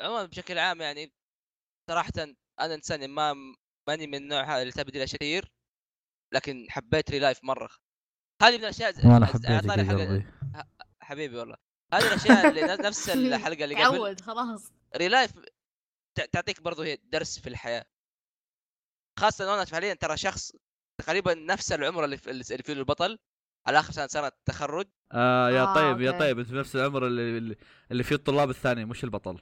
عموما 0.01 0.25
بشكل 0.25 0.57
عام 0.59 0.81
يعني 0.81 1.13
صراحة 1.89 2.11
أنا 2.59 2.73
إنسان 2.73 3.09
ما 3.09 3.33
ماني 3.89 4.07
من 4.07 4.15
النوع 4.15 4.43
هذا 4.43 4.61
اللي 4.61 4.71
تبدي 4.73 4.97
الاشياء 4.97 5.19
كثير 5.19 5.51
لكن 6.33 6.65
حبيت 6.69 7.11
ReLIFE 7.11 7.43
مرة. 7.43 7.69
هذه 8.41 8.57
من 8.57 8.63
الأشياء 8.63 8.93
على 9.07 9.25
حبيتك 9.25 9.89
قلبي. 9.89 10.25
حبيبي 11.01 11.37
والله. 11.37 11.57
هذه 11.93 12.07
الأشياء 12.07 12.49
اللي 12.49 12.61
نفس 12.61 13.09
الحلقة 13.35 13.63
اللي 13.63 13.75
قبل 13.75 13.83
تعود 13.97 14.21
خلاص. 14.21 14.71
ReLIFE 14.95 15.31
تع- 16.17 16.25
تعطيك 16.25 16.61
برضو 16.61 16.81
هي 16.81 16.95
درس 16.95 17.39
في 17.39 17.49
الحياة. 17.49 17.85
خاصه 19.19 19.53
أنا 19.53 19.65
فعليا 19.65 19.93
ترى 19.93 20.17
شخص 20.17 20.51
تقريبا 21.01 21.33
نفس 21.33 21.71
العمر 21.71 22.05
اللي 22.05 22.17
في 22.17 22.31
اللي 22.31 22.43
فيه 22.43 22.73
البطل 22.73 23.19
على 23.67 23.79
آخر 23.79 23.91
سنة 23.93 24.07
سنه 24.07 24.31
تخرج. 24.45 24.87
آه 25.11 25.49
يا 25.49 25.61
آه، 25.63 25.75
طيب 25.75 26.01
يا 26.01 26.07
okay. 26.09 26.19
طيب 26.19 26.39
أنت 26.39 26.47
في 26.47 26.55
نفس 26.55 26.75
العمر 26.75 27.07
اللي 27.07 27.55
اللي- 27.91 28.03
فيه 28.03 28.15
الطلاب 28.15 28.49
الثاني 28.49 28.85
مش 28.85 29.03
البطل. 29.03 29.41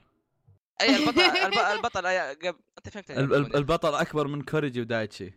أي 0.81 0.95
البطل 0.95 1.19
الب- 1.45 1.77
البطل 1.77 2.01
أي- 2.03 2.45
قبل 2.47 2.59
أنت 2.77 2.89
فهمتني. 2.89 3.19
ال- 3.19 3.33
ال- 3.33 3.55
البطل 3.55 3.93
أكبر 3.95 4.27
من 4.27 4.41
كوريجي 4.41 4.81
ودايتشي. 4.81 5.33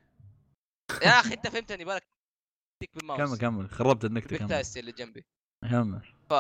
يا 1.03 1.21
أخي 1.21 1.35
أنت 1.35 1.49
فهمتني 1.49 1.85
بالك. 1.85 2.09
تك 2.83 2.91
بالماوس. 2.95 3.21
كمل 3.21 3.39
كمل. 3.39 3.71
خربت 3.71 4.05
النكتة 4.05 4.37
كمل. 4.37 4.63
اللي 4.77 4.93
جنبي. 4.93 5.25
كمل. 5.71 6.01
ف 6.31 6.33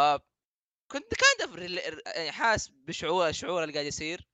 كنت 0.92 1.14
كان 1.14 1.58
يعني 2.06 2.32
حاس 2.32 2.68
بشعور 2.68 3.28
الشعور 3.28 3.62
اللي 3.62 3.74
قاعد 3.74 3.86
يصير. 3.86 4.28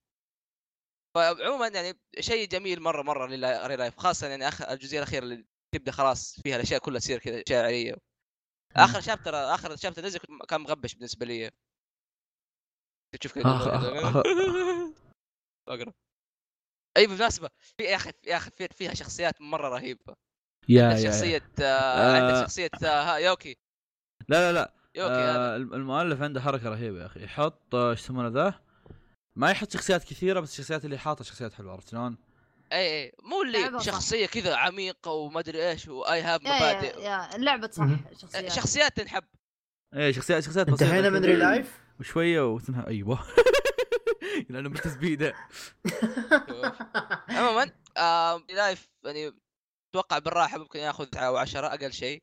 فعموما 1.15 1.69
يعني 1.69 1.99
شيء 2.21 2.49
جميل 2.49 2.81
مرة 2.81 3.03
مرة 3.03 3.27
ري 3.67 3.77
لايف 3.77 3.97
خاصة 3.99 4.27
يعني 4.29 4.49
آخر 4.49 4.71
الجزئيه 4.73 4.99
الاخيره 4.99 5.23
اللي 5.25 5.45
تبدأ 5.79 5.93
خلاص 5.93 6.41
فيها 6.41 6.57
الأشياء 6.57 6.81
كلها 6.81 6.99
تصير 7.01 7.19
كذا 7.19 7.43
شاعريه 7.49 7.95
آخر 8.77 9.01
chapter 9.01 9.35
آخر 9.35 9.77
chapter 9.77 10.05
نزل 10.05 10.19
كان 10.49 10.61
مغبش 10.61 10.95
بالنسبة 10.95 11.27
لي. 11.27 11.51
تشوف 13.21 13.35
كذا. 13.35 13.45
اقرا 15.69 15.93
أي 16.97 17.07
بالمناسبة 17.07 17.51
في 17.59 17.83
يا 17.85 17.97
أخي 17.97 18.11
يا 18.27 18.37
أخي 18.37 18.51
في- 18.51 18.69
فيها 18.69 18.95
شخصيات 18.95 19.41
مرة 19.41 19.69
رهيبة. 19.69 20.15
يا 20.69 20.85
عندك 20.89 21.05
يا. 21.05 21.11
شخصية 21.11 21.43
آه، 21.63 22.15
عندك 22.17 22.35
آه. 22.35 22.43
شخصية 22.43 22.71
آه، 22.85 22.87
ها، 23.03 23.17
يوكي. 23.17 23.57
لا 24.29 24.53
لا 24.53 24.59
لا. 24.59 24.75
يوكي 24.95 25.13
آه 25.15 25.57
المؤلف 25.57 26.23
عنده 26.23 26.41
حركة 26.41 26.69
رهيبة 26.69 27.01
يا 27.01 27.07
أخي. 27.07 27.25
يحط 27.25 27.75
آه، 27.75 27.91
إيش 27.91 28.01
يسمونه 28.01 28.29
ذا؟ 28.29 28.61
ما 29.37 29.51
يحط 29.51 29.71
شخصيات 29.73 30.05
كثيرة 30.05 30.41
بس 30.41 30.53
الشخصيات 30.53 30.85
اللي 30.85 30.99
حاطة 30.99 31.25
شخصيات 31.25 31.53
حلوة 31.53 31.73
عرفت 31.73 31.89
شلون؟ 31.89 32.17
اي 32.75 33.05
اي 33.05 33.13
مو 33.23 33.43
اللي. 33.43 33.81
شخصية 33.81 34.27
كذا 34.27 34.57
عميقة 34.57 35.11
وما 35.11 35.41
أدري 35.41 35.71
إيش 35.71 35.89
واي 35.89 36.23
هاف 36.23 36.43
يا 36.43 36.49
يا, 36.49 36.57
مبادئ. 36.57 37.01
يا 37.03 37.37
اللعبة 37.37 37.71
صح. 37.71 37.87
شخصيات. 38.21 38.53
شخصيات 38.53 38.97
تنحب 38.97 39.25
إيه 39.95 40.13
شخصيات 40.13 40.43
شخصيات 40.45 40.67
بسيطة 40.71 40.85
انتهينا 40.85 41.11
من 41.11 41.21
كذا 41.21 41.29
ري 41.29 41.37
لايف 41.37 41.81
وشوية 42.01 42.53
وتنهى 42.53 42.87
أيوه. 42.87 43.19
لأنه 44.51 44.69
مش 44.69 44.81
تسبيدة. 44.81 45.35
عموما 47.29 47.71
لايف 48.49 48.89
يعني 49.05 49.33
أتوقع 49.91 50.19
بالراحة 50.19 50.59
ممكن 50.59 50.79
ياخذ 50.79 51.07
9 51.07 51.27
أو 51.27 51.37
10 51.37 51.67
أقل 51.67 51.93
شيء 51.93 52.23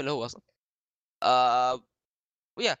اللي 0.00 0.10
هو 0.10 0.24
أصلا. 0.24 0.42
ويا. 2.58 2.76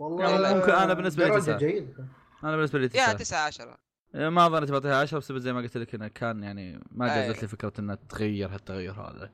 والله 0.00 0.54
ممكن 0.54 0.72
أنا 0.72 0.94
بالنسبة 0.94 1.28
لي. 1.28 1.58
جيدة. 1.58 2.08
أنا 2.44 2.56
بالنسبة 2.56 2.78
لي 2.78 2.84
يا 2.84 2.88
تسعة. 2.88 3.12
9 3.12 3.46
10 3.46 3.85
ما 4.16 4.48
ظنيت 4.48 4.70
بعطيها 4.70 4.96
10 4.96 5.18
بسبب 5.18 5.38
زي 5.38 5.52
ما 5.52 5.60
قلت 5.60 5.76
لك 5.76 5.94
إنه 5.94 6.08
كان 6.08 6.42
يعني 6.42 6.80
ما 6.90 7.14
أي. 7.14 7.26
جازت 7.28 7.42
لي 7.42 7.48
فكرة 7.48 7.72
انها 7.78 7.98
تغير 8.08 8.54
هالتغير 8.54 8.92
هذا. 8.92 9.30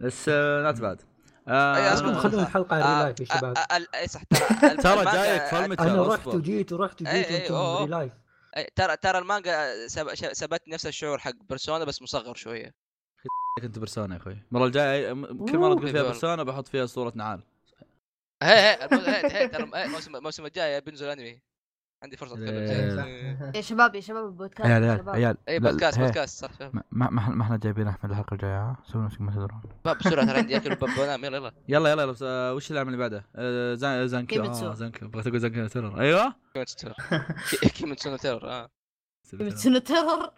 بس 0.00 0.28
آه 0.28 0.62
not 0.62 0.80
bad 0.80 1.02
آه 1.48 1.94
أصبر، 1.94 2.14
خلونا 2.14 2.42
الحلقة 2.42 2.74
على 2.76 2.84
آه، 2.84 2.98
ReLIFE 2.98 3.20
يا 3.20 3.24
شباب. 3.24 3.56
آه، 3.58 3.60
آه، 3.60 3.86
اي 4.00 4.08
صح 4.08 4.22
ترى 4.22 4.76
ترى 4.82 5.04
جايك 5.04 5.42
فالمتر 5.42 5.84
أنا. 5.84 6.02
رحت 6.02 6.26
وجيت 6.26 6.72
ورحت 6.72 7.02
وجيت 7.02 7.50
وأنتم. 7.50 7.84
ReLIFE 7.84 8.12
ترى 8.76 8.96
ترى 8.96 9.18
المانجا 9.18 9.86
سبت 10.32 10.68
نفس 10.68 10.86
الشعور 10.86 11.18
حق 11.18 11.32
Persona 11.48 11.84
بس 11.84 12.02
مصغر 12.02 12.34
شوية. 12.34 12.74
كنت 13.62 13.78
Persona 13.78 14.14
يا 14.14 14.20
أخوي. 14.20 14.38
المره 14.52 14.66
الجاية 14.66 15.12
كل 15.12 15.58
مرة 15.58 15.74
تقول 15.74 15.78
فيها 15.82 15.88
حبيبي 15.88 16.02
Persona 16.08 16.42
بحط 16.42 16.68
فيها 16.68 16.86
صورة 16.86 17.12
نعال. 17.16 17.42
هي 18.42 18.78
هي 19.24 19.48
ترى 19.48 19.62
الموسم 20.16 20.46
الجاي 20.46 20.80
بينزل 20.80 21.08
أنمي. 21.08 21.40
عندي 22.02 22.16
فرصة. 22.16 22.34
اتكلم 22.34 23.52
يا 23.54 23.60
شباب 23.60 23.94
يا 23.94 24.00
شباب 24.00 24.24
البودكاست 24.26 24.66
عيال 24.70 24.82
يا 24.82 24.88
عيال 24.90 24.98
شباب. 25.00 25.14
عيال 25.14 25.36
اي 25.48 25.58
بودكاست 25.60 25.98
بودكاست 25.98 26.44
صح 26.44 26.52
شباب. 26.58 26.82
ما 26.92 27.10
ما 27.10 27.42
إحنا 27.42 27.56
جايبين 27.56 27.88
أحمد 27.88 28.10
الحلقة 28.10 28.34
الجاية 28.34 28.60
ها؟ 28.60 28.76
سووا 28.92 29.04
نفسكم 29.04 29.24
ما 29.26 29.30
تدرون 29.32 29.60
شباب 29.84 29.98
بسرعة 29.98 30.26
ترى 30.26 30.36
عندي 30.38 30.56
اكل 30.56 30.74
باب 30.74 30.90
بنام 30.96 31.24
يلا 31.24 31.36
يلا. 31.36 31.52
يلا 31.68 31.90
يلا 31.90 32.06
بس 32.06 32.18
آه، 32.22 32.54
وش 32.54 32.70
العمل 32.72 32.86
اللي 32.88 32.98
بعده؟ 32.98 33.24
آه، 33.36 33.74
زان 33.74 34.08
Zankyou. 34.08 34.42
Kimetsu. 34.42 34.70
آه 34.70 34.74
Zankyou. 34.74 35.08
بغيت 35.08 35.26
أقول 35.26 35.40
Zankyou 35.40 35.66
Terror 35.66 36.00
أيوه. 36.00 36.34
Kimetsu 36.54 36.88
Ki- 37.60 37.68
Kimetsu 37.68 38.16
Terror 38.16 38.50
آه. 38.50 38.70
سنة 39.54 39.78
ترر 39.78 40.30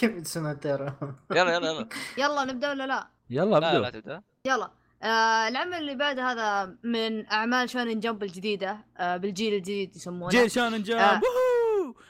كيف 0.00 0.26
سنتيرا 0.26 0.96
يلا 1.30 1.52
يلا 1.54 1.70
يلا. 1.70 1.88
يلا 2.18 2.44
نبدأ 2.44 2.70
ولا 2.70 2.86
لا؟ 2.86 3.08
يلا 3.30 3.60
لا 3.60 3.78
لا 3.78 3.90
تبدأ. 3.90 4.22
يلا. 4.44 4.70
آه 5.02 5.48
العمل 5.48 5.74
اللي 5.74 5.94
بعد 5.94 6.18
هذا 6.18 6.76
من 6.82 7.26
أعمال 7.26 7.70
Shonen 7.70 8.00
Jump 8.00 8.22
الجديدة 8.22 8.78
آه 8.96 9.16
بالجيل 9.16 9.54
الجديد 9.54 9.96
يسمونه. 9.96 10.28
جيل 10.28 10.50
Shonen 10.50 10.74
آه. 10.74 10.78
Jump 10.78 11.20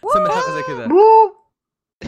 ووهو 0.02 0.14
سمي 0.14 0.26
الحلقة 0.26 0.52
زي 0.52 0.62
كذا. 0.62 0.88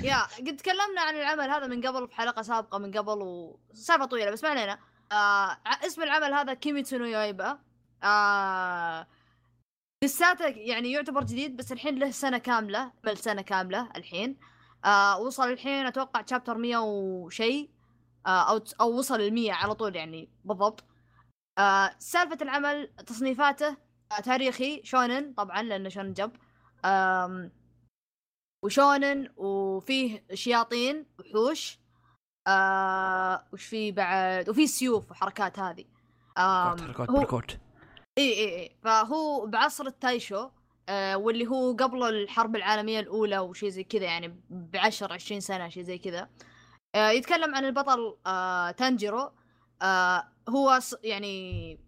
يا 0.03 0.23
قد 0.39 0.57
تكلمنا 0.57 1.01
عن 1.01 1.17
العمل 1.17 1.51
هذا 1.51 1.67
من 1.67 1.87
قبل 1.87 2.09
في 2.09 2.15
حلقه 2.15 2.43
سابقة 2.43 2.79
من 2.79 2.99
قبل 2.99 3.19
وسالفه 3.23 4.05
طويلة 4.05 4.31
بس 4.31 4.45
ما 4.45 4.51
علينا. 4.51 4.79
آه 5.13 5.59
اسم 5.87 6.03
العمل 6.03 6.35
هذا 6.35 6.55
Kimetsu 6.55 6.99
no 6.99 7.05
Yaiba 7.05 7.59
آه 8.03 9.07
لساته 10.05 10.47
يعني 10.47 10.93
يعتبر 10.93 11.25
جديد 11.25 11.57
بس 11.57 11.73
الحين 11.73 11.99
له 11.99 12.11
سنة 12.11 12.39
كاملة 12.39 12.93
بل 13.05 13.17
سنة 13.17 13.43
كاملة 13.43 13.89
الحين. 13.97 14.37
آه 14.85 15.21
وصل 15.21 15.53
الحين 15.53 15.87
أتوقع 15.87 16.25
chapter 16.31 16.59
100 16.59 16.77
وشيء 16.77 17.71
آه 17.71 17.80
أو 18.27 18.61
أو 18.81 18.99
وصل 18.99 19.21
ال 19.21 19.35
100 19.35 19.53
على 19.53 19.75
طول 19.75 19.97
يعني 19.97 20.29
بالضبط. 20.45 20.85
آه 21.59 21.95
سالفة 21.99 22.39
العمل 22.43 22.91
تصنيفاته 23.07 23.77
آه 24.13 24.21
تاريخي 24.21 24.81
شونن 24.85 25.33
طبعا 25.33 25.63
لأنه 25.63 25.89
Shonen 25.89 26.13
Jump. 26.13 26.33
آم 26.85 27.53
وشونن 28.65 29.29
وفيه 29.37 30.25
شياطين 30.35 31.07
وحوش. 31.19 31.79
آه 32.49 33.45
وش 33.53 33.65
فيه 33.67 33.93
بعد؟ 33.93 34.49
وفي 34.49 34.67
سيوف 34.67 35.11
وحركات 35.11 35.59
هذه. 35.59 35.85
حركات 36.37 37.11
حركات 37.11 37.51
إي 38.19 38.33
إي 38.33 38.59
إي. 38.63 38.77
فهو 38.83 39.47
بعصر 39.47 39.87
التايشو 39.87 40.49
آه 40.89 41.17
واللي 41.17 41.47
هو 41.47 41.73
قبل 41.73 42.03
الحرب 42.03 42.57
العالمية 42.57 43.01
الأولى 43.01 43.39
وشي 43.39 43.71
زي 43.71 43.85
كذا 43.85 44.05
يعني 44.05 44.41
بعشر 44.51 45.13
عشرين 45.13 45.41
سنة 45.41 45.69
شي 45.69 45.85
زي 45.85 45.99
كذا. 45.99 46.21
آه 46.21 46.29
يتكلم 46.97 47.55
عن 47.55 47.65
البطل 47.65 48.17
آه 48.27 48.71
تانجيرو. 48.71 49.33
آه 49.83 50.29
هو 50.49 50.79
يعني 51.05 51.79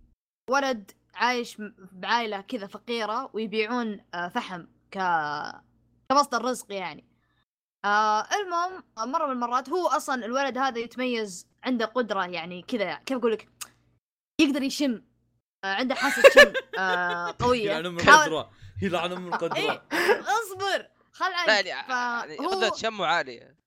ولد 0.51 0.91
عايش 1.15 1.57
بعائلة 1.93 2.41
كذا 2.41 2.67
فقيرة 2.67 3.31
ويبيعون 3.33 4.01
آه 4.15 4.29
فحم 4.29 4.65
ك 4.91 4.99
كمصدر 6.09 6.43
رزق 6.45 6.73
يعني. 6.73 7.05
آه 7.85 8.27
المهم 8.35 8.85
مرة 8.99 9.27
من 9.27 9.33
المرات 9.33 9.69
هو 9.71 9.87
أصلا 9.87 10.25
الولد 10.25 10.59
هذا 10.59 10.79
يتميز 10.79 11.47
عنده 11.65 11.87
قدرة 11.87 12.27
يعني 12.27 12.63
كذا 12.63 12.95
كيف 12.95 13.19
أقول 13.19 13.33
لك؟ 13.33 13.49
يقدر 14.41 14.63
يشم 14.63 15.03
آه 15.65 15.75
عنده 15.75 15.95
حاسة 15.95 16.23
شم 16.31 16.53
آه 16.79 17.35
قوية. 17.45 17.71
يلعن 17.71 17.87
ام 17.87 17.99
القدره 17.99 18.51
يلعن 18.83 19.13
ام 19.13 19.27
القدره 19.33 19.83
اصبر 20.21 20.89
خل 21.13 21.31
لا 21.31 21.53
عنك 21.53 21.67
يعني 21.67 22.77
شمه 22.77 23.07
عالية 23.07 23.62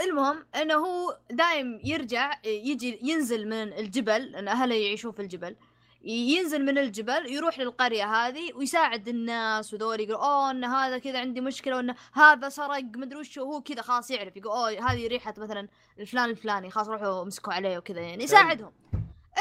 المهم 0.00 0.46
إنه 0.54 0.74
هو 0.74 1.18
دايم 1.30 1.80
يرجع 1.84 2.38
يجي 2.44 2.98
ينزل 3.02 3.46
من 3.48 3.72
الجبل 3.72 4.22
لأن 4.22 4.48
أهله 4.48 4.74
يعيشون 4.74 5.12
في 5.12 5.22
الجبل. 5.22 5.56
ينزل 6.04 6.64
من 6.64 6.78
الجبل 6.78 7.32
يروح 7.32 7.58
للقرية 7.58 8.04
هذه 8.04 8.52
ويساعد 8.54 9.08
الناس 9.08 9.74
وذول 9.74 10.00
يقول 10.00 10.14
أوه 10.14 10.50
إن 10.50 10.64
هذا 10.64 10.98
كذا 10.98 11.20
عندي 11.20 11.40
مشكلة 11.40 11.76
وإن 11.76 11.94
هذا 12.12 12.48
سرق 12.48 12.82
مدري 12.82 13.18
وش 13.18 13.38
هو 13.38 13.60
كذا 13.60 13.82
خلاص 13.82 14.10
يعرف 14.10 14.36
يقول 14.36 14.52
أوه 14.52 14.90
هذه 14.90 15.06
ريحة 15.06 15.34
مثلا 15.38 15.68
الفلان 15.98 16.30
الفلاني 16.30 16.70
خلاص 16.70 16.88
روحوا 16.88 17.22
امسكوا 17.22 17.52
عليه 17.52 17.78
وكذا 17.78 18.00
يعني. 18.00 18.24
يساعدهم. 18.24 18.72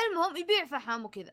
المهم 0.10 0.38
يبيع 0.38 0.66
فحم 0.66 1.06
وكذا. 1.06 1.32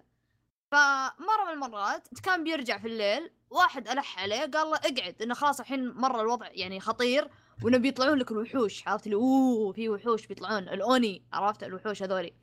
فمرة 0.71 1.45
من 1.47 1.53
المرات 1.53 2.09
كان 2.23 2.45
بيرجع 2.45 2.79
في 2.79 2.87
الليل 2.87 3.31
واحد 3.51 3.89
ألح 3.89 4.23
عليه 4.23 4.41
قال 4.41 4.71
له 4.71 4.77
اقعد 4.77 5.23
إنه 5.23 5.35
خلاص 5.35 5.61
الحين 5.61 5.89
مرة 5.89 6.21
الوضع 6.21 6.49
يعني 6.51 6.81
خطير 6.81 7.31
وانه 7.63 7.79
بيطلعون 7.79 8.19
لك 8.19 8.31
الوحوش 8.31 8.89
عرفت 8.89 9.07
اللي 9.07 9.17
أوه 9.17 9.73
في 9.73 9.89
وحوش 9.89 10.27
بيطلعون 10.27 10.69
الأوني 10.69 11.23
عرفت؟ 11.33 11.63
الوحوش 11.63 12.03
هذولي. 12.03 12.35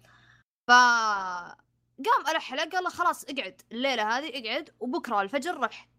ف 0.67 0.71
قام 2.05 2.35
ألح 2.35 2.51
عليه 2.53 2.63
قال 2.63 2.83
له 2.83 2.89
خلاص 2.89 3.23
اقعد 3.23 3.61
الليلة 3.71 4.17
هذه 4.17 4.29
اقعد 4.29 4.69
وبكرة 4.79 5.21
الفجر 5.21 5.59
رح. 5.59 5.89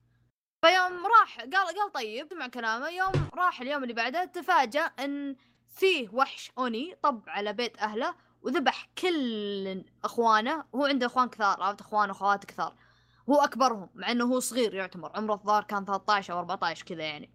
فيوم 0.65 1.07
راح 1.07 1.41
قال 1.41 1.53
قال 1.53 1.93
طيب 1.95 2.29
سمع 2.31 2.49
كلامه 2.49 2.89
يوم 2.89 3.12
راح 3.35 3.61
اليوم 3.61 3.83
اللي 3.83 3.95
بعده 3.95 4.25
تفاجأ 4.25 4.81
إن 4.81 5.37
فيه 5.69 6.09
وحش 6.12 6.53
أوني 6.59 6.97
طب 7.03 7.23
على 7.27 7.53
بيت 7.53 7.79
أهله 7.79 8.15
وذبح 8.43 8.89
كل 8.99 9.85
أخوانه. 10.05 10.65
هو 10.75 10.85
عنده 10.85 11.07
أخوان 11.07 11.29
كثار 11.29 11.62
عرفت؟ 11.62 11.81
أخوان 11.81 12.09
وأخوات 12.09 12.45
كثار. 12.45 12.75
هو 13.31 13.35
أكبرهم 13.37 13.91
مع 13.95 14.11
إنه 14.11 14.25
هو 14.25 14.41
صغير 14.41 14.75
يعتبر 14.75 15.12
عمره 15.17 15.35
الظاهر 15.35 15.65
كان 15.65 15.85
13 15.85 16.33
أو 16.33 16.39
14 16.39 16.85
كذا 16.85 17.03
يعني. 17.03 17.31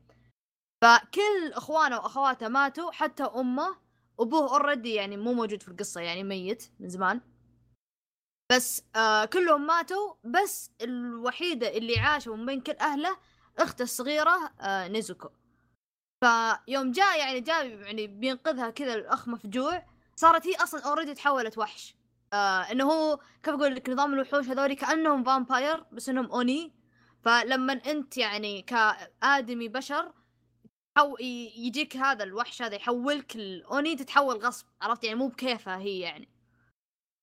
فكل 0.82 1.54
إخوانه 1.54 1.98
وأخواته 1.98 2.48
ماتوا 2.48 2.92
حتى 2.92 3.24
أمه. 3.24 3.76
أبوه 4.20 4.52
already 4.52 4.94
يعني 4.94 5.18
مو 5.18 5.34
موجود 5.34 5.62
في 5.62 5.68
القصة 5.68 6.02
يعني 6.02 6.24
ميت 6.24 6.72
من 6.80 6.90
زمان. 6.90 7.22
بس 8.52 8.84
آه 8.96 9.26
كلهم 9.26 9.68
ماتوا. 9.68 10.14
بس 10.24 10.72
الوحيدة 10.82 11.78
اللي 11.78 12.00
عاشوا 12.00 12.36
من 12.36 12.46
بين 12.46 12.62
كل 12.62 12.76
أهله 12.82 13.18
أخته 13.58 13.84
الصغيرة 13.84 14.52
آه 14.62 14.88
نيزوكو. 14.88 15.30
فيوم 16.24 16.92
جاء 16.92 17.20
يعني 17.20 17.40
جاء 17.40 17.68
يعني 17.68 18.08
بينقذها 18.08 18.70
كذا 18.70 18.94
الأخ 18.94 19.28
مفجوع. 19.28 19.86
صارت 20.16 20.48
هي 20.48 20.56
أصلا 20.56 20.82
already 20.86 21.14
تحولت 21.14 21.58
وحش. 21.58 21.96
آه 22.34 22.62
إنه 22.72 22.92
هو 22.92 23.20
كيف 23.44 23.54
أقول 23.54 23.76
لك 23.76 23.90
نظام 23.90 24.14
الوحوش 24.14 24.46
هذول 24.48 24.74
كأنهم 24.74 25.24
vampire 25.24 25.86
بس 25.92 26.10
إنهم 26.10 26.32
oni. 26.32 26.74
فلما 27.24 27.74
أنت 27.74 28.18
يعني 28.18 28.62
كآدمي 28.62 29.68
بشر 29.68 30.14
أو 31.00 31.18
ي- 31.20 31.54
يجيك 31.58 31.98
هذا 31.98 32.24
الوحش 32.24 32.62
هذا 32.62 32.76
يحولك 32.76 33.36
الاوني 33.36 33.96
تتحول 33.96 34.38
غصب 34.38 34.66
عرفت؟ 34.82 35.04
يعني 35.04 35.16
مو 35.20 35.28
بكيفها 35.28 35.78
هي 35.78 36.00
يعني. 36.00 36.30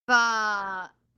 ف 0.08 0.12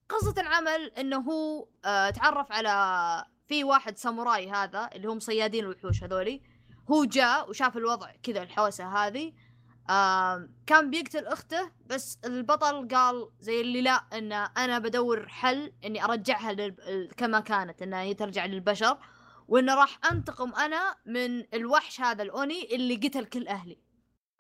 قصة 0.09 0.35
العمل 0.39 0.93
إنه 0.99 1.17
هو 1.17 1.69
آه 1.85 2.11
تعرف 2.11 2.53
على 2.53 3.25
في 3.49 3.65
واحد 3.65 3.97
ساموراي 3.97 4.51
هذا 4.51 4.91
اللي 4.95 5.09
هم 5.09 5.21
صيادين 5.21 5.65
الوحوش 5.65 6.03
هذولي. 6.05 6.43
هو 6.91 7.05
جاء 7.05 7.51
وشاف 7.51 7.77
الوضع 7.77 8.11
كذا 8.23 8.43
الحوسة 8.43 8.85
هذه. 9.07 9.33
آه 9.91 10.49
كان 10.67 10.91
بيقتل 10.91 11.27
أخته 11.27 11.73
بس 11.87 12.19
البطل 12.25 12.89
قال 12.89 13.31
زي 13.41 13.61
اللي 13.61 13.81
لا 13.81 14.05
إن 14.13 14.33
أنا 14.33 14.79
بدور 14.79 15.29
حل 15.29 15.73
إني 15.85 16.05
أرجعها. 16.05 16.69
كما 17.17 17.41
كانت 17.41 17.83
إنها 17.83 18.01
هي 18.03 18.15
ترجع 18.15 18.47
للبشر. 18.47 18.99
وإنه 19.49 19.75
راح 19.75 19.99
أنتقم 20.13 20.55
أنا 20.55 20.97
من 21.07 21.55
الوحش 21.55 22.01
هذا 22.01 22.23
الأوني 22.23 22.75
اللي 22.75 22.97
قتل 22.97 23.25
كل 23.25 23.49
أهلي. 23.49 23.79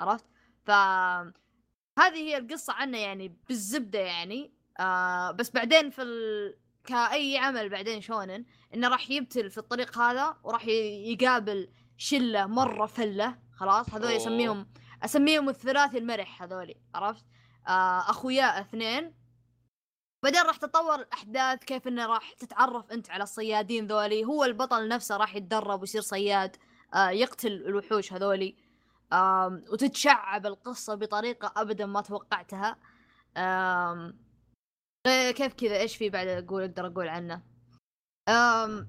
عرفت؟ 0.00 0.24
ف 0.64 0.70
هذه 1.98 2.16
هي 2.16 2.36
القصة 2.36 2.72
عنه 2.72 2.98
يعني 2.98 3.36
بالزبدة 3.48 3.98
يعني. 3.98 4.52
آه 4.80 5.30
بس 5.30 5.50
بعدين 5.50 5.90
في 5.90 6.02
ال... 6.02 6.54
كأي 6.84 7.38
عمل 7.38 7.68
بعدين 7.68 8.00
شونن 8.00 8.44
إنه 8.74 8.88
راح 8.88 9.10
يبتل 9.10 9.50
في 9.50 9.58
الطريق 9.58 9.98
هذا 9.98 10.36
وراح 10.44 10.66
يقابل 10.66 11.68
شلة 11.96 12.46
مرة 12.46 12.86
فلة. 12.86 13.38
خلاص؟ 13.52 13.90
هذول 13.94 14.04
أوه. 14.04 14.12
يسميهم 14.12 14.66
أسميهم 15.02 15.48
الثلاثي 15.48 15.98
المرح 15.98 16.42
هذولي. 16.42 16.76
عرفت؟ 16.94 17.24
آه 17.68 18.10
اخوياء 18.10 18.60
اثنين 18.60 19.14
بعدين 20.22 20.42
راح 20.42 20.56
تتطور 20.56 20.94
الأحداث 20.94 21.64
كيف 21.64 21.88
إنه 21.88 22.06
راح 22.06 22.32
تتعرف 22.32 22.92
أنت 22.92 23.10
على 23.10 23.22
الصيادين 23.22 23.86
ذولي. 23.86 24.24
هو 24.24 24.44
البطل 24.44 24.88
نفسه 24.88 25.16
راح 25.16 25.36
يتدرب 25.36 25.80
ويصير 25.80 26.00
صياد 26.00 26.56
آه 26.94 27.10
يقتل 27.10 27.52
الوحوش 27.52 28.12
هذولي. 28.12 28.56
وتتشعب 29.72 30.46
القصة 30.46 30.94
بطريقة 30.94 31.52
أبدا 31.56 31.86
ما 31.86 32.00
توقعتها. 32.00 32.76
إيه، 35.06 35.30
كيف 35.30 35.54
كذا؟ 35.54 35.76
إيش 35.76 35.96
في 35.96 36.10
بعد 36.10 36.28
أقول 36.28 36.62
أقدر 36.62 36.86
أقول 36.86 37.08
عنه؟ 37.08 37.42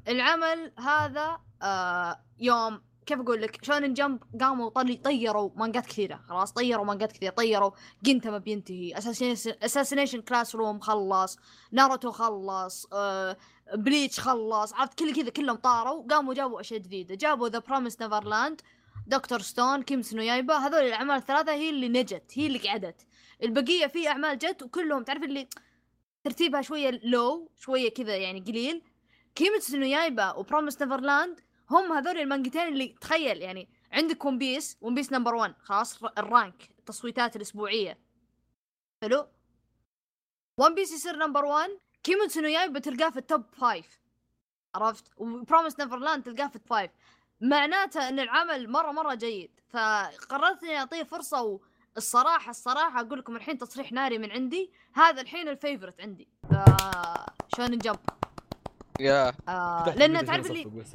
العمل 0.08 0.74
هذا 0.80 1.40
آه 1.62 2.26
يوم 2.40 2.82
كيف 3.10 3.20
أقول 3.20 3.42
لك؟ 3.42 3.66
شونن 3.66 3.94
جمب 3.94 4.24
قاموا 4.42 4.70
طلي 4.70 4.96
طيروا 4.96 5.50
مانجات 5.56 5.86
كثيرة 5.86 6.16
خلاص؟ 6.16 6.52
طيروا 6.54 6.86
مانجات 6.86 7.12
كثيرة 7.12 7.32
طيروا. 7.32 7.72
Gintama 8.04 8.38
بينتهي. 8.38 8.94
Assassination 9.64 10.22
Classroom 10.22 10.80
خلص 10.80 11.38
ناروتو 11.72 12.12
خلص 12.12 12.88
آه 12.94 13.38
Bleach 13.74 14.20
خلص 14.20 14.74
عرفت؟ 14.74 15.00
كل 15.00 15.14
كذا 15.16 15.30
كلهم 15.30 15.56
طاروا. 15.56 16.08
قاموا 16.08 16.34
جابوا 16.34 16.60
أشياء 16.60 16.80
جديدة. 16.80 17.16
جابوا 17.16 17.50
The 17.50 17.60
Promised 17.60 18.02
Neverland 18.02 18.62
Dr. 19.08 19.42
Stone 19.42 19.84
Kimetsu 19.84 20.14
no 20.14 20.22
Yaiba 20.22 20.54
هذول 20.58 20.80
الأعمال 20.80 21.16
الثلاثة 21.16 21.52
هي 21.52 21.70
اللي 21.70 21.90
نجت 21.90 22.32
هي 22.34 22.48
اللي 22.48 22.60
قعدت. 22.60 23.02
البقية 23.44 23.88
في 23.88 24.08
أعمال 24.08 24.38
جت 24.38 24.64
وكلهم 24.64 25.04
تعرف 25.04 25.24
اللي 25.24 25.48
ترتيبها 26.24 26.62
شوية 26.62 27.00
لو 27.04 27.52
شوية 27.56 27.90
كذا 27.90 28.16
يعني 28.16 28.40
قليل. 28.40 28.82
Kimetsu 29.36 29.78
no 29.78 29.86
Yaiba 29.86 30.32
و 30.32 30.38
Promised 30.38 30.82
Neverland 30.82 31.40
هم 31.72 31.94
هذول 31.94 32.18
المانجتين 32.18 32.68
اللي 32.68 32.96
تخيل 33.02 33.42
يعني 33.42 33.70
عندك 33.92 34.26
One 34.26 34.38
Piece 34.38 34.78
One 34.82 34.96
Piece 34.96 35.12
number 35.12 35.36
1 35.36 35.56
خلاص 35.62 36.04
ال 36.04 36.17
rank 36.17 36.70
التصويتات 36.80 37.36
الأسبوعية. 37.36 37.98
حلو؟ 39.02 39.28
One 40.58 40.76
Piece 40.76 40.92
يصير 40.92 41.16
number 41.16 41.46
1 41.46 41.70
Kimetsu 42.04 42.42
no 42.42 42.48
Yaiba 42.48 42.70
بتلقاه 42.70 43.10
في 43.10 43.20
ال 43.20 43.26
top 43.26 43.44
5 43.56 43.84
عرفت؟ 44.76 45.12
و 45.18 45.25
Promised 45.25 45.80
Neverland 45.80 46.24
تلقاه 46.24 46.48
في 46.48 46.56
ال 46.56 46.61
top 46.61 46.78
5 46.78 46.90
معناته 47.42 48.10
إن 48.10 48.20
العمل 48.20 48.70
مرة 48.70 48.92
مرة 48.92 49.14
جيد. 49.14 49.52
فقررت 49.70 50.64
إني 50.64 50.78
أعطيه 50.78 51.04
فرصة 51.04 51.60
والصراحة 51.96 52.50
الصراحة 52.50 53.00
أقول 53.00 53.20
لكم 53.20 53.36
الحين 53.36 53.58
تصريح 53.58 53.92
ناري 53.92 54.18
من 54.18 54.32
عندي. 54.32 54.72
هذا 54.94 55.22
الحين 55.22 55.48
ال 55.48 55.54
favorite 55.54 56.02
عندي. 56.02 56.28
Shonen 57.56 57.78
Jump 57.78 58.00
يا. 59.00 59.34
آه 59.48 59.96
لأن 59.96 60.26
تعرف 60.26 60.52
اللي 60.52 60.90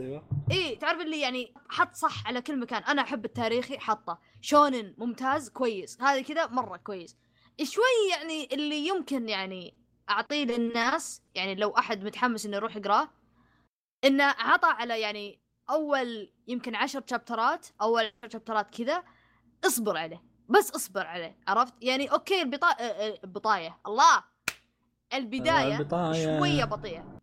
إيه 0.50 0.78
تعرف 0.78 1.00
اللي 1.00 1.20
يعني 1.20 1.54
حط 1.68 1.94
صح 1.94 2.26
على 2.26 2.42
كل 2.42 2.60
مكان. 2.60 2.82
أنا 2.82 3.02
أحب 3.02 3.24
التاريخي 3.24 3.78
حطه. 3.78 4.18
شونن 4.40 4.94
ممتاز 4.98 5.48
كويس. 5.48 6.00
هذا 6.00 6.22
كذا 6.22 6.46
مرة 6.46 6.76
كويس. 6.76 7.16
شوي 7.62 8.10
يعني 8.10 8.48
اللي 8.52 8.86
يمكن 8.86 9.28
يعني 9.28 9.74
أعطيه 10.10 10.44
للناس 10.44 11.22
يعني 11.34 11.54
لو 11.54 11.70
أحد 11.70 12.04
متحمس 12.04 12.46
إنه 12.46 12.56
يروح 12.56 12.76
يقراه 12.76 13.08
إنه 14.04 14.24
عطى 14.24 14.68
على 14.68 15.00
يعني 15.00 15.40
أول 15.70 16.32
يمكن 16.48 16.74
عشر 16.74 17.02
شابترات 17.10 17.66
أول 17.82 18.04
عشر 18.04 18.32
شابترات 18.32 18.74
كذا 18.76 19.04
اصبر 19.66 19.96
عليه. 19.96 20.22
بس 20.48 20.70
اصبر 20.70 21.06
عليه 21.06 21.38
عرفت؟ 21.48 21.74
يعني 21.82 22.12
أوكي 22.12 22.42
البطاية 22.42 22.74
البطاية. 23.24 23.78
الله! 23.86 24.24
البداية 25.14 25.76
البطاية. 25.76 26.38
شوية 26.38 26.64
بطيئة. 26.64 27.13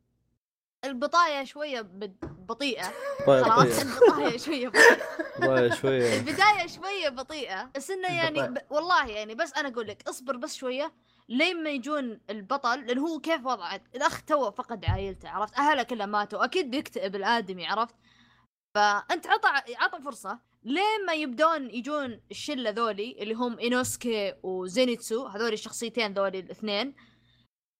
البطاية 0.86 1.44
شوية 1.44 1.82
بد- 1.82 2.46
بطيئة. 2.48 2.94
طيب 3.28 3.44
خلاص 3.44 3.84
بطيئة. 3.84 4.70
طيب 5.48 5.74
شوية 5.74 6.14
البداية 6.20 6.68
شوية 6.68 7.10
بطيئة. 7.10 7.72
بس 7.76 7.92
إنه 7.92 8.08
يعني 8.18 8.42
ب... 8.48 8.58
والله 8.70 9.08
يعني 9.08 9.36
بس 9.36 9.54
أنا 9.54 9.68
أقول 9.70 9.88
لك 9.88 10.04
اصبر 10.10 10.38
بس 10.38 10.56
شوية 10.56 10.94
لين 11.30 11.64
ما 11.64 11.70
يجون 11.70 12.20
البطل 12.30 12.86
لأن 12.86 12.98
هو 13.00 13.20
كيف 13.20 13.46
وضعه؟ 13.46 13.82
الأخ 13.96 14.22
تو 14.26 14.52
فقد 14.52 14.86
عائلته 14.86 15.30
عرفت؟ 15.30 15.58
أهله 15.58 15.84
كلها 15.84 16.06
ماتوا 16.06 16.46
أكيد 16.46 16.72
بيكتئب 16.72 17.16
الآدمي 17.16 17.68
عرفت؟ 17.68 17.96
فأنت 18.76 19.28
عطى 19.28 19.48
عطى 19.78 20.02
فرصة 20.02 20.40
لين 20.64 21.06
ما 21.08 21.14
يبدون 21.14 21.70
يجون 21.70 22.22
الشلة 22.32 22.70
ذولي 22.70 23.18
اللي 23.20 23.34
هم 23.34 23.60
إينوسكي 23.60 24.34
وزينيتسو 24.44 25.26
هذول 25.28 25.54
الشخصيتين 25.54 26.14
ذولي 26.14 26.40
الاثنين 26.40 26.96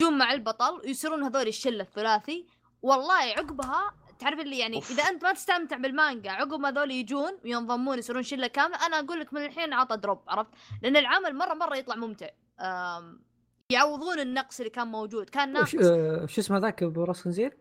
يجون 0.02 0.18
مع 0.18 0.34
البطل 0.34 0.82
ويصيرون 0.86 1.24
هذول 1.24 1.48
الشلة 1.48 1.82
الثلاثي. 1.84 2.48
والله 2.82 3.14
عقبها 3.38 3.94
تعرف 4.20 4.40
اللي 4.40 4.60
يعني 4.60 4.76
أوف. 4.76 4.92
إذا 4.92 5.04
أنت 5.04 5.24
ما 5.24 5.34
تستمتع 5.34 5.78
بالمانجا 5.78 6.32
عقب 6.32 6.60
ما 6.60 6.72
ذول 6.72 6.92
يجون 6.92 7.38
وينضمون 7.44 8.00
يصيرون 8.00 8.24
شلة 8.24 8.48
كاملة 8.48 8.86
أنا 8.86 9.00
أقول 9.00 9.20
لك 9.20 9.34
من 9.34 9.46
الحين 9.46 9.74
عطه 9.74 9.98
drop 9.98 10.20
عرفت؟ 10.28 10.50
لأن 10.82 10.98
العمل 10.98 11.36
مرة 11.38 11.54
مرة 11.54 11.76
يطلع 11.76 11.96
ممتع. 11.96 12.28
أم، 12.60 13.22
يعوضون 13.70 14.20
النقص 14.20 14.60
اللي 14.60 14.70
كان 14.70 14.88
موجود. 14.88 15.30
كان 15.30 15.58
وش 15.58 15.76
ناقص 15.76 15.86
آه، 15.88 16.26
شو 16.26 16.42
اسمه 16.42 16.58
ذاك 16.58 16.84
براس 16.84 17.22
خنزير؟ 17.22 17.58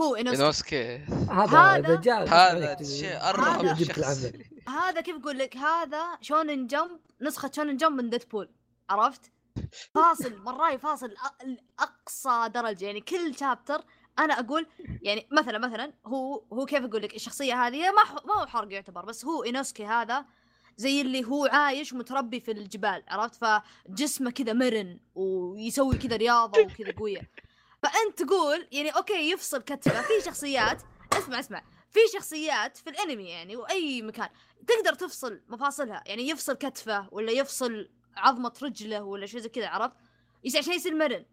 هو. 0.00 0.14
إنوسكي. 0.16 0.96
هذا 1.30 1.58
هذا- 1.58 1.98
هذا 1.98 2.24
هذا- 2.24 3.28
ارهب 3.30 3.66
جبت 3.76 3.82
شخص 3.82 3.98
العمل. 3.98 4.44
هذا 4.68 5.00
كيف 5.00 5.16
أقول 5.16 5.38
لك؟ 5.38 5.56
هذا 5.56 6.02
شونن 6.20 6.66
جمب 6.66 7.00
نسخة 7.20 7.50
شونن 7.56 7.76
جمب 7.76 8.00
من 8.02 8.10
ديدبول 8.10 8.48
عرفت؟ 8.90 9.32
فاصل 9.94 10.36
مرة 10.38 10.78
فاصل 10.78 11.14
لاقصى 11.78 12.48
درجة 12.54 12.84
يعني 12.86 13.00
كل 13.00 13.34
chapter 13.38 13.84
أنا 14.18 14.40
أقول 14.40 14.66
يعني 15.02 15.26
مثلا 15.30 15.58
مثلا 15.58 15.92
هو 16.06 16.44
هو 16.52 16.66
كيف 16.66 16.84
أقول 16.84 17.02
لك 17.02 17.14
الشخصية 17.14 17.66
هذه 17.66 17.78
ما 17.80 18.02
ما 18.24 18.34
هو 18.34 18.46
حرق 18.46 18.72
يعتبر 18.72 19.04
بس 19.04 19.24
هو 19.24 19.44
إينوسكي 19.44 19.84
هذا 19.86 20.24
زي 20.76 21.00
اللي 21.00 21.24
هو 21.24 21.46
عايش 21.46 21.94
متربي 21.94 22.40
في 22.40 22.50
الجبال 22.50 23.02
عرفت؟ 23.08 23.34
فجسمه 23.34 24.30
كذا 24.30 24.52
مرن 24.52 24.98
ويسوي 25.14 25.98
كذا 25.98 26.16
رياضة 26.16 26.60
وكذا 26.60 26.92
قوية. 26.98 27.30
فأنت 27.82 28.22
تقول 28.22 28.68
يعني 28.72 28.90
okay 28.90 29.30
يفصل 29.30 29.62
كتفه 29.62 30.02
في 30.02 30.24
شخصيات 30.24 30.82
اسمع 31.12 31.40
اسمع 31.40 31.62
في 31.90 32.00
شخصيات 32.14 32.76
في 32.76 32.90
الأنمي 32.90 33.24
يعني 33.28 33.56
وأي 33.56 34.02
مكان 34.02 34.28
تقدر 34.66 34.94
تفصل 34.94 35.40
مفاصلها 35.48 36.02
يعني 36.06 36.28
يفصل 36.28 36.52
كتفه 36.52 37.08
ولا 37.10 37.32
يفصل 37.32 37.88
عظمة 38.16 38.52
رجله 38.62 39.02
ولا 39.02 39.26
شيء 39.26 39.40
زي 39.40 39.48
كذا 39.48 39.68
عرفت؟ 39.68 39.96
عشان 40.56 40.72
يصير 40.72 40.94
مرن. 40.94 41.24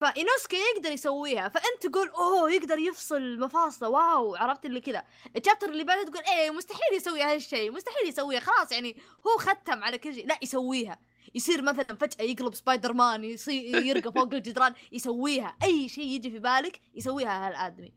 فإينوسكي 0.00 0.56
يقدر 0.56 0.92
يسويها 0.92 1.48
فأنت 1.48 1.86
تقول 1.86 2.08
أوه 2.08 2.52
يقدر 2.52 2.78
يفصل 2.78 3.38
مفاصله 3.38 3.88
wow 3.88 4.36
عرفت 4.36 4.66
اللي 4.66 4.80
كذا. 4.80 5.04
ال 5.36 5.40
chapter 5.40 5.68
اللي 5.68 5.84
بعده 5.84 6.02
تقول 6.02 6.24
إيه 6.24 6.50
مستحيل 6.50 6.94
يسوي 6.96 7.22
هالشيء 7.22 7.70
مستحيل 7.72 8.08
يسويها 8.08 8.40
خلاص 8.40 8.72
يعني 8.72 8.96
هو 9.26 9.38
ختم 9.38 9.84
على 9.84 9.98
كل 9.98 10.14
شيء. 10.14 10.26
لا 10.26 10.38
يسويها. 10.42 10.98
يصير 11.34 11.62
مثلا 11.62 11.96
فجأة 11.96 12.24
يقلب 12.24 12.54
سبايدر 12.54 12.92
مان 12.92 13.24
يصير 13.24 13.82
يرقى 13.82 14.12
فوق 14.12 14.34
الجدران 14.34 14.74
يسويها. 14.92 15.56
أي 15.62 15.88
شيء 15.88 16.04
يجي 16.04 16.30
في 16.30 16.38
بالك 16.38 16.80
يسويها 16.94 17.48
هالآدمي. 17.48 17.92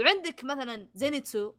وعندك 0.00 0.44
مثلا 0.44 0.88
زينيتسو. 0.94 1.52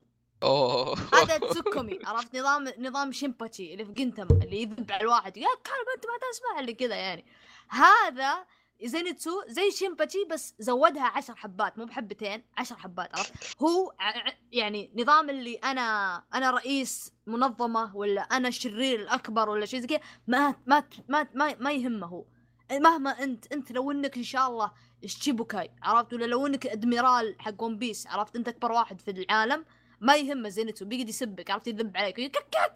أوه. 0.43 0.97
هذا 1.13 1.37
تسوكومي 1.37 1.99
عرفت؟ 2.05 2.35
نظام 2.35 2.73
نظام 2.77 3.11
شيمباتشي 3.11 3.73
اللي 3.73 3.85
في 3.85 3.91
جنتم 3.91 4.27
اللي 4.43 4.61
يذب 4.61 4.91
على 4.91 5.01
الواحد. 5.01 5.37
يا 5.37 5.47
كلب 5.47 5.87
أنت 5.95 6.05
ما 6.05 6.29
تسمع 6.31 6.59
اللي 6.59 6.73
كذا 6.73 6.95
يعني. 6.95 7.25
هذا 7.69 8.45
زينيتسو 8.83 9.43
زي 9.47 9.71
شيمباتشي 9.71 10.25
بس 10.31 10.55
زودها 10.59 11.03
عشر 11.03 11.35
حبات 11.35 11.77
مو 11.77 11.85
بحبتين 11.85 12.43
عشر 12.57 12.75
حبات 12.75 13.15
عرفت؟ 13.17 13.33
هو 13.61 13.93
يعني 14.51 14.91
نظام 14.95 15.29
اللي 15.29 15.55
أنا 15.55 16.15
أنا 16.33 16.51
رئيس 16.51 17.13
منظمة 17.27 17.95
ولا 17.95 18.21
أنا 18.21 18.47
الشرير 18.47 18.99
الأكبر 19.01 19.49
ولا 19.49 19.65
شيء 19.65 19.79
زي 19.79 19.87
كذا 19.87 19.99
ما 20.27 20.55
ما 20.67 20.83
ما 21.09 21.27
ما, 21.33 21.55
ما 21.59 21.71
يهمه 21.71 22.07
هو. 22.07 22.25
مهما 22.71 23.23
أنت 23.23 23.53
أنت 23.53 23.71
لو 23.71 23.91
إنك 23.91 24.17
إن 24.17 24.23
شاء 24.23 24.47
الله 24.49 24.71
شيبوكاي 25.05 25.69
عرفت؟ 25.83 26.13
ولا 26.13 26.25
لو 26.25 26.47
إنك 26.47 26.67
أدميرال 26.67 27.35
حق 27.39 27.63
ون 27.63 27.77
بيس 27.77 28.07
عرفت؟ 28.07 28.35
أنت 28.35 28.47
أكبر 28.47 28.71
واحد 28.71 29.01
في 29.01 29.11
العالم. 29.11 29.65
ما 30.03 30.15
يهمه 30.15 30.49
زينتسو 30.49 30.85
بيقعد 30.85 31.09
يسبك 31.09 31.51
عرفت؟ 31.51 31.67
يذب 31.67 31.97
عليك 31.97 32.19
يقول 32.19 32.25
انت 32.25 32.37
ما 32.55 32.67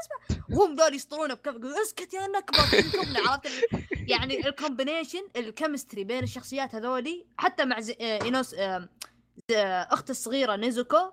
تسمع. 0.00 0.44
وهم 0.50 0.74
ذول 0.74 0.94
يسطرونه 0.94 1.34
بكف 1.34 1.54
يقول 1.54 1.74
اسكت 1.74 2.14
يا 2.14 2.26
نكبة 2.26 2.58
عرفت؟ 3.28 3.48
يعني 3.92 4.48
ال 4.48 4.55
combination 4.55 5.28
ال 5.36 5.43
chemistry 5.43 6.04
بين 6.04 6.22
الشخصيات 6.22 6.74
هذولي 6.74 7.26
حتى 7.36 7.64
مع 7.64 7.80
زي... 7.80 7.96
آه 8.00 8.22
إينوس 8.22 8.54
آه 8.54 8.88
آه 9.50 9.88
أخت 9.90 10.10
الصغيرة 10.10 10.56
نيزوكو 10.56 11.12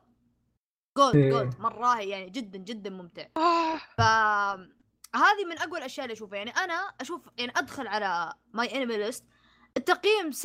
gold 0.97 1.15
إيه. 1.15 1.29
gold 1.29 1.59
مرة 1.59 2.01
يعني 2.01 2.29
جدا 2.29 2.57
جدا 2.57 2.89
ممتع. 2.89 3.27
ف 3.97 4.01
هذه 5.15 5.45
من 5.49 5.59
أقوى 5.59 5.79
الأشياء 5.79 6.05
اللي 6.05 6.13
أشوفها. 6.13 6.37
يعني 6.37 6.51
أنا 6.51 6.93
أشوف 7.01 7.21
يعني 7.37 7.51
أدخل 7.55 7.87
على 7.87 8.33
MyAnimeList 8.53 9.23
التقييم 9.77 10.31
7.69 10.31 10.35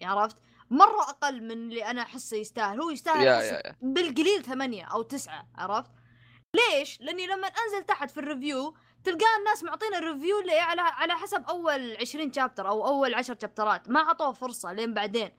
يعني 0.00 0.20
عرفت؟ 0.20 0.36
مرة 0.72 1.02
أقل 1.02 1.42
من 1.42 1.50
اللي 1.52 1.84
أنا 1.84 2.02
أحسه 2.02 2.36
يستاهل. 2.36 2.80
هو 2.80 2.90
يستاهل 2.90 3.26
يا 3.26 3.42
يا 3.42 3.52
يا. 3.66 3.76
بالقليل 3.82 4.44
ثمانية 4.44 4.84
أو 4.84 5.02
تسعة 5.02 5.48
عرفت؟ 5.54 5.90
ليش؟ 6.54 7.00
لأني 7.00 7.26
لما 7.26 7.46
أنزل 7.46 7.86
تحت 7.86 8.10
في 8.10 8.20
ال 8.20 8.28
review 8.28 8.74
تلقى 9.04 9.24
الناس 9.38 9.62
معطينا 9.62 9.98
ال 9.98 10.04
review 10.04 10.40
اللي 10.40 10.58
على 10.58 10.80
على 10.80 11.12
حسب 11.12 11.44
أول 11.48 11.96
20 12.00 12.32
chapter 12.32 12.68
أو 12.68 12.86
أول 12.86 13.14
10 13.14 13.38
chapter 13.42 13.84
ات 13.84 13.90
ما 13.90 14.00
عطوه 14.00 14.32
فرصة 14.32 14.72
لين 14.72 14.94
بعدين. 14.94 15.30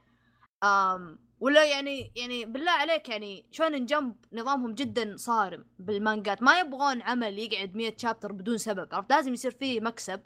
أم 0.63 1.19
ولا 1.39 1.65
يعني 1.65 2.11
يعني 2.15 2.45
بالله 2.45 2.71
عليك 2.71 3.09
يعني 3.09 3.45
شونن 3.51 3.85
جمب 3.85 4.15
نظامهم 4.33 4.73
جدا 4.73 5.15
صارم 5.17 5.65
بالمانجات. 5.79 6.41
ما 6.43 6.59
يبغون 6.59 7.01
عمل 7.01 7.39
يقعد 7.39 7.75
100 7.75 7.93
شابتر 7.97 8.31
بدون 8.31 8.57
سبب 8.57 8.95
عرفت؟ 8.95 9.09
لازم 9.09 9.33
يصير 9.33 9.51
فيه 9.51 9.81
مكسب. 9.81 10.21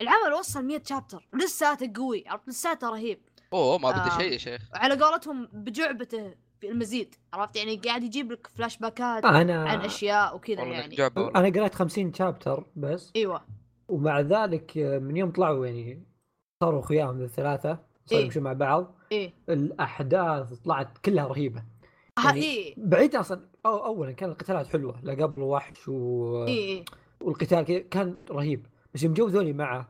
العمل 0.00 0.32
وصل 0.32 0.64
100 0.64 0.82
شابتر 0.84 1.28
لساته 1.34 1.92
قوي 1.96 2.24
عرفت؟ 2.28 2.48
لساته 2.48 2.88
رهيب. 2.88 3.28
أوه 3.54 3.78
ما 3.78 3.90
بدي 3.90 4.10
آه. 4.14 4.18
شيء 4.18 4.32
يا 4.32 4.38
شيخ. 4.38 4.68
على 4.74 5.04
قولتهم 5.04 5.48
بجعبته 5.52 6.34
في 6.60 6.68
المزيد 6.68 7.14
عرفت؟ 7.32 7.56
يعني 7.56 7.76
قاعد 7.76 8.02
يجيب 8.02 8.32
لك 8.32 8.46
فلاش 8.46 8.78
باكات 8.78 9.24
أنا 9.24 9.68
عن 9.68 9.80
أشياء 9.80 10.36
وكذا 10.36 10.62
يعني. 10.62 10.96
والله. 11.00 11.30
أنا 11.36 11.48
قريت 11.48 11.74
50 11.74 12.14
شابتر 12.14 12.66
بس. 12.76 13.12
إيوه. 13.16 13.44
ومع 13.88 14.20
ذلك 14.20 14.78
آه، 14.78 14.98
من 14.98 15.16
يوم 15.16 15.30
طلعوا 15.30 15.66
يعني 15.66 16.06
صاروا 16.62 16.80
اخوياهم 16.80 17.22
الثلاثة 17.22 17.78
صاروا 18.06 18.20
إيه. 18.20 18.24
يمشون 18.24 18.42
مع 18.42 18.52
بعض. 18.52 18.94
إيه. 19.12 19.32
الأحداث 19.48 20.52
طلعت 20.52 20.98
كلها 20.98 21.26
رهيبة. 21.26 21.62
يعني 22.24 22.42
إيه. 22.42 22.74
بعيد 22.76 23.16
أصلا 23.16 23.48
أو 23.66 23.86
اولا 23.86 24.12
كان 24.12 24.30
القتالات 24.30 24.66
حلوة 24.66 25.00
لا 25.02 25.24
قبل 25.24 25.42
وحش 25.42 25.88
و... 25.88 26.44
إيه 26.44 26.54
إيه. 26.54 26.84
والقتال 27.20 27.88
كان 27.88 28.16
رهيب. 28.30 28.66
بس 28.94 29.02
يوم 29.02 29.14
جو 29.14 29.26
ذولي 29.26 29.52
معه 29.52 29.88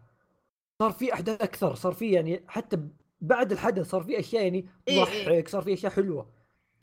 صار 0.83 0.93
في 0.93 1.13
أحداث 1.15 1.43
أكثر 1.43 1.75
صار 1.75 1.93
في 1.93 2.11
يعني 2.11 2.45
حتى 2.49 2.81
بعد 3.27 3.53
الحدث 3.53 3.91
صار 3.91 4.03
في 4.03 4.19
أشياء 4.19 4.43
يعني 4.45 4.67
إيه 4.89 5.05
تضحك 5.05 5.29
إيه. 5.29 5.45
صار 5.47 5.63
في 5.63 5.73
أشياء 5.73 5.93
حلوة. 5.93 6.31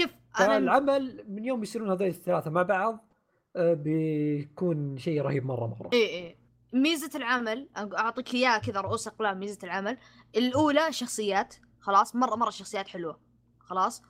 شوف 0.01 0.09
أنا 0.39 0.47
فالعمل 0.47 1.25
من 1.29 1.45
يوم 1.45 1.63
يصيرون 1.63 1.89
هذول 1.91 2.07
الثلاثة 2.07 2.51
مع 2.51 2.61
بعض 2.61 3.07
آه، 3.55 3.73
بيكون 3.73 4.97
شيء 4.97 5.21
رهيب 5.21 5.45
مرة 5.45 5.67
مرة. 5.67 5.89
إيه 5.93 6.07
إيه. 6.07 6.35
ميزة 6.73 7.09
العمل 7.15 7.69
أعطيك 7.77 8.33
إياها 8.33 8.57
كذا 8.57 8.81
رؤوس 8.81 9.07
أقلام 9.07 9.39
ميزة 9.39 9.57
العمل. 9.63 9.97
الأولى 10.35 10.93
شخصيات 10.93 11.55
خلاص 11.79 12.15
مرة 12.15 12.35
مرة 12.35 12.49
شخصيات 12.49 12.87
حلوة. 12.87 13.19
خلاص؟ 13.59 14.01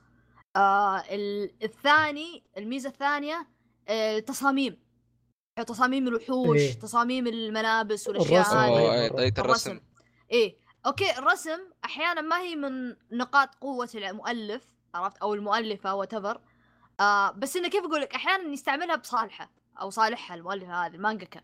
آه 0.56 0.96
ال- 0.98 1.50
الثاني 1.64 2.42
الميزة 2.58 2.88
الثانية 2.88 3.46
آه 3.88 4.18
التصاميم 4.18 4.76
تصاميم 5.66 6.08
الوحوش 6.08 6.58
إيه. 6.58 6.72
تصاميم 6.72 7.26
الملابس 7.26 8.08
والأشياء 8.08 8.40
الرسم. 8.40 8.56
هذه. 8.56 8.92
إيه، 8.92 9.08
طريقة 9.08 9.40
الرسم. 9.40 9.80
إيه. 10.32 10.56
Okay 10.86 11.18
الرسم 11.18 11.58
أحيانا 11.84 12.20
ما 12.20 12.38
هي 12.40 12.56
من 12.56 12.96
نقاط 13.12 13.54
قوة 13.54 13.88
المؤلف 13.94 14.62
عرفت؟ 14.94 15.18
أو 15.18 15.34
المؤلفة 15.34 15.94
وات 15.94 16.14
آه 17.00 17.30
بس 17.30 17.56
إنه 17.56 17.68
كيف 17.68 17.84
أقول 17.84 18.00
لك 18.00 18.14
أحيانا 18.14 18.52
يستعملها 18.52 18.96
بصالحه 18.96 19.50
أو 19.80 19.90
صالحها 19.90 20.34
المؤلفه 20.34 20.86
هذه 20.86 20.94
المانجاكا 20.94 21.40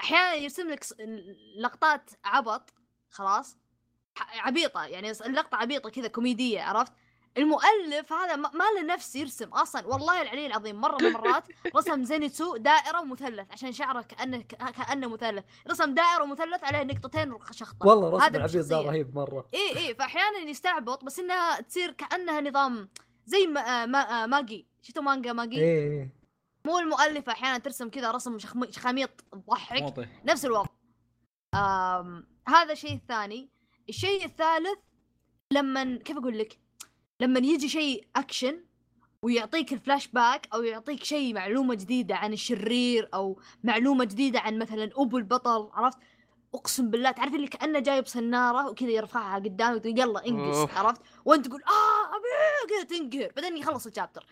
أحيانا 0.00 0.34
يرسم 0.34 0.68
لك 0.68 0.84
لقطات 1.58 2.10
عبط 2.24 2.74
خلاص 3.10 3.56
عبيطة 4.18 4.84
يعني 4.84 5.10
اللقطة 5.10 5.56
عبيطة 5.56 5.90
كذا 5.90 6.08
كوميدية 6.08 6.62
عرفت؟ 6.62 6.92
المؤلف 7.38 8.12
هذا 8.12 8.36
ما 8.36 8.50
ما 8.50 8.64
له 8.76 8.82
نفس 8.82 9.16
يرسم 9.16 9.48
أصلا 9.48 9.86
والله 9.86 10.22
العلي 10.22 10.46
العظيم 10.46 10.80
مرة 10.80 10.96
من 11.00 11.06
المرات 11.16 11.44
رسم 11.76 12.04
زينيتسو 12.04 12.56
دائرة 12.56 13.00
ومثلث 13.00 13.52
عشان 13.52 13.72
شعره 13.72 14.02
كانه 14.02 14.38
كأنه 14.42 15.08
مثلث 15.08 15.44
رسم 15.70 15.94
دائرة 15.94 16.22
ومثلث 16.22 16.64
عليه 16.64 16.82
نقطتين 16.82 17.32
وشخطه 17.32 17.86
والله 17.88 18.10
رسم 18.10 18.22
هذا 18.24 18.36
العبيد 18.36 18.56
ذا. 18.56 18.80
رهيب 18.80 19.14
مرة. 19.14 19.48
إيه 19.54 19.76
إيه 19.76 19.94
فاحيانا 19.94 20.38
يستعبط 20.38 21.04
بس 21.04 21.18
إنها 21.18 21.60
تصير 21.60 21.90
كأنها 21.92 22.40
نظام 22.40 22.88
زي 23.26 23.46
ما 23.46 23.60
آه، 23.82 23.86
ما 23.86 24.22
آه، 24.22 24.26
ماجي. 24.26 24.66
شفتوا 24.82 25.02
مانجا 25.02 25.32
ماجي؟ 25.32 25.56
إيه 25.60 25.90
إيه. 25.90 26.16
مو 26.64 26.78
المؤلفه 26.78 27.32
أحيانا 27.32 27.58
ترسم 27.58 27.88
كذا 27.90 28.10
رسم 28.10 28.38
شخم- 28.38 28.70
شخاميط 28.70 29.10
تضحك 29.32 30.08
نفس 30.24 30.44
الوضع. 30.44 30.68
آم 31.54 32.26
هذا 32.48 32.72
الشيء 32.72 32.94
الثاني. 32.94 33.50
الشيء 33.88 34.24
الثالث 34.24 34.78
لما 35.52 35.96
كيف 35.96 36.16
أقول 36.16 36.38
لك؟ 36.38 36.58
لما 37.20 37.38
يجي 37.38 37.68
شيء 37.68 38.06
اكشن 38.16 38.64
ويعطيك 39.22 39.72
الفلاش 39.72 40.06
باك 40.08 40.48
أو 40.54 40.62
يعطيك 40.62 41.04
شيء 41.04 41.34
معلومة 41.34 41.74
جديدة 41.74 42.16
عن 42.16 42.32
الشرير 42.32 43.08
أو 43.14 43.40
معلومة 43.64 44.04
جديدة 44.04 44.40
عن 44.40 44.58
مثلا 44.58 44.90
أبو 44.96 45.18
البطل 45.18 45.70
عرفت؟ 45.72 45.98
أقسم 46.54 46.90
بالله 46.90 47.10
تعرف 47.10 47.34
اللي 47.34 47.48
كأنه 47.48 47.78
جايب 47.78 48.06
صنارة 48.06 48.70
وكذا 48.70 48.90
يرفعها 48.90 49.34
قدامك 49.38 49.86
يلا 49.86 50.26
انقز. 50.26 50.70
عرفت؟ 50.76 51.02
وأنت 51.24 51.46
تقول 51.48 51.62
آه 51.62 52.16
أبي 52.16 52.68
كذا 52.68 52.98
تنقهر. 52.98 53.32
بعدين 53.36 53.56
يخلص 53.56 53.86
ال 53.86 53.91
chapter 53.91 54.26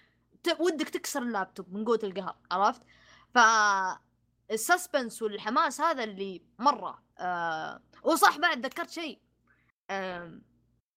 ودك 0.61 0.89
تكسر 0.89 1.23
اللابتوب 1.23 1.73
من 1.73 1.85
قوة 1.85 2.01
القهر 2.03 2.37
عرفت؟ 2.51 2.83
ف 3.35 3.39
ال 4.51 4.59
suspense 4.59 5.23
والحماس 5.23 5.81
هذا 5.81 6.05
اللي 6.05 6.43
مرة 6.59 7.03
آه 7.19 7.81
وصح 8.03 8.39
بعد 8.39 8.67
ذكرت 8.67 8.91
شيء 8.91 9.19
آه 9.91 10.41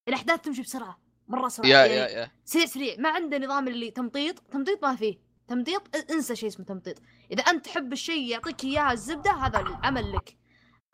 الأحداث 0.08 0.40
تمشي 0.40 0.62
بسرعة. 0.62 0.98
مرة 1.28 1.48
سرعه 1.48 1.68
يا 1.68 1.86
يعني 1.86 1.94
يا 1.94 2.18
يا. 2.18 2.30
سريع 2.44 2.66
سريع. 2.66 2.96
ما 2.98 3.08
عنده 3.08 3.38
نظام 3.38 3.68
اللي 3.68 3.90
تمطيط. 3.90 4.38
تمطيط 4.38 4.84
ما 4.84 4.96
فيه. 4.96 5.18
تمطيط 5.48 5.96
انسى 6.10 6.36
شيء 6.36 6.48
اسمه 6.48 6.66
تمطيط. 6.66 6.96
إذا 7.30 7.42
أنت 7.42 7.64
تحب 7.64 7.92
الشيء 7.92 8.30
يعطيك 8.30 8.64
اياها 8.64 8.92
الزبدة 8.92 9.30
هذا 9.30 9.60
العمل 9.60 10.12
لك. 10.12 10.36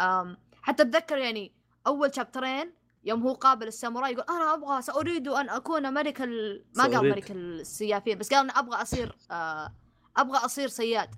أم 0.00 0.36
حتى 0.62 0.82
أتذكر 0.82 1.18
يعني 1.18 1.54
أول 1.86 2.14
chapter 2.14 2.61
ين 2.61 2.74
يوم 3.04 3.22
هو 3.22 3.32
قابل 3.32 3.66
الساموراي 3.66 4.12
يقول 4.12 4.24
أنا 4.28 4.54
أبغى 4.54 4.82
سأريد 4.82 5.28
أن 5.28 5.48
أكون 5.48 5.94
ملك 5.94 6.22
ال... 6.22 6.64
ما 6.76 6.84
قال. 6.84 7.10
ملك 7.10 7.30
السيافين 7.30 8.18
بس 8.18 8.30
قال 8.30 8.44
أنا 8.44 8.58
أبغى 8.58 8.82
أصير 8.82 9.16
آه 9.30 9.74
أبغى 10.16 10.38
أصير 10.38 10.68
صياد. 10.68 11.14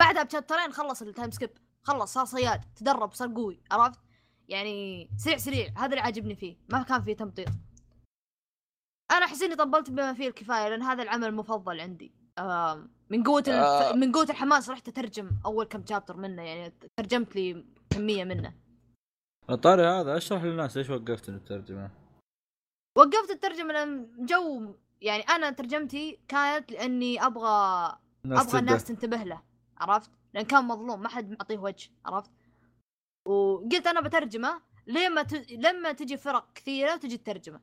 بعدها 0.00 0.22
ب 0.22 0.27
chapter 0.27 0.62
ين 0.62 0.72
خلص 0.72 1.02
ال 1.02 1.08
time 1.08 1.30
skip 1.30 1.50
خلص 1.82 2.12
صار 2.12 2.24
صياد. 2.24 2.60
تدرب 2.76 3.12
صار 3.12 3.34
قوي. 3.34 3.60
عرفت؟ 3.70 4.00
يعني 4.48 5.08
سريع 5.16 5.36
سريع. 5.36 5.72
هذا 5.76 5.86
اللي 5.86 6.00
عاجبني 6.00 6.36
فيه. 6.36 6.56
ما 6.68 6.82
كان 6.82 7.02
فيه 7.02 7.16
تمطيط. 7.16 7.48
أنا 9.10 9.24
أحس 9.24 9.42
إني 9.42 9.56
طبلت 9.56 9.90
بما 9.90 10.12
فيه 10.12 10.28
الكفاية 10.28 10.68
لأن 10.68 10.82
هذا 10.82 11.02
العمل 11.02 11.28
المفضل 11.28 11.80
عندي. 11.80 12.12
من 13.10 13.22
قوة 13.24 13.40
الف... 13.40 13.48
آه. 13.50 13.92
من 13.92 14.12
قوة 14.12 14.26
الحماس 14.30 14.70
رحت 14.70 14.88
أترجم 14.88 15.30
أول 15.44 15.64
كم 15.64 15.86
شابتر 15.86 16.16
منه 16.16 16.42
يعني 16.42 16.72
ترجمت 16.96 17.36
لي 17.36 17.64
كمية 17.90 18.24
منه. 18.24 18.54
طاري 19.62 19.86
هذا 19.86 20.16
أشرح 20.16 20.42
للناس 20.42 20.76
ليش 20.76 20.90
وقفت 20.90 21.28
الترجمة؟ 21.28 21.90
وقفت 22.98 23.30
الترجمة 23.30 23.72
لأن 23.72 24.26
جو 24.26 24.74
يعني 25.00 25.22
أنا 25.22 25.50
ترجمتي 25.50 26.18
كانت 26.28 26.72
لأني 26.72 27.26
أبغى 27.26 27.98
أبغى 28.26 28.58
الناس 28.58 28.84
تنتبه 28.84 29.22
له 29.22 29.42
عرفت؟ 29.78 30.10
لأن 30.34 30.44
كان 30.44 30.64
مظلوم 30.64 31.02
ما 31.02 31.08
حد 31.08 31.30
معطيه 31.30 31.58
وجه 31.58 31.90
عرفت؟ 32.04 32.30
وقلت 33.26 33.86
أنا 33.86 34.00
بترجمة 34.00 34.62
لما 34.86 35.22
ت... 35.22 35.50
لما 35.50 35.92
تجي 35.92 36.16
فرق 36.16 36.52
كثيرة 36.54 36.94
وتجي 36.94 37.14
الترجمة. 37.14 37.60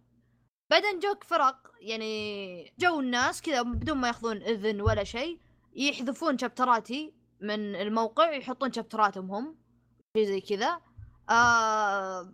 بعدين 0.71 0.99
جوك 0.99 1.23
فرق 1.23 1.71
يعني 1.79 2.73
جو 2.79 2.99
الناس 2.99 3.41
كذا 3.41 3.61
بدون 3.61 3.97
ما 3.97 4.07
ياخذون 4.07 4.37
إذن 4.37 4.81
ولا 4.81 5.03
شيء 5.03 5.39
يحذفون 5.75 6.37
شابتراتي 6.37 7.13
من 7.41 7.75
الموقع 7.75 8.31
يحطون 8.31 8.73
شابتراتهم 8.73 9.31
هم 9.31 9.55
شيء 10.17 10.25
زي 10.25 10.41
كذا. 10.41 10.81
آه 11.29 12.33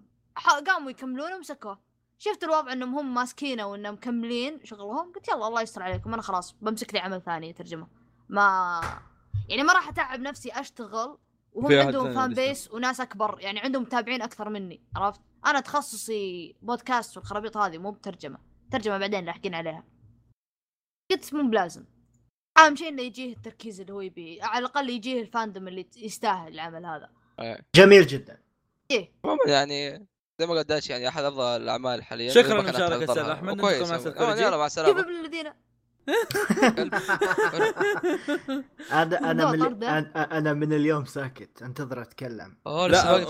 قاموا 0.67 0.91
يكملون 0.91 1.33
ومسكوه 1.33 1.79
شفت 2.17 2.43
الوضع 2.43 2.73
إنهم 2.73 2.97
هم 2.97 3.13
ماسكينه 3.13 3.65
وإنهم 3.65 3.93
مكملين 3.93 4.59
شغلهم؟ 4.63 5.11
قلت 5.13 5.27
يلا 5.27 5.47
الله 5.47 5.61
يستر 5.61 5.83
عليكم 5.83 6.13
أنا 6.13 6.21
خلاص 6.21 6.55
بمسك 6.61 6.93
لي 6.93 6.99
عمل 6.99 7.21
ثاني 7.21 7.53
ترجمة. 7.53 7.87
ما 8.29 8.81
يعني 9.49 9.63
ما 9.63 9.73
راح 9.73 9.89
أتعب 9.89 10.19
نفسي 10.19 10.51
أشتغل 10.51 11.17
وهم 11.53 11.79
عندهم 11.79 12.13
fan. 12.13 12.33
base 12.33 12.71
وناس 12.71 13.01
أكبر 13.01 13.37
يعني 13.39 13.59
عندهم 13.59 13.81
متابعين 13.81 14.21
أكثر 14.21 14.49
مني 14.49 14.81
عرفت؟ 14.95 15.21
أنا 15.47 15.59
تخصصي 15.59 16.55
بودكاست 16.61 17.17
والخرابيط 17.17 17.57
هذه 17.57 17.77
مو 17.77 17.91
بترجمة. 17.91 18.39
ترجمة 18.71 18.97
بعدين 18.97 19.25
لاحقين 19.25 19.55
عليها. 19.55 19.83
قلت 21.11 21.33
مو 21.33 21.49
بلازم. 21.49 21.85
أهم 22.57 22.75
شيء 22.75 22.87
إنه 22.87 23.01
يجيه 23.01 23.33
التركيز 23.33 23.81
اللي 23.81 23.93
هو 23.93 24.01
يبيه 24.01 24.43
على 24.43 24.59
الأقل 24.59 24.89
يجيه 24.89 25.21
ال 25.21 25.28
fandom 25.28 25.67
اللي 25.67 25.87
يستاهل 25.97 26.53
العمل 26.53 26.85
هذا. 26.85 27.09
جميل 27.75 28.07
جدا. 28.07 28.41
إيه. 28.91 29.11
عموما 29.25 29.39
يعني 29.47 30.07
زي 30.39 30.47
ما 30.47 30.53
قال 30.53 30.63
داشي 30.63 30.93
يعني 30.93 31.07
أحد 31.07 31.23
أفضل 31.23 31.43
الأعمال 31.43 32.03
حاليا. 32.03 32.31
شكراً 32.31 32.61
لمشاركة 32.61 33.33
أحمد. 33.33 33.57
وكويس 33.57 33.91
ننتقل 33.91 34.09
مع 34.09 34.25
كوريجي. 34.25 34.41
يلا 34.41 34.57
مع 34.57 34.67
كيف 34.67 34.79
السلامة. 34.79 34.99
ابن 34.99 35.25
الذين 35.25 35.53
أنا 38.91 39.31
أنا 39.31 39.51
من. 39.51 39.83
أنا 40.15 40.53
من 40.53 40.73
اليوم 40.73 41.05
ساكت 41.05 41.61
انتظر 41.61 42.01
أتكلم 42.01 42.55
أوه 42.67 42.87
لا 42.87 43.17
لسه 43.17 43.27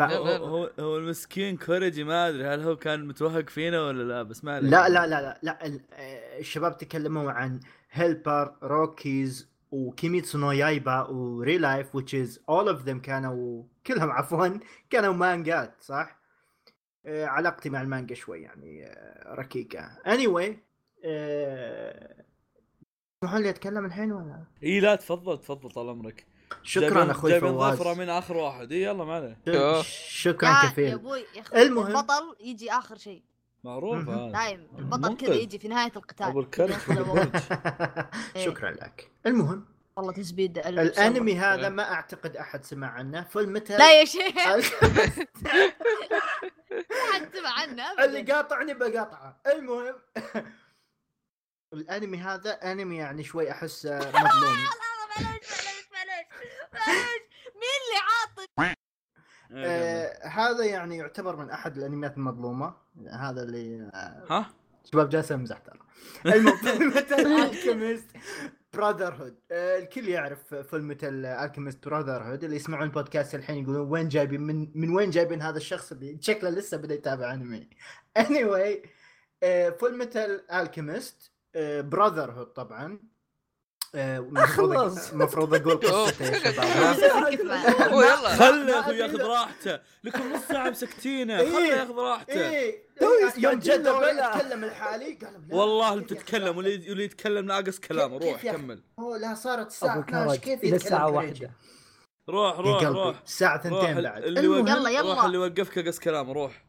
هو, 0.00 0.70
هو, 0.78 0.96
المسكين 0.96 1.56
كوريجي 1.56 2.04
ما 2.04 2.28
أدري 2.28 2.46
هل 2.46 2.60
هو 2.60 2.76
كان 2.76 3.06
متوهق 3.06 3.48
فينا 3.48 3.82
ولا 3.82 4.02
لا 4.02 4.22
بس 4.22 4.44
ما. 4.44 4.60
لا 4.60 4.88
لا 4.88 5.06
لا 5.06 5.38
لا, 5.42 5.58
آه، 5.92 6.38
الشباب 6.38 6.78
تكلموا 6.78 7.32
عن 7.32 7.60
هيلبر 7.90 8.54
روكيز 8.62 9.48
وكيميتسو 9.70 10.38
نو 10.38 10.52
يايبا 10.52 11.00
و 11.02 11.58
ReLIFE 11.58 11.96
which 11.96 12.14
is 12.26 12.38
all 12.50 12.68
of 12.68 12.86
them 12.88 13.00
كانوا 13.02 13.62
كلهم 13.86 14.10
عفوا 14.10 14.58
كانوا 14.90 15.12
مانجات 15.14 15.74
صح؟ 15.80 16.20
آه، 17.06 17.26
علاقتي 17.26 17.70
مع 17.70 17.82
المانجا 17.82 18.14
شوي 18.14 18.42
يعني 18.42 18.86
آه، 18.86 19.34
ركيكة 19.34 19.90
anyway 20.06 20.63
آه، 21.04 22.24
تسمحون 23.22 23.42
لي 23.42 23.50
اتكلم 23.50 23.84
الحين 23.84 24.12
ولا؟ 24.12 24.44
إي 24.62 24.80
لا 24.80 24.94
تفضل 24.94 25.38
تفضل 25.38 25.70
طال 25.70 25.88
عمرك 25.88 26.26
شكرا 26.62 26.88
جايبين- 26.90 27.10
أخوي 27.10 27.30
جايبين 27.30 27.52
فواز 27.52 27.74
ظفرة 27.78 27.94
من 27.94 28.08
آخر 28.08 28.36
واحد 28.36 28.72
إي 28.72 28.82
يلا 28.82 29.04
ما 29.04 29.14
عليه. 29.14 29.82
شكرا 30.08 30.48
يا 30.48 30.70
كثير 30.70 30.94
أبوي 30.94 31.24
يا 31.34 31.40
أخوي 31.40 31.62
المهم. 31.62 31.86
البطل 31.86 32.36
يجي 32.40 32.72
آخر 32.72 32.96
شيء 32.96 33.22
معروف 33.64 34.04
دايم 34.10 34.68
البطل 34.78 35.00
منقذ. 35.00 35.26
كذا 35.26 35.34
يجي 35.34 35.58
في 35.58 35.68
نهاية 35.68 35.92
القتال 35.96 36.26
أبو 36.26 36.40
الكلب. 36.40 36.70
إيه. 38.36 38.44
شكرا 38.44 38.70
لك 38.70 39.10
المهم 39.26 39.64
والله 39.96 40.12
تسبيد 40.12 40.58
ال- 40.58 40.78
الأنمي 40.78 41.32
السرعة. 41.32 41.54
هذا 41.54 41.68
ما 41.68 41.92
أعتقد 41.92 42.36
أحد 42.36 42.64
سمع 42.64 42.86
عنه 42.88 43.22
Fullmetal 43.24 43.78
لا 43.78 44.00
يا 44.00 44.04
شيخ 44.04 44.34
ما 46.90 47.12
حد 47.14 47.28
سمع 47.34 47.50
عنه. 47.60 48.04
اللي 48.04 48.32
قاطعني 48.32 48.74
بقاطعه 48.74 49.40
المهم 49.46 49.94
الانمي 51.74 52.18
هذا 52.18 52.50
انمي 52.72 52.96
يعني 52.96 53.24
شوي 53.24 53.50
احس 53.50 53.86
مظلوم. 53.86 54.56
معليش 55.16 55.50
معليش 55.50 55.86
معليش 55.92 56.26
معليش 56.72 57.22
مين 57.54 57.78
اللي 57.84 58.00
عاطل 58.10 58.76
آه 59.52 60.26
هذا 60.26 60.64
يعني 60.64 60.96
يعتبر 60.96 61.36
من 61.36 61.50
أحد 61.50 61.76
الأنميات 61.76 62.16
المظلومة. 62.16 62.74
هذا 63.12 63.42
اللي 63.42 63.90
آه 63.94 64.24
ها؟ 64.30 64.50
شباب 64.84 65.08
جالس 65.08 65.32
امزح 65.32 65.58
ترى 65.58 65.78
المهم 66.26 66.92
Alchemist 67.42 68.06
Brotherhood 68.74 69.36
الكل 69.52 70.08
يعرف 70.08 70.54
Fullmetal 70.54 71.26
Alchemist 71.26 71.88
Brotherhood 71.88 72.44
اللي 72.44 72.56
يسمعون 72.56 72.82
البودكاست 72.84 73.34
الحين 73.34 73.62
يقولون 73.62 73.88
وين 73.90 74.08
جايبين 74.08 74.40
من 74.40 74.70
من 74.74 74.96
وين 74.96 75.10
جايبين 75.10 75.42
هذا 75.42 75.56
الشخص؟ 75.56 75.92
اللي 75.92 76.18
شكله 76.20 76.50
لسه 76.50 76.76
بدأ 76.76 76.94
يتابع 76.94 77.34
أنمي. 77.34 77.68
Anyway 78.18 78.88
فول 79.80 79.98
متل 79.98 80.44
الكيمست 80.52 81.33
براذر 81.80 82.30
هود 82.30 82.46
طبعا. 82.46 82.98
آه، 83.96 84.18
المفروض 84.18 85.54
أقول 85.54 85.76
قصته 85.76 86.24
يا 86.24 86.38
شباب؟ 86.52 87.40
هو 87.92 88.02
خله 88.36 88.80
أخوي 88.80 88.94
ياخذ 88.96 89.20
راحته. 89.34 89.80
لكم 90.04 90.32
نص 90.32 90.42
ساعة 90.48 90.70
مسكتينه. 90.70 91.40
إيه. 91.40 91.52
خله 91.52 91.66
ياخذ 91.66 91.94
راحته. 91.94 92.70
تو 93.00 93.06
يوم 93.36 93.58
بلا. 94.00 94.36
يتكلم 94.36 94.64
الحالي. 94.64 95.14
قال 95.14 95.42
والله 95.50 95.90
كيف 95.90 95.98
انت 96.02 96.10
ياخذ 96.12 96.22
تتكلم. 96.22 96.44
راحته؟ 96.44 96.56
واللي 96.56 97.04
يتكلم 97.04 97.46
ناقص 97.46 97.78
كلامه 97.80 98.18
روح 98.18 98.44
ياخذ- 98.44 98.56
كمل. 98.56 98.82
أوه 98.98 99.18
لا 99.18 99.34
صارت 99.34 99.66
الساعة 99.66 99.92
ابو 99.94 100.00
12 100.00 100.30
كرج 100.30 100.38
كيف 100.40 100.58
إلى 100.64 100.68
يتكلم 100.68 100.74
الساعة 100.86 101.10
كريجي؟ 101.10 101.44
واحدة. 101.44 101.56
روح 102.28 102.82
يا 102.82 102.88
روح. 102.88 103.06
روح 103.06 103.22
الساعة 103.26 103.54
روح 103.68 103.80
ثنتين 103.80 104.02
بعد. 104.02 104.22
اللي 104.24 104.40
المهم 104.40 104.68
يلا، 104.68 104.90
يلا. 104.90 105.00
روح 105.14 105.24
اللي 105.24 105.38
وقفك 105.38 105.88
قص 105.88 105.98
كلامه 105.98 106.32
روح. 106.32 106.64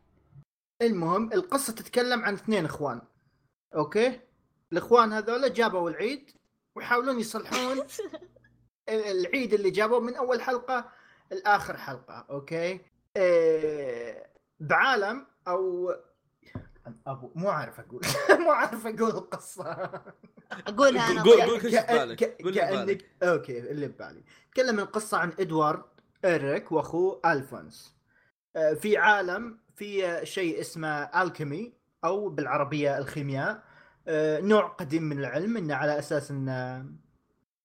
المهم 0.81 1.33
القصة 1.33 1.73
تتكلم 1.73 2.23
عن 2.25 2.33
اثنين 2.33 2.65
إخوان. 2.65 3.01
okay؟ 3.75 4.19
الإخوان 4.73 5.13
هذول 5.13 5.53
جابوا 5.53 5.89
العيد 5.89 6.31
ويحاولون 6.75 7.19
يصلحون 7.19 7.77
العيد 8.89 9.53
اللي 9.53 9.71
جابوه 9.71 9.99
من 9.99 10.15
أول 10.15 10.41
حلقة 10.41 10.91
لآخر 11.31 11.77
حلقة 11.77 12.25
okay 12.29 12.79
إيه 13.17 14.25
بعالم 14.59 15.27
أو 15.47 15.93
أبو 17.07 17.31
مو 17.35 17.49
عارف 17.49 17.79
أقول 17.79 18.01
مو 18.45 18.51
عارف 18.51 18.87
أقول 18.87 19.09
القصة 19.09 19.91
أقولها 20.67 21.11
أنا 21.11 21.23
قول-. 21.23 21.41
قول. 21.41 21.59
كيف 21.61 21.75
في 21.85 21.93
بالك؟ 21.97 22.23
ك- 22.23 22.41
قول 22.41 22.49
اللي 22.49 22.61
في 22.61 22.67
كأنك 22.67 22.85
بالك. 22.87 23.23
okay 23.23 23.59
اللي 23.59 23.87
ببالي 23.87 24.23
تكلم 24.51 24.79
القصة 24.79 25.17
عن 25.17 25.33
إدوارد 25.39 25.83
إلريك 26.25 26.71
واخوه 26.71 27.21
ألفونس 27.25 27.95
آه، 28.55 28.73
في 28.73 28.97
عالم 28.97 29.59
في 29.75 30.19
شيء 30.25 30.59
اسمه 30.59 30.89
الكيمي 31.21 31.73
أو 32.05 32.29
بالعربية 32.29 32.97
الخيمياء 32.97 33.51
آه، 33.51 33.63
نوع 34.41 34.67
قديم 34.67 35.03
من 35.03 35.19
العلم 35.19 35.57
إنه 35.57 35.75
على 35.75 35.99
أساس 35.99 36.31
إنه 36.31 36.85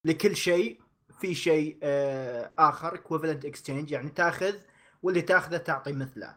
لكل 0.05 0.37
شيء 0.37 0.81
في 1.21 1.35
شيء 1.35 1.79
آه، 1.83 2.51
آخر 2.59 2.97
equivalent 2.97 3.47
exchange 3.47 3.93
يعني 3.93 4.11
تاخذ 4.11 4.55
واللي 5.03 5.23
تاخذه 5.23 5.57
تعطي 5.57 5.93
مثله. 5.93 6.37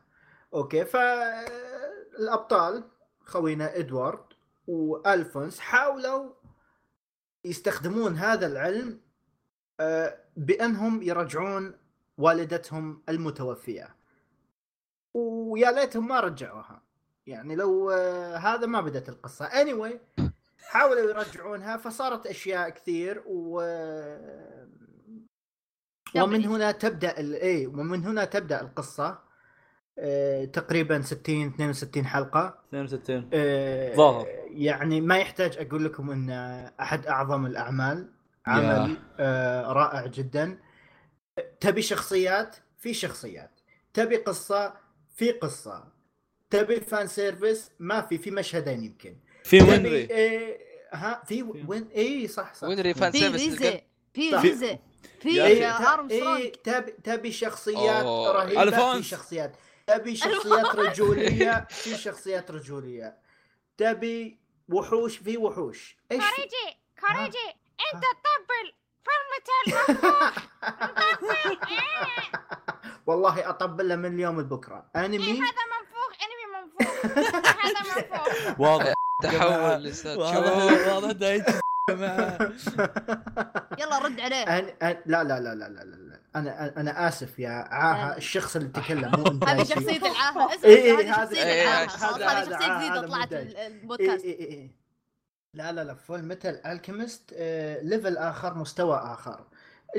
okay 0.54 0.86
فالابطال 0.86 2.84
خوينا 3.20 3.78
إدوارد 3.78 4.26
وألفونس 4.68 5.60
حاولوا 5.60 6.34
يستخدمون 7.46 8.16
هذا 8.16 8.48
العلم 8.48 9.00
آه، 9.80 10.20
بأنهم 10.38 11.02
يرجعون 11.02 11.78
والدتهم 12.18 13.04
المتوفية. 13.10 13.96
ويا 15.14 15.72
ليتهم 15.72 16.08
ما 16.08 16.20
رجعوها. 16.20 16.82
يعني 17.28 17.56
لو 17.56 17.90
آه، 17.92 18.36
هذا 18.38 18.66
ما 18.68 18.82
بدت 18.82 19.10
القصة. 19.10 19.50
Anyway 19.50 20.22
حاولوا 20.68 21.10
يرجعونها 21.10 21.78
فصارت 21.78 22.28
أشياء 22.28 22.70
كثير 22.70 23.24
و 23.26 23.62
ومن 26.16 26.46
هنا 26.46 26.72
تبدأ 26.72 27.20
ال- 27.20 27.36
اي 27.36 27.68
ومن 27.68 28.04
هنا 28.06 28.26
تبدأ 28.26 28.62
القصة. 28.62 29.20
آه، 30.00 30.46
تقريبا 30.46 31.02
60 31.02 31.48
62 31.48 32.06
حلقة. 32.06 32.60
62 32.70 33.30
آه، 33.34 33.96
ظاهر. 33.96 34.28
يعني 34.48 35.02
ما 35.02 35.18
يحتاج 35.18 35.58
أقول 35.58 35.86
لكم 35.86 36.12
إن 36.12 36.30
أحد 36.80 37.06
أعظم 37.06 37.46
الأعمال. 37.46 38.10
عمل 38.48 38.98
آه 39.20 39.72
رائع 39.74 40.06
جدا. 40.08 40.58
تبي 41.60 41.82
شخصيات؟ 41.82 42.56
في 42.78 42.94
شخصيات. 42.94 43.60
تبي 43.94 44.16
قصة؟ 44.18 44.74
في 45.16 45.32
قصة. 45.32 45.84
تبي 46.54 46.80
fan 46.80 47.08
service 47.08 47.72
ما 47.80 48.02
في 48.02 48.18
في 48.18 48.32
مشهدين 48.32 48.84
يمكن. 48.84 49.16
في 49.44 49.64
وينري 49.64 50.08
آه 50.12 50.58
ها 50.92 51.24
في 51.28 51.44
وين 51.44 51.88
اي 51.96 52.28
صح 52.28 52.54
صح. 52.54 52.68
وينري 52.68 52.94
fan 52.94 53.12
في 53.12 53.20
service 53.20 53.56
في. 54.14 54.40
فيزا 54.42 54.80
في 55.22 55.30
يا 55.30 55.46
إيه، 55.46 55.94
ارمسترونج 55.94 56.42
إيه، 56.42 56.54
تبي 56.54 56.92
تبي 56.92 57.32
شخصيات. 57.32 58.06
رهيبة 58.06 58.64
ألفونس. 58.64 58.98
في 58.98 59.04
شخصيات. 59.10 59.56
تبي 59.88 60.16
شخصيات 60.16 60.76
رجولية 60.76 61.68
في 61.84 61.98
شخصيات 61.98 62.52
رجولية. 62.52 63.18
تبي 63.78 64.40
وحوش 64.70 65.18
في 65.18 65.38
وحوش. 65.38 65.98
إيش؟ 66.12 66.24
كوريجي 67.00 67.38
ها. 67.38 67.54
أنت 67.94 68.04
تطبل 68.04 68.74
فيلم 69.04 69.76
والله 73.08 73.50
أطبل 73.50 73.90
له 73.90 73.96
من 73.96 74.14
اليوم 74.14 74.42
لبكرة. 74.42 74.86
أنمي؟ 74.96 75.18
هذا 75.18 75.32
منفوخ 75.42 75.93
انمي 76.82 77.94
منفوخ 77.96 78.82
هذا 78.82 78.84
منفوخ 78.84 78.94
تحول 79.24 79.52
واضح. 79.52 79.76
لسه 79.78 80.18
واضح 80.18 80.94
واضح 80.94 81.12
دايتش 81.12 81.54
جماعة 81.90 82.52
يلا 83.80 83.98
رد 84.00 84.20
عليه. 84.20 84.44
أنا 84.44 84.74
لا 85.06 85.24
لا 85.24 85.24
لا 85.24 85.40
لا 85.40 85.56
لا 85.56 85.70
لا 85.70 85.84
لا. 85.96 86.20
أنا 86.36 86.74
أنا 86.78 87.08
آسف 87.08 87.40
يا 87.40 87.50
عاها 87.50 88.18
الشخص 88.18 88.56
اللي 88.56 88.68
تكلم 88.70 89.12
مو 89.18 89.28
أنت. 89.28 89.44
هذه 89.48 89.64
شخصية 89.64 89.98
العاهة. 89.98 90.56
اسمع 90.56 90.64
إيه، 90.70 90.98
إيه، 91.00 91.14
هذه 91.24 91.34
إيه، 91.44 91.68
هذا- 91.82 91.88
خلاص 91.88 92.14
هذا- 92.22 92.58
هذه 92.58 92.78
جديدة 92.80 93.02
مو 93.02 93.08
طلعت 93.08 93.34
البودكاست. 93.34 94.26
لا 95.56 95.72
لا 95.72 95.84
لا 95.84 95.94
Fullmetal 95.96 96.66
Alchemist 96.68 97.34
level 97.82 98.18
آخر 98.18 98.54
مستوى 98.54 98.98
آخر. 98.98 99.46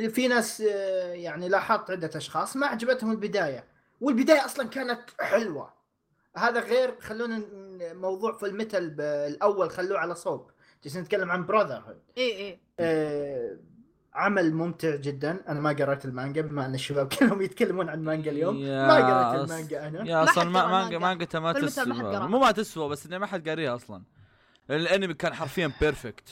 في 0.09 0.29
ناس 0.29 0.61
آه، 0.61 1.13
يعني 1.13 1.49
لاحظت 1.49 1.91
عدة 1.91 2.11
أشخاص 2.17 2.57
ما 2.57 2.67
عجبتهم 2.67 3.11
البداية. 3.11 3.65
والبداية 4.01 4.45
أصلا 4.45 4.69
كانت 4.69 5.01
حلوة. 5.21 5.73
هذا 6.37 6.61
غير 6.61 6.95
خلونا 7.01 7.43
موضوع 7.93 8.33
Fullmetal 8.33 8.91
ب- 8.91 9.01
الأول 9.01 9.71
خلوه 9.71 9.99
على 9.99 10.15
صوب. 10.15 10.51
جالسين 10.85 11.03
نتكلم 11.03 11.31
عن 11.31 11.47
Brotherhood 11.47 11.99
اي 12.19 12.59
اي 12.81 13.59
عمل 14.15 14.55
ممتع 14.55 14.97
جدا. 14.97 15.41
أنا 15.49 15.61
ما 15.61 15.71
قرأت 15.73 16.05
المانجا 16.05 16.41
بما 16.43 16.67
أن 16.67 16.75
الشباب 16.75 17.09
كلهم 17.19 17.43
يتكلمون 17.43 17.89
عن 17.89 18.05
مانجا 18.05 18.31
اليوم. 18.31 18.61
ما 18.63 18.95
قرأت 18.95 19.45
المانجا 19.51 19.89
أنا. 19.89 19.99
يا 20.11 20.15
ما 20.17 20.25
أصلا 20.25 20.45
ما 20.45 20.61
قرأ 20.61 20.69
ما 20.69 20.81
مانجا. 20.99 20.99
ما 21.39 21.53
تسوى. 21.53 22.29
مو 22.29 22.39
ما 22.39 22.51
تسوى 22.51 22.89
بس 22.89 23.07
انه 23.07 23.19
ما 23.19 23.27
حد 23.27 23.49
قاريها 23.49 23.75
أصلا. 23.75 24.03
الأنمي 24.71 25.15
كان 25.15 25.35
حرفيا 25.35 25.73
perfect 25.81 26.29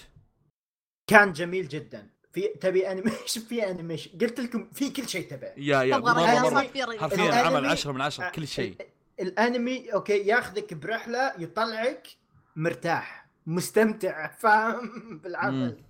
كان 1.06 1.32
جميل 1.32 1.68
جدا. 1.68 2.08
في 2.32 2.48
تبي 2.60 2.90
animation 2.92 3.40
في 3.48 3.70
animation 3.70 4.18
قلت 4.18 4.40
لكم 4.40 4.68
في 4.72 4.90
كل 4.90 5.08
شيء 5.08 5.30
تبع. 5.30 5.48
يا 5.56 5.82
يا 5.82 6.00
في. 6.00 6.98
حرفيا 6.98 7.34
عمل 7.34 7.66
10 7.66 7.92
من 7.92 8.00
10 8.00 8.28
كل 8.30 8.46
شيء. 8.48 8.76
ال- 8.80 8.86
الانمي 9.20 9.92
okay 9.92 10.26
ياخذك 10.26 10.74
برحلة 10.74 11.32
يطلعك 11.38 12.08
مرتاح 12.56 13.28
مستمتع 13.46 14.28
فاهم؟ 14.42 15.18
بالعمل 15.18 15.84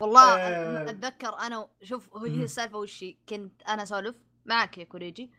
والله 0.00 0.36
آه. 0.36 0.90
أتذكر 0.90 1.38
أنا 1.38 1.68
شوف. 1.82 2.16
هي 2.16 2.44
السالفة 2.44 2.78
وش؟ 2.78 3.04
كنت 3.28 3.62
أنا 3.62 3.82
أسولف 3.82 4.16
معك 4.46 4.78
يا 4.78 4.84
كوريجي. 4.84 5.30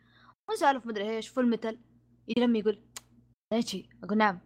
ونسولف 0.48 0.86
مدري 0.86 1.16
إيش 1.16 1.28
Fullmetal 1.28 1.78
يلم 2.36 2.56
يقول 2.56 2.82
ليشي 3.52 3.88
أقول 4.04 4.18
نعم. 4.18 4.40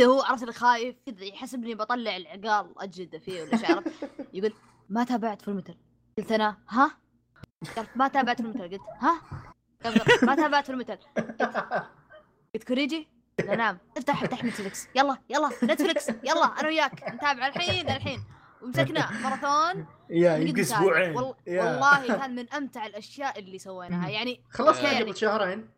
هو 0.00 0.22
عرفت 0.22 0.42
اللي 0.42 0.52
خايف 0.52 0.96
كذا 1.06 1.24
يحسبني 1.24 1.74
بطلع 1.74 2.16
العقال 2.16 2.74
اجده 2.78 3.18
فيه 3.18 3.42
ولا 3.42 3.56
شيء 3.56 3.72
عرفت؟ 3.72 3.92
يقول 4.34 4.52
ما 4.88 5.04
تابعت 5.04 5.42
Fullmetal 5.42 5.76
قلت 6.18 6.32
أنا 6.32 6.56
ها؟ 6.68 6.98
قال 7.76 7.86
ما 7.96 8.08
تابعت 8.08 8.42
Fullmetal 8.42 8.70
قلت 8.70 8.80
ها؟ 9.00 9.20
ما 10.22 10.34
تابعت 10.34 10.66
Fullmetal 10.66 10.98
قلت 11.16 11.86
كوريجي 12.58 13.08
قال 13.48 13.58
نعم. 13.58 13.78
افتح 13.96 14.22
افتح 14.22 14.44
نتفلكس 14.44 14.88
يلا 14.94 15.18
يلا 15.28 15.50
نتفلكس 15.64 16.08
يلا 16.08 16.60
أنا 16.60 16.68
وياك. 16.68 17.08
نتابع 17.08 17.46
الحين 17.46 17.88
الحين. 17.90 18.24
ومسكناه 18.62 19.22
ماراثون. 19.22 19.86
يا 20.10 20.36
يمكن. 20.36 20.60
أسبوعين. 20.60 21.16
والله 21.16 22.06
كان 22.06 22.34
من 22.34 22.52
أمتع 22.52 22.86
الأشياء 22.86 23.38
اللي 23.38 23.58
سويناها. 23.58 24.08
يعني 24.08 24.44
خلصنا 24.50 24.88
okay، 24.90 25.02
قبل 25.02 25.16
شهرين. 25.16 25.70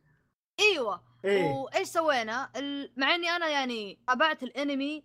إيوه. 0.61 1.03
إيه. 1.25 1.51
وإيش 1.51 1.89
سوينا. 1.89 2.51
مع 2.97 3.15
إني 3.15 3.31
أنا 3.31 3.49
يعني 3.49 3.99
تابعت 4.07 4.43
الأنمي 4.43 5.05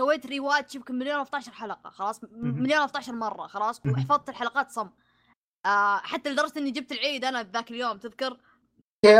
سويت 0.00 0.26
rewatch 0.26 0.74
يمكن 0.74 0.94
مليون 0.98 1.20
11 1.20 1.52
حلقة. 1.52 1.90
خلاص. 1.90 2.20
مليون 2.32 2.82
11 2.82 3.12
مرة. 3.12 3.46
خلاص. 3.46 3.80
وحفظت 3.86 4.28
الحلقات 4.28 4.70
صم. 4.70 4.90
آه 5.66 5.96
حتى 5.96 6.30
لدرجة 6.30 6.58
إني 6.58 6.70
جبت 6.70 6.92
العيد 6.92 7.24
أنا 7.24 7.42
ذاك 7.42 7.70
اليوم 7.70 7.98
تذكر؟ 7.98 8.36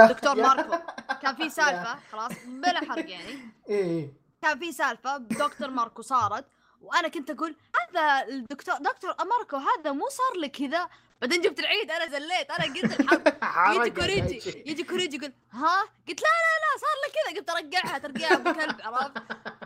دكتور 0.09 0.35
ماركو 0.35 0.77
كان 1.23 1.35
في 1.35 1.51
سالفة 1.59 1.99
خلاص 2.13 2.33
بلا 2.47 2.81
حرق 2.81 3.11
يعني. 3.11 3.39
إيه 3.69 4.13
كان 4.43 4.59
في 4.59 4.73
سالفة 4.73 5.17
بدكتور 5.17 5.71
ماركو 5.71 6.03
صارت 6.03 6.45
وأنا 6.81 7.09
كنت 7.09 7.31
أقول 7.31 7.57
هذا 7.81 8.29
الدكتور 8.29 8.75
دكتور 8.75 9.15
ماركو 9.25 9.57
هذا 9.57 9.93
مو 9.93 10.09
صار 10.09 10.41
لك 10.41 10.51
كذا. 10.51 10.89
بعدين 11.21 11.41
جبت 11.41 11.59
العيد 11.61 11.91
أنا 11.91 12.07
زليت 12.07 12.51
أنا 12.51 12.65
قلت 12.75 12.85
الحرب. 13.01 13.81
يجي 13.81 13.91
كوريجي. 13.91 14.63
يجي 14.67 14.83
كوريجي 14.85 15.17
يقول 15.17 15.33
ها؟ 15.53 15.81
قلت 16.09 16.21
لا 16.21 16.27
لا 16.45 16.57
لا 16.63 16.81
صار 16.81 16.97
لك 17.07 17.13
كذا. 17.15 17.39
قلت 17.41 17.51
أرجعها 17.51 17.99
ترجعها 17.99 18.35
أبو 18.35 18.53
كلب. 18.61 18.81
عرفت؟ 18.83 19.19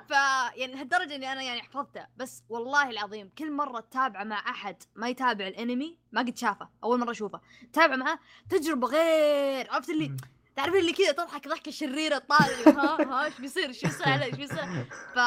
ف 0.09 0.11
يعني 0.57 0.73
لهالدرجة 0.75 1.15
إني 1.15 1.33
أنا 1.33 1.43
يعني 1.43 1.63
حفظتها 1.63 2.09
بس 2.17 2.43
والله 2.49 2.91
العظيم 2.91 3.31
كل 3.39 3.53
مرة 3.53 3.81
تتابعه 3.81 4.25
مع 4.25 4.51
أحد 4.51 4.83
ما 4.95 5.09
يتابع 5.09 5.47
الأنمي 5.47 5.99
ما 6.13 6.21
قد 6.21 6.37
شافه 6.39 6.69
أول 6.85 6.99
مرة 7.01 7.11
أشوفه. 7.11 7.41
تابع 7.73 7.97
معاه 7.97 8.19
تجربة 8.51 8.87
غير 8.89 9.71
عرفت 9.71 9.91
اللي 9.91 10.17
تعرفين 10.57 10.81
اللي 10.81 10.93
كذا 10.93 11.13
تضحك 11.13 11.49
ضحكة 11.49 11.71
شريرة 11.71 12.19
طالع 12.19 12.49
ها 12.67 13.03
ها 13.03 13.25
إيش 13.25 13.41
بيصير 13.41 13.69
إيش 13.69 13.83
بيصير 13.87 14.23
إيش 14.23 14.35
بيصير؟ 14.35 14.87
ف 15.15 15.19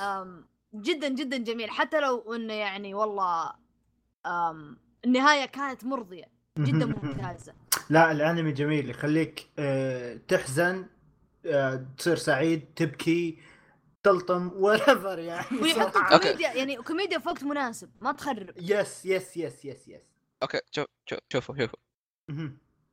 أم، 0.00 0.48
جدا 0.74 1.08
جدا 1.08 1.36
جميل. 1.36 1.70
حتى 1.70 2.00
لو 2.00 2.34
إنه 2.34 2.52
يعني 2.54 2.94
والله 2.94 3.52
أم 4.26 4.87
النهاية 5.04 5.46
كانت 5.46 5.84
مرضية 5.84 6.24
جدا 6.58 6.86
ممتازة. 7.02 7.54
لا 7.90 8.12
الأنمي 8.12 8.52
جميل 8.52 8.90
يخليك 8.90 9.46
آه، 9.58 10.18
تحزن 10.28 10.86
آه، 11.46 11.86
تصير 11.98 12.16
سعيد 12.16 12.74
تبكي 12.76 13.38
تلطم 14.02 14.50
whatever 14.54 15.18
يعني. 15.18 15.46
okay. 15.52 16.18
كوميديا 16.18 16.52
يعني 16.52 16.76
كوميديا 16.76 17.18
في 17.18 17.28
وقت 17.28 17.44
مناسب 17.44 17.90
ما 18.00 18.12
تخرب. 18.12 18.50
yes 18.56 19.06
yes 19.06 19.36
yes 19.36 19.64
yes 19.64 19.88
yes 19.88 20.02
okay 20.42 20.60
شوف 20.70 20.86
شوف 21.06 21.18
شوفوا 21.32 21.54
شوفوا. 21.58 21.78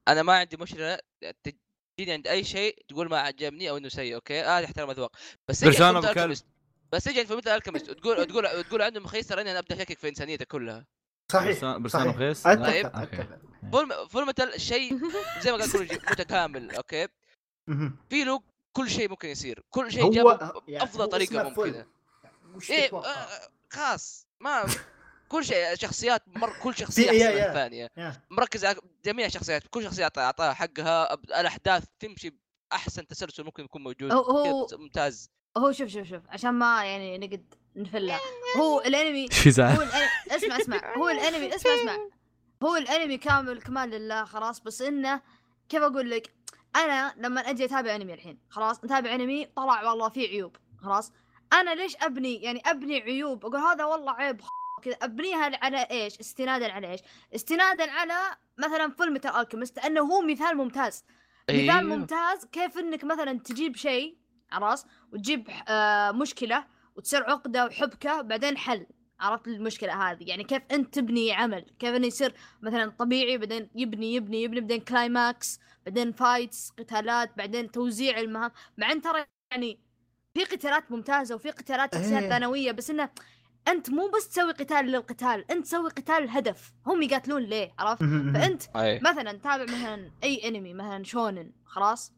أنا 0.08 0.24
ما 0.24 0.34
عندي 0.34 0.58
مشكلة 0.58 0.98
تجيني 1.44 2.14
عند 2.14 2.28
أي 2.28 2.44
شيء 2.44 2.86
تقول 2.88 3.10
ما 3.10 3.18
عجبني 3.20 3.70
أو 3.70 3.78
إنه 3.78 3.90
سيء 3.90 4.16
okay؟ 4.16 4.42
هذا 4.42 4.66
احترام 4.66 4.90
أذواق. 4.90 5.12
بس 5.48 5.64
بس 6.94 7.04
تجي 7.04 7.20
عند 7.20 7.28
Fullmetal 7.28 7.42
Alchemist 7.48 7.90
وتقول 7.90 8.26
تقول 8.26 8.64
تقول 8.64 8.82
إنه 8.82 9.00
مخيس 9.00 9.28
ترى 9.28 9.42
أنا 9.42 9.60
أبدأ 9.60 9.76
أشكك 9.76 10.00
في 10.00 10.10
إنسانيته 10.10 10.46
كلها. 10.46 10.86
صحيح 11.32 11.60
برسان-. 11.78 12.08
رخيص؟ 12.08 12.44
طيب. 12.44 12.92
Full 13.72 14.10
Fullmetal 14.10 14.60
شيء 14.60 15.00
زي 15.44 15.52
ما 15.52 15.58
قال 15.58 15.72
كل 15.72 15.88
شيء 15.88 16.02
متكامل 16.12 16.76
okay. 16.76 17.08
في 18.10 18.24
له 18.24 18.42
كل 18.74 18.90
شيء 18.90 19.10
ممكن 19.10 19.28
يصير 19.30 19.64
كل 19.70 19.92
شيء 19.92 20.12
جابه 20.12 20.54
يعني 20.68 20.86
بافضل 20.86 21.02
هو 21.02 21.08
طريقة. 21.08 21.44
ممكنة 21.44 21.86
إيه؟ 22.70 22.96
آه، 22.96 23.28
خاص 23.70 24.28
ما 24.40 24.66
كل 25.32 25.46
شيء 25.46 25.76
شخصيات 25.76 26.24
مر 26.28 26.54
كل 26.64 26.76
شخصية 26.82 27.10
أحسن 27.10 27.36
من. 27.36 27.50
الثانية. 27.50 27.90
مركز 28.30 28.66
على 28.66 28.80
جميع 29.06 29.26
الشخصيات 29.26 29.68
كل 29.68 29.84
شخصية 29.84 30.04
أعطاها 30.18 30.54
حقها 30.54 31.14
الأحداث 31.14 31.84
تمشي 32.00 32.38
بأحسن 32.72 33.08
تسلسل 33.08 33.44
ممكن 33.44 33.64
يكون 33.64 33.84
موجود 33.84 34.12
هو- 34.12 34.68
ممتاز 34.74 35.30
هو 35.58 35.72
شوف 35.72 35.88
شوف 35.90 36.08
شوف 36.08 36.22
عشان 36.30 36.52
ما 36.54 36.86
يعني 36.86 37.18
نقد 37.18 37.54
نفلها. 37.76 38.20
هو 38.58 38.82
الأنمي 38.82 39.24
إيش 39.32 39.40
في 39.40 39.52
زعل؟ 39.52 39.76
هو 39.76 39.82
الانمي 39.82 40.06
اسمع 40.36 40.58
اسمع. 40.58 40.94
هو 40.98 41.10
الأنمي 41.10 41.56
اسمع 41.56 41.72
اسمع. 41.74 41.98
هو 42.64 42.76
الأنمي 42.76 43.18
كامل 43.18 43.62
كمال 43.62 43.90
لله 43.90 44.26
خلاص. 44.26 44.60
بس 44.60 44.82
إنه 44.82 45.22
كيف 45.70 45.82
أقول 45.82 46.10
لك؟ 46.10 46.34
أنا 46.76 47.14
لما 47.18 47.42
أجي 47.42 47.66
أتابع 47.66 47.96
أنمي 47.96 48.14
الحين 48.14 48.40
خلاص 48.50 48.84
أتابع 48.84 49.16
أنمي 49.16 49.46
طلع 49.46 49.90
والله 49.90 50.10
فيه 50.10 50.28
عيوب 50.28 50.56
خلاص. 50.82 51.12
أنا 51.54 51.76
ليش 51.76 51.96
أبني؟ 52.02 52.36
يعني 52.36 52.62
أبني 52.66 53.02
عيوب. 53.02 53.46
أقول 53.46 53.58
هذا 53.60 53.86
والله 53.86 54.12
عيب 54.12 54.42
كذا. 54.84 54.94
أبنيها 55.02 55.52
على 55.62 55.88
إيش؟ 55.92 56.20
استنادا 56.20 56.72
على 56.72 56.92
إيش؟ 56.92 57.00
استنادا 57.36 57.92
على 57.92 58.16
مثلا 58.58 58.92
Fullmetal 58.92 59.36
Alchemist 59.36 59.78
لأنه 59.78 60.02
هو 60.02 60.22
مثال 60.22 60.58
ممتاز. 60.58 61.04
مثال 61.50 61.70
أيوه. 61.70 61.82
ممتاز 61.82 62.46
كيف 62.46 62.78
إنك 62.78 63.04
مثلا 63.04 63.40
تجيب 63.40 63.76
شيء 63.76 64.18
خلاص 64.52 64.86
وتجيب 65.14 65.50
آه 65.68 66.12
مشكلة 66.12 66.66
وتصير 66.96 67.24
عقدة 67.24 67.66
وحبكة 67.66 68.22
بعدين 68.22 68.58
حل. 68.58 68.86
عرفت 69.20 69.48
المشكلة 69.48 70.12
هذه؟ 70.12 70.24
يعني 70.30 70.44
كيف 70.44 70.62
أنت 70.72 70.94
تبني 70.94 71.34
عمل؟ 71.34 71.66
كيف 71.80 71.96
إنه 71.96 72.08
يصير 72.08 72.34
مثلا 72.62 72.92
طبيعي 72.92 73.38
بعدين 73.38 73.70
يبني 73.76 74.16
يبني 74.16 74.44
يبني 74.44 74.60
بعدين 74.60 74.80
climax 74.80 75.60
بعدين 75.86 76.12
fights 76.12 76.70
قتالات 76.70 77.38
بعدين 77.38 77.72
توزيع 77.72 78.20
المهام. 78.20 78.52
مع 78.78 78.92
إن 78.92 79.02
ترى 79.02 79.26
يعني 79.52 79.80
في 80.34 80.44
قتالات 80.44 80.92
ممتازة 80.92 81.36
وفي 81.36 81.50
قتالات 81.52 81.96
شخصيات 81.96 82.24
إيه. 82.24 82.30
ثانوية 82.30 82.72
بس 82.72 82.90
إنه 82.90 83.10
أنت 83.68 83.90
مو 83.90 84.08
بس 84.08 84.30
تسوي 84.30 84.52
قتال 84.52 84.86
للقتال 84.86 85.52
أنت 85.52 85.66
تسوي 85.66 85.90
قتال 85.90 86.24
الهدف 86.24 86.74
هم 86.86 87.02
يقاتلون 87.02 87.42
ليه؟ 87.42 87.74
عرفت. 87.80 88.04
فأنت. 88.34 88.64
مثلا 89.04 89.32
تابع 89.32 89.64
مثلا 89.64 90.12
أي 90.24 90.48
أنمي 90.48 90.74
مثلا 90.74 91.04
شونن 91.04 91.52
خلاص؟ 91.66 92.14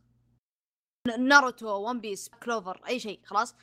ناروتو 1.20 1.68
One 1.68 2.00
Piece 2.00 2.30
Clover 2.44 2.82
أي 2.88 3.00
شيء 3.00 3.20
خلاص؟ 3.26 3.56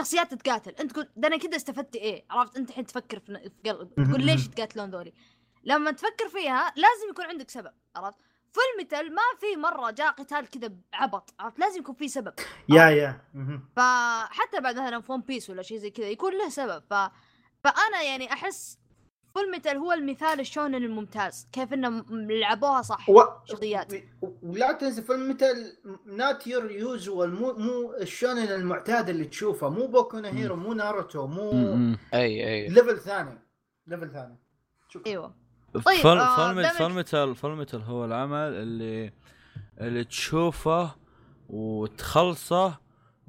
شخصيات 0.00 0.34
تتقاتل. 0.34 0.70
انت 0.70 0.92
تقول 0.92 1.08
ده 1.16 1.28
أنا 1.28 1.36
كذا 1.36 1.56
استفدت 1.56 1.96
إيه؟ 1.96 2.24
عرفت 2.30 2.56
انت 2.56 2.70
الحين 2.70 2.86
تفكر 2.86 3.18
في 3.18 3.50
قلب 3.66 3.94
تقول 3.94 4.26
ليش 4.26 4.46
يتقاتلون 4.46 4.90
ذولي؟ 4.90 5.12
لما 5.64 5.90
تفكر 5.90 6.28
فيها 6.28 6.72
لازم 6.76 7.10
يكون 7.10 7.24
عندك 7.24 7.50
سبب 7.50 7.72
عرفت؟ 7.96 8.18
Fullmetal 8.52 9.14
ما 9.14 9.22
في 9.40 9.56
مرة 9.56 9.90
جاء 9.90 10.10
قتال 10.10 10.50
كذا 10.50 10.72
بعبط 10.92 11.34
عرفت؟ 11.40 11.58
لازم 11.58 11.80
يكون 11.80 11.94
في 11.94 12.08
سبب 12.08 12.32
yeah 12.68 12.84
yeah. 12.84 13.20
فحتى 13.76 14.60
بعد 14.60 14.74
مثلا 14.74 15.00
في 15.00 15.12
One 15.12 15.20
Piece 15.20 15.50
ولا 15.50 15.62
شيء 15.62 15.78
زي 15.78 15.90
كذا 15.90 16.06
يكون 16.06 16.32
له 16.38 16.48
سبب. 16.48 16.82
ف... 16.90 16.94
فأنا 17.64 18.02
يعني 18.02 18.32
أحس 18.32 18.78
Fullmetal 19.34 19.76
هو 19.76 19.92
المثال 19.92 20.40
الشونن 20.40 20.74
الممتاز 20.74 21.48
كيف 21.52 21.72
إنه 21.72 21.88
م- 21.88 22.04
لعبوها 22.30 22.82
صح 22.82 23.10
و... 23.10 23.22
شخصيات. 23.44 23.92
و- 24.22 24.28
ولا 24.42 24.72
تنسى 24.72 25.02
Fullmetal 25.02 25.76
not 26.06 26.46
your 26.46 26.70
usual 26.70 27.34
مو 27.34 27.52
مو 27.52 27.94
الشونن 28.00 28.38
المعتاد 28.38 29.08
اللي 29.08 29.24
تشوفه 29.24 29.68
مو 29.68 29.86
Boku 29.86 30.16
Hero 30.18 30.56
مو 30.56 30.72
ناروتو 30.72 31.26
مو 31.26 31.52
م- 31.52 31.90
م. 31.92 31.98
أي 32.14 32.48
أي. 32.48 32.68
level 32.68 32.98
ثاني 32.98 33.38
level 33.86 34.10
ثاني. 34.12 34.36
شوف. 34.88 35.06
أيوه. 35.06 35.34
طيب، 35.74 35.98
فيلم 35.98 36.18
آه، 36.18 36.70
فيلم 36.72 36.94
ميتال 36.96 37.36
فيلم 37.36 37.58
ميتال 37.58 37.82
هو 37.82 38.04
العمل 38.04 38.36
اللي 38.38 39.12
اللي 39.80 40.04
تشوفه 40.04 40.90
وتخلصه 41.48 42.79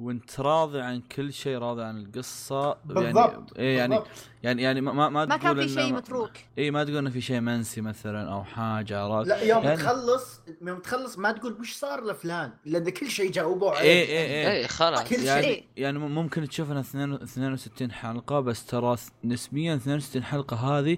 وانت 0.01 0.39
راضي 0.39 0.81
عن 0.81 1.01
كل 1.01 1.33
شيء 1.33 1.57
راضي 1.57 1.83
عن 1.83 1.97
القصة 1.97 2.65
يعني 2.67 2.77
بالضبط 3.13 3.57
إيه 3.57 3.77
يعني 3.77 3.95
بالضبط. 3.95 4.09
يعني 4.43 4.61
يعني 4.61 4.81
ما 4.81 4.91
ما, 4.93 5.09
ما 5.09 5.25
ما 5.25 5.37
كان 5.37 5.55
تقول 5.55 5.67
في 5.69 5.73
شيء 5.73 5.93
متروك 5.93 6.31
اي 6.57 6.71
ما 6.71 6.83
تقول 6.83 6.97
إنه 6.97 7.09
في 7.09 7.21
شيء 7.21 7.39
منسي 7.39 7.81
مثلا 7.81 8.33
أو 8.33 8.43
حاجة 8.43 8.99
عرفت 9.01 9.27
لا 9.29 9.41
يوم 9.41 9.63
يعني- 9.63 9.77
تخلص 9.77 10.41
يوم 10.61 10.79
تخلص 10.79 11.17
ما 11.17 11.31
تقول 11.31 11.57
وش 11.59 11.73
صار 11.73 12.03
لفلان 12.05 12.51
لأن 12.65 12.89
كل 12.89 13.09
شيء 13.09 13.31
جاوبوا 13.31 13.71
عليه 13.71 13.81
إيه 13.81 14.05
إيه 14.07 14.47
إيه 14.47 14.51
اي 14.61 14.67
خلاص 14.67 15.03
كل 15.03 15.15
شيء. 15.15 15.25
يعني 15.25 15.47
إيه. 15.47 15.63
يعني 15.77 15.99
ممكن 15.99 16.47
تشوف 16.47 16.71
انها 16.71 16.81
62 16.81 17.91
حلقة 17.91 18.39
بس 18.39 18.65
ترى 18.65 18.95
نسبيا 19.23 19.75
62 19.75 20.23
حلقة 20.23 20.57
هذه 20.57 20.97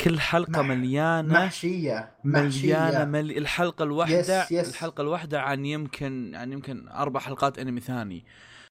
كل 0.00 0.20
حلقة 0.20 0.62
مح- 0.62 0.68
مليانة 0.68 1.32
محشية 1.44 2.10
مليانة 2.24 2.46
محشية 2.46 3.04
ملي... 3.04 3.38
الحلقة 3.38 3.82
الواحدة 3.82 4.42
يس، 4.42 4.52
يس. 4.52 4.68
الحلقة 4.68 5.00
الواحدة 5.02 5.40
عن 5.42 5.66
يمكن 5.66 6.34
عن 6.34 6.52
يمكن 6.52 6.88
أربع 6.88 7.20
حلقات 7.20 7.58
أنمي 7.58 7.80
ثاني 7.80 8.24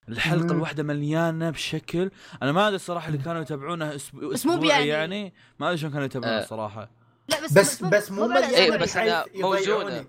الحلقة 0.10 0.44
مم. 0.46 0.52
الواحدة 0.52 0.84
مليانة 0.84 1.50
بشكل 1.50 2.12
أنا 2.44 2.52
ما 2.52 2.66
أدري 2.68 2.76
الصراحه 2.76 3.08
اللي 3.08 3.18
كانوا 3.18 3.42
يتابعونه 3.42 3.96
أسبوع 3.96 4.30
بس 4.34 4.46
مو 4.46 4.58
بيعني. 4.58 4.88
يعني 4.88 5.34
ما 5.60 5.68
أدري 5.68 5.78
شلون 5.78 5.92
كانوا 5.92 6.06
يتابعونه 6.06 6.36
آه. 6.38 6.44
الصراحه 6.44 6.90
لا 7.30 7.44
بس 7.44 7.52
بس 7.54 7.84
بس 7.84 8.12
مو 8.12 8.24
على 8.24 8.34
مليانة 8.34 8.56
إيه، 8.58 8.72
أساس- 8.72 8.82
بس 8.82 8.98
بحيث 8.98 8.98
أنا 9.12 9.26
موزونة. 9.36 9.60
يضيعونك. 9.60 9.92
يا 9.92 9.98
إيه، 10.00 10.08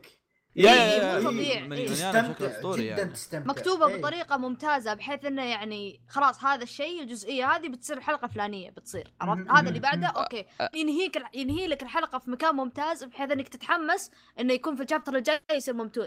يا 0.56 0.70
يا 0.70 1.20
مو 1.20 1.30
إيه، 1.30 1.64
طبيعي. 1.64 1.88
تستمتع 1.88 2.46
أسطوري 2.46 2.84
جدا 2.84 2.96
يعني 2.96 3.10
تستمتع 3.12 3.50
مكتوبة 3.50 3.86
إيه. 3.86 3.96
بطريقة 3.96 4.36
ممتازة 4.36 4.94
بحيث 4.94 5.24
إنه 5.24 5.44
يعني 5.44 6.00
خلاص 6.08 6.44
هذا 6.44 6.62
الشيء 6.62 7.02
الجزئية 7.02 7.46
هذه 7.46 7.68
بتصير 7.68 8.00
حلقة 8.00 8.28
فلانية 8.28 8.70
بتصير 8.70 9.12
عرفت 9.20 9.50
هذا 9.50 9.68
اللي 9.68 9.80
بعده. 9.80 10.06
أوكي 10.06 10.46
ينهيك 10.74 11.22
ينهي 11.34 11.66
لك 11.66 11.82
الحلقة 11.82 12.18
في 12.18 12.30
مكان 12.30 12.54
ممتاز 12.54 13.04
بحيث 13.04 13.30
إنك 13.30 13.48
تتحمس 13.48 14.10
إنه 14.40 14.52
يكون 14.52 14.76
في 14.76 14.82
الشابتر 14.82 15.16
الجاي 15.16 15.40
يصير 15.52 15.74
ممتو... 15.74 16.02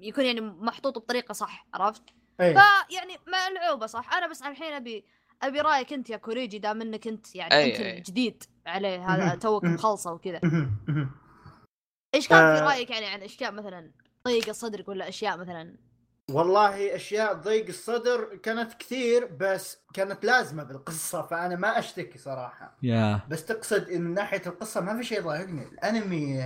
يكون 0.00 0.24
يعني 0.24 0.40
محطوط 0.40 0.98
بطريقة 0.98 1.32
صح 1.32 1.66
عرفت 1.74 2.02
إيه. 2.40 2.52
فيعني 2.88 3.16
ملعوبه 3.26 3.86
صح 3.86 4.14
أنا 4.14 4.26
بس 4.26 4.42
الحين 4.42 4.72
ابي 4.72 5.04
أبي 5.42 5.60
رأيك 5.60 5.92
أنت 5.92 6.10
يا 6.10 6.16
كوريجي 6.16 6.58
دام 6.58 6.80
إنك 6.80 7.06
أنت 7.06 7.34
يعني 7.34 7.54
أي، 7.54 7.72
أنت 7.72 7.80
أي. 7.80 7.98
الجديد 7.98 8.42
عليه 8.66 9.14
هذا. 9.14 9.34
توك. 9.34 9.64
مخلصة 9.64 10.12
وكذا. 10.12 10.40
إيش 12.14 12.28
كان 12.28 12.56
في. 12.56 12.62
رأيك 12.62 12.90
يعني 12.90 13.06
عن 13.06 13.22
أشياء 13.22 13.52
مثلا؟ 13.52 13.90
ضيق 14.28 14.50
صدرك 14.50 14.88
ولا 14.88 15.08
أشياء 15.08 15.36
مثلا. 15.36 15.76
والله 16.30 16.96
أشياء 16.96 17.34
ضيق 17.34 17.66
الصدر 17.66 18.36
كانت 18.36 18.74
كثير 18.74 19.26
بس 19.26 19.78
كانت 19.94 20.24
لازمة 20.24 20.62
بالقصة 20.62 21.22
فأنا 21.22 21.56
ما 21.56 21.78
أشتكي 21.78 22.18
صراحة. 22.18 22.76
yeah. 22.82 23.20
بس 23.28 23.44
تقصد 23.44 23.90
من 23.90 24.14
ناحية 24.14 24.42
القصة 24.46 24.80
ما 24.80 24.96
في 24.96 25.04
شيء 25.04 25.22
ضايقني. 25.22 25.62
الأنمي 25.62 26.40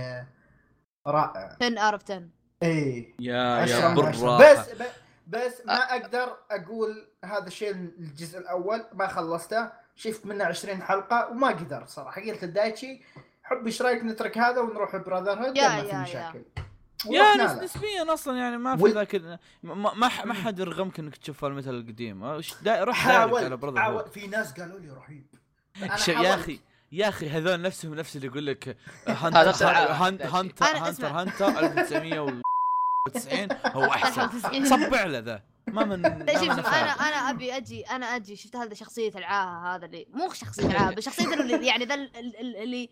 رائع. 1.07 1.57
10 1.61 1.79
out 1.79 1.93
of 1.93 2.03
10 2.03 2.23
إي. 2.63 3.15
yeah 3.19 3.65
yeah 3.65 3.93
بس 4.39 4.69
بس 5.27 5.61
ما 5.65 5.73
أقدر 5.73 6.37
أقول 6.51 7.07
هذا 7.25 7.47
الشيء 7.47 7.71
الجزء 7.71 8.39
الأول 8.39 8.85
ما 8.93 9.07
خلصته. 9.07 9.71
شفت 9.95 10.25
منه 10.25 10.43
20 10.43 10.81
حلقة 10.81 11.29
وما 11.31 11.47
قدر 11.47 11.85
صراحة. 11.85 12.21
قلت 12.21 12.43
لدايتشي 12.43 13.01
حب 13.45 13.65
إيش 13.65 13.81
رأيك 13.81 14.03
نترك 14.03 14.37
هذا 14.37 14.59
ونروح 14.61 14.95
براذر 14.95 15.33
هود 15.47 15.57
يا- 15.57 15.67
ما 15.69 15.83
في. 15.83 15.95
مشاكل 15.95 16.41
يا. 17.09 17.63
نسبيا 17.63 18.13
أصلا 18.13 18.37
يعني 18.37 18.57
ما 18.57 18.75
في 18.77 18.83
وال- 18.83 18.93
ذاك 18.93 19.15
ما 19.63 19.93
ما 19.93 20.09
ما 20.25 20.33
حد 20.33 20.59
يرغمك 20.59 20.99
انك 20.99 21.17
تشوف 21.17 21.45
المثل 21.45 21.69
القديم 21.69 22.41
دا- 22.61 22.83
روح 22.83 23.07
دايركت 23.07 23.35
على 23.43 23.57
براذر 23.57 23.79
حاول 23.81 24.09
في 24.09 24.27
ناس 24.27 24.53
قالوا 24.53 24.79
لي 24.79 24.89
رهيب 24.89 25.25
يا. 26.07 26.33
أخي 26.35 26.59
يا 26.91 27.09
أخي 27.09 27.29
هذول 27.29 27.61
نفسهم 27.61 27.95
نفس 27.95 28.15
اللي 28.15 28.27
يقول 28.27 28.45
لك. 28.45 28.77
هانتر 29.07 29.39
هانتر 29.39 30.27
هانتر. 30.27 31.07
هانتر 31.07 31.47
1990 31.59 33.47
هو 33.65 33.85
أحسن 33.85 34.29
99. 34.29 34.65
صبع 34.65 35.03
له 35.03 35.19
ذا 35.19 35.43
ما 35.67 35.85
من 35.85 36.05
أنا. 36.05 36.23
أنا 36.31 37.29
أبي 37.29 37.57
أجي 37.57 37.81
أنا 37.83 38.05
أجي 38.15 38.35
شفت 38.35 38.55
هذا 38.55 38.73
شخصية 38.73 39.11
العاهة 39.15 39.75
هذا 39.75 39.85
اللي 39.85 40.07
مو 40.13 40.29
شخصية 40.33 40.65
العاهة 40.67 40.93
بس 40.95 41.03
شخصية 41.05 41.33
اللي 41.33 41.67
يعني 41.67 41.85
ذا 41.85 41.95
ال- 41.95 42.17
ال- 42.17 42.39
ال- 42.39 42.55
اللي 42.57 42.89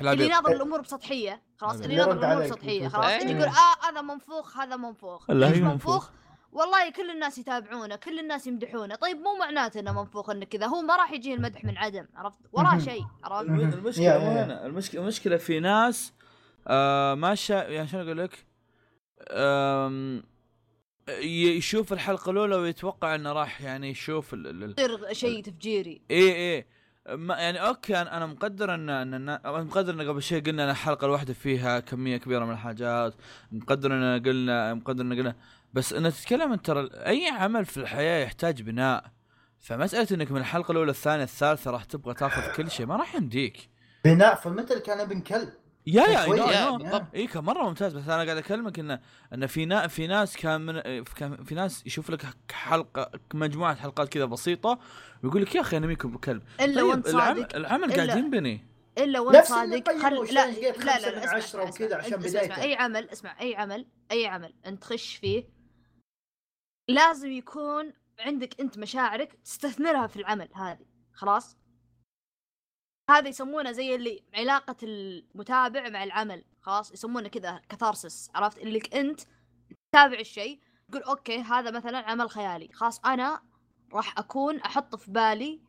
اللي. 0.00 0.24
يناظر 0.24 0.52
الأمور 0.52 0.80
بسطحية. 0.80 1.42
خلاص 1.56 1.80
اللي 1.80 1.94
يناظر 1.94 2.12
الأمور. 2.12 2.44
بسطحية. 2.44 2.80
إيه. 2.80 2.88
خلاص 2.88 3.22
يجي 3.22 3.32
يقول 3.32 3.44
آه 3.44 3.88
هذا 3.88 4.00
منفوخ 4.00 4.58
هذا 4.58 4.76
منفوخ. 4.76 5.30
لا، 5.30 5.46
ليش 5.46 5.58
هي 5.58 5.62
منفوخ. 5.62 6.10
والله 6.52 6.90
كل 6.90 7.10
الناس 7.10 7.38
يتابعونه 7.38 7.96
كل 7.96 8.18
الناس 8.18 8.46
يمدحونه. 8.46 8.94
طيب 8.94 9.16
مو 9.16 9.36
معناته 9.40 9.80
إنه 9.80 9.92
منفوخ 10.02 10.30
انه 10.30 10.44
كذا. 10.44 10.66
هو 10.66 10.80
ما 10.80 10.96
راح 10.96 11.12
يجيه 11.12 11.34
المدح 11.34 11.64
من 11.64 11.78
عدم 11.78 12.06
عرفت؟ 12.14 12.38
وراه. 12.52 12.78
شيء 12.78 13.04
عرفت؟ 13.24 13.50
المشكلة 13.50 14.18
مو 14.18 14.30
هنا 14.30 14.66
المشكلة 14.66 15.02
المشكلة 15.02 15.36
في 15.36 15.60
ناس 15.60 16.12
آه 16.66 17.14
ما 17.14 17.34
شا 17.34 17.52
يعني 17.52 17.88
شلون 17.88 18.04
أقول 18.04 18.18
لك؟ 18.18 18.44
يشوف 21.56 21.92
الحلقة 21.92 22.30
الأولى 22.30 22.56
ويتوقع 22.56 23.14
إنه 23.14 23.32
راح 23.32 23.60
يعني 23.60 23.90
يشوف 23.90 24.34
ال 24.34 24.46
ال 24.46 24.64
ال 24.64 24.70
يصير 24.70 25.12
شيء 25.12 25.42
تفجيري. 25.42 26.02
إيه 26.10 26.32
إيه. 26.32 26.66
ما 27.08 27.36
يعني 27.36 27.58
أوكي 27.58 27.96
أنا 27.96 28.26
مقدر 28.26 28.74
ان 28.74 28.90
ان 28.90 29.40
مقدر 29.44 29.94
إن 29.94 30.08
قبل 30.08 30.22
شيء 30.22 30.42
قلنا 30.42 30.64
إن 30.64 30.70
الحلقة 30.70 31.04
الواحدة 31.04 31.34
فيها 31.34 31.80
كمية 31.80 32.16
كبيرة 32.16 32.44
من 32.44 32.52
الحاجات 32.52 33.14
مقدر 33.52 33.92
إن 33.92 34.22
قلنا 34.22 34.74
مقدر 34.74 35.04
إن 35.04 35.12
قلنا 35.12 35.34
بس 35.72 35.92
إن 35.92 36.12
تتكلم 36.12 36.52
أنت 36.52 36.66
ترى 36.66 36.88
أي 36.92 37.28
عمل 37.28 37.64
في 37.64 37.76
الحياة 37.76 38.24
يحتاج 38.24 38.62
بناء. 38.62 39.04
فمسألة 39.58 40.06
إنك 40.12 40.32
من 40.32 40.40
الحلقة 40.40 40.72
الأولى 40.72 40.90
الثانية 40.90 41.24
الثالثة 41.24 41.70
راح 41.70 41.84
تبغى 41.84 42.14
تأخذ 42.14 42.56
كل 42.56 42.70
شيء 42.70 42.86
ما 42.86 42.96
راح 42.96 43.14
يمديك. 43.14 43.68
بناء 44.04 44.34
فمثل 44.34 44.78
كان 44.78 45.00
ابن 45.00 45.20
كلب. 45.20 45.52
يا 45.88 46.02
يا 46.02 46.34
يا. 46.34 46.70
بالضبط. 46.70 47.14
إي 47.14 47.26
كان 47.26 47.44
مرة 47.44 47.68
ممتاز 47.68 47.96
بس 47.96 48.08
أنا 48.08 48.24
قاعد 48.24 48.36
أكلمك 48.36 48.78
إنه 48.78 49.00
ان 49.34 49.46
في 49.46 49.64
نا 49.64 49.86
في 49.86 50.06
ناس 50.06 50.36
كان 50.36 50.60
من 50.60 51.04
في 51.44 51.54
ناس 51.54 51.86
يشوف 51.86 52.10
لك 52.10 52.26
حلقة 52.52 53.10
مجموعة 53.34 53.74
حلقات 53.74 54.08
كذا 54.08 54.24
بسيطة 54.24 54.78
ويقول 55.24 55.42
لك 55.42 55.54
يا 55.54 55.60
أخي 55.60 55.76
انميكم 55.76 56.10
بكلب. 56.10 56.42
إلا 56.60 56.80
طيب 56.80 56.90
وانت 56.90 57.08
العمل, 57.08 57.48
العمل 57.54 57.92
قاعد 57.92 58.08
ينبني 58.08 58.66
إلا 58.98 59.20
وانت 59.20 59.36
نفس 59.36 59.52
اللي 59.52 59.82
صادق 59.86 60.02
خل 60.02 60.34
لا 60.34 60.98
لا 60.98 61.10
لا 61.10 61.24
أسمع، 61.24 61.34
عشرة 61.34 61.68
أسمع، 61.68 61.86
وكذا 61.86 61.86
اسمع. 61.86 61.98
عشان 61.98 62.14
أنت 62.14 62.24
اسمع، 62.24 62.40
اسمع، 62.40 62.54
بدايته. 62.54 62.62
أي 62.62 62.74
عمل 62.74 63.10
اسمع 63.10 63.40
أي 63.40 63.56
عمل 63.56 63.86
أي 64.12 64.26
عمل 64.26 64.54
أنت 64.66 64.82
تخش 64.82 65.16
فيه 65.16 65.44
لازم 66.88 67.30
يكون 67.30 67.92
عندك 68.20 68.60
أنت 68.60 68.78
مشاعرك 68.78 69.32
تستثمرها 69.44 70.06
في 70.06 70.16
العمل 70.16 70.48
هذه. 70.54 70.86
خلاص؟ 71.12 71.57
هذا 73.10 73.28
يسمونه 73.28 73.72
زي 73.72 73.94
اللي 73.94 74.22
علاقة 74.34 74.76
المتابع 74.82 75.88
مع 75.88 76.04
العمل 76.04 76.44
خلاص؟ 76.60 76.92
يسمونه 76.92 77.28
كذا 77.28 77.60
كثارسس 77.68 78.30
عرفت؟ 78.34 78.58
اللي 78.58 78.78
أنت 78.94 79.20
تتابع 79.92 80.18
الشيء 80.20 80.60
تقول 80.90 81.02
okay 81.02 81.38
هذا 81.38 81.70
مثلا 81.70 81.98
عمل 81.98 82.30
خيالي 82.30 82.68
خلاص؟ 82.72 83.00
أنا 83.04 83.42
راح 83.92 84.18
أكون 84.18 84.60
أحط 84.60 84.96
في 84.96 85.10
بالي 85.10 85.60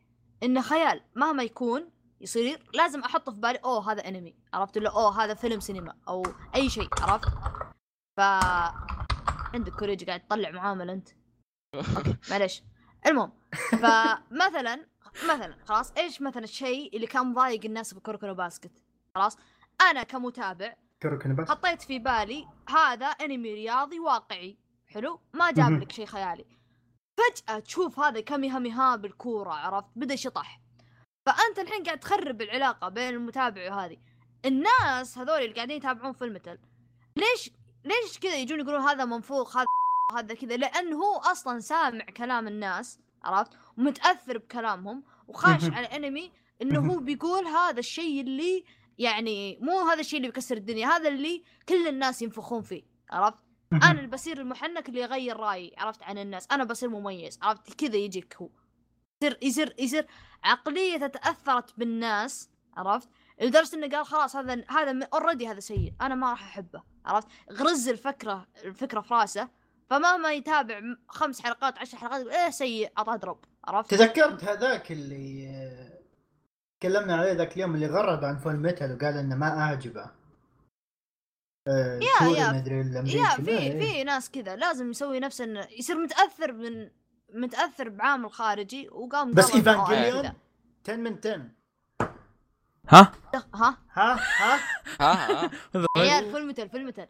إنه 0.42 0.62
خيال. 0.62 1.02
مهما 1.14 1.42
يكون 1.42 1.90
يصير 2.20 2.70
لازم 2.74 3.00
أحط 3.00 3.30
في 3.30 3.36
بالي 3.36 3.58
أوه 3.58 3.92
هذا 3.92 4.08
أنمي. 4.08 4.34
عرفت؟ 4.54 4.76
ولا 4.76 4.90
أوه 4.90 5.24
هذا 5.24 5.34
فيلم 5.34 5.60
سينما 5.60 5.96
أو 6.08 6.22
أي 6.54 6.70
شيء 6.70 6.88
عرفت؟ 7.00 7.28
ف 8.16 8.20
عندك 9.54 9.72
كوريجي 9.72 10.04
قاعد 10.04 10.20
تطلع 10.20 10.50
معاملة 10.50 10.92
أنت. 10.92 11.08
معلش 12.30 12.62
المهم 13.06 13.32
فمثلا 13.70 14.89
مثلا 15.24 15.56
خلاص 15.64 15.92
إيش 15.92 16.22
مثلا 16.22 16.44
الشيء 16.44 16.96
اللي 16.96 17.06
كان 17.06 17.26
مضايق 17.26 17.64
الناس 17.64 17.94
في 17.94 18.00
Kuroko 18.00 18.34
Basket؟ 18.34 18.72
خلاص 19.14 19.38
أنا 19.90 20.02
كمتابع 20.02 20.74
كركن 21.02 21.36
بس 21.36 21.48
حطيت 21.48 21.82
في 21.82 21.98
بالي 21.98 22.48
هذا 22.68 23.06
أنمي 23.06 23.54
رياضي 23.54 24.00
واقعي. 24.00 24.58
حلو؟ 24.86 25.20
ما 25.34 25.50
جاب. 25.50 25.72
لك 25.72 25.92
شيء 25.92 26.06
خيالي. 26.06 26.44
فجأة 27.16 27.58
تشوف 27.58 28.00
هذا 28.00 28.20
كاميهاميها 28.20 28.96
بالكورة 28.96 29.50
عرفت؟ 29.50 29.88
بدأ 29.96 30.16
شطح 30.16 30.60
فأنت 31.26 31.58
الحين 31.58 31.82
قاعد 31.82 32.00
تخرب 32.00 32.42
العلاقة 32.42 32.88
بين 32.88 33.08
المتابع 33.08 33.70
وهذه. 33.70 33.96
الناس 34.44 35.18
هذول 35.18 35.42
اللي 35.42 35.54
قاعدين 35.54 35.76
يتابعون 35.76 36.12
في 36.12 36.24
المثل 36.24 36.58
ليش 37.16 37.50
ليش 37.84 38.18
كذا 38.18 38.36
يجون 38.36 38.60
يقولون 38.60 38.80
هذا 38.80 39.04
منفوخ 39.04 39.56
هذا 39.56 39.66
هذا 40.16 40.34
كذا؟ 40.34 40.56
لأنه 40.56 40.96
هو 40.96 41.18
أصلا 41.18 41.60
سامع 41.60 42.04
كلام 42.04 42.48
الناس. 42.48 42.98
عرفت؟ 43.24 43.52
ومتأثر 43.78 44.38
بكلامهم 44.38 45.02
وخاش. 45.28 45.64
على 45.64 45.86
انمي 45.86 46.32
إنه 46.62 46.92
هو 46.92 46.98
بيقول 46.98 47.46
هذا 47.46 47.78
الشيء 47.78 48.20
اللي 48.20 48.64
يعني 48.98 49.58
مو 49.62 49.80
هذا 49.80 50.00
الشيء 50.00 50.16
اللي 50.16 50.28
بيكسر 50.28 50.56
الدنيا 50.56 50.86
هذا 50.88 51.08
اللي 51.08 51.44
كل 51.68 51.88
الناس 51.88 52.22
ينفخون 52.22 52.62
فيه 52.62 52.82
عرفت؟ 53.10 53.44
أنا 53.72 53.90
اللي 53.90 54.06
بصير 54.06 54.40
المحنك 54.40 54.88
اللي 54.88 55.00
يغير 55.00 55.36
رأيي 55.36 55.74
عرفت؟ 55.78 56.02
عن 56.02 56.18
الناس 56.18 56.46
أنا 56.52 56.64
بصير 56.64 56.88
مميز 56.88 57.38
عرفت؟ 57.42 57.74
كذا 57.74 57.96
يجيك 57.96 58.36
هو. 58.36 58.50
يصير 59.22 59.38
يصير 59.42 59.74
يصير 59.78 60.06
عقلية 60.44 61.06
تاثرت 61.06 61.78
بالناس 61.78 62.50
عرفت؟ 62.76 63.08
لدرجة 63.40 63.76
إنه 63.76 63.88
قال 63.88 64.06
خلاص 64.06 64.36
هذا 64.36 64.64
هذا 64.68 65.08
اوريدي 65.14 65.48
هذا 65.48 65.60
سيء 65.60 65.92
أنا 66.00 66.14
ما 66.14 66.30
راح 66.30 66.42
أحبه 66.42 66.82
عرفت؟ 67.06 67.28
غرز 67.52 67.88
الفكرة 67.88 68.46
الفكرة 68.64 69.00
في 69.00 69.14
رأسه 69.14 69.48
فمهما 69.90 70.32
يتابع 70.32 70.80
خمس 71.08 71.42
حلقات 71.42 71.78
عشر 71.78 71.96
حلقات 71.98 72.20
يقول 72.20 72.32
إيه 72.32 72.50
سيء 72.50 72.92
أعطاه 72.98 73.16
drop. 73.16 73.44
عرفت؟ 73.64 73.90
تذكرت 73.90 74.44
هذاك 74.44 74.92
اللي 74.92 75.50
تكلمنا 76.80 77.16
عليه 77.16 77.32
ذاك 77.32 77.52
اليوم 77.56 77.74
اللي 77.74 77.86
غرد 77.86 78.24
عن 78.24 78.38
Fullmetal 78.38 78.92
وقال 78.96 79.16
إنه 79.16 79.36
ما 79.36 79.58
أعجبه. 79.60 80.10
آه، 81.68 81.98
يا- 82.02 82.28
يا- 82.38 82.52
مدري 82.52 82.76
يا 83.18 83.24
في 83.28 83.48
إيه. 83.50 83.80
في 83.80 84.04
ناس 84.04 84.30
كذا 84.30 84.56
لازم 84.56 84.90
يسوي 84.90 85.20
نفسه 85.20 85.44
إنه 85.44 85.66
يصير 85.78 85.96
متأثر 85.98 86.52
من 86.52 86.90
متأثر 87.34 87.88
بعامل 87.88 88.30
خارجي 88.32 88.88
وقام 88.88 89.32
بس 89.32 89.54
Evangelion 89.54 90.22
كذا. 90.22 90.34
10 90.84 90.96
من 90.96 91.18
10 91.18 91.48
ها؟ 92.88 93.12
ها؟ 93.34 93.44
ها؟ 93.54 93.78
ها؟ 93.92 94.20
ها 95.00 95.44
ها 95.44 95.50
عيال 95.96 96.32
Fullmetal 96.32 96.68
Fullmetal 96.68 97.06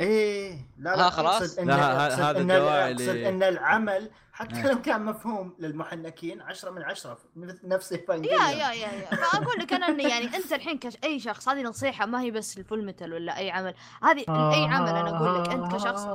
إيه. 0.00 0.70
لا 0.78 0.96
لا 0.96 1.10
خلاص؟ 1.10 1.58
إن 1.58 1.70
هذا 1.70 2.30
إن 2.30 2.50
الدواعي 2.50 2.92
اقصد 2.92 3.08
اللي- 3.08 3.28
إن 3.28 3.42
العمل 3.42 4.10
حتى 4.32 4.54
آه. 4.60 4.66
لو 4.72 4.82
كان 4.82 5.04
مفهوم 5.04 5.56
للمحنكين 5.58 6.40
10 6.42 6.70
من 6.70 6.82
10 6.82 7.18
مثل 7.36 7.58
نفس 7.64 7.92
يا 7.92 7.96
ايفانجيليون 7.96 8.42
يا 8.42 8.48
يا. 8.72 8.72
يا 8.72 9.16
فاقول 9.16 9.58
لك 9.58 9.72
أنا 9.72 9.88
اني 9.88 10.02
يعني 10.02 10.36
أنت 10.36 10.52
الحين 10.52 10.78
كش 10.78 10.96
أي 11.04 11.20
شخص 11.20 11.48
هذه 11.48 11.62
نصيحة 11.62 12.06
ما 12.06 12.20
هي 12.20 12.30
بس 12.30 12.58
الفول 12.58 12.86
متل 12.86 13.14
ولا 13.14 13.38
أي 13.38 13.50
عمل. 13.50 13.74
هذه 14.02 14.24
أي 14.28 14.64
عمل 14.64 14.88
أنا 14.88 15.16
أقول 15.16 15.42
لك 15.42 15.48
أنت 15.52 15.74
كشخص. 15.74 16.06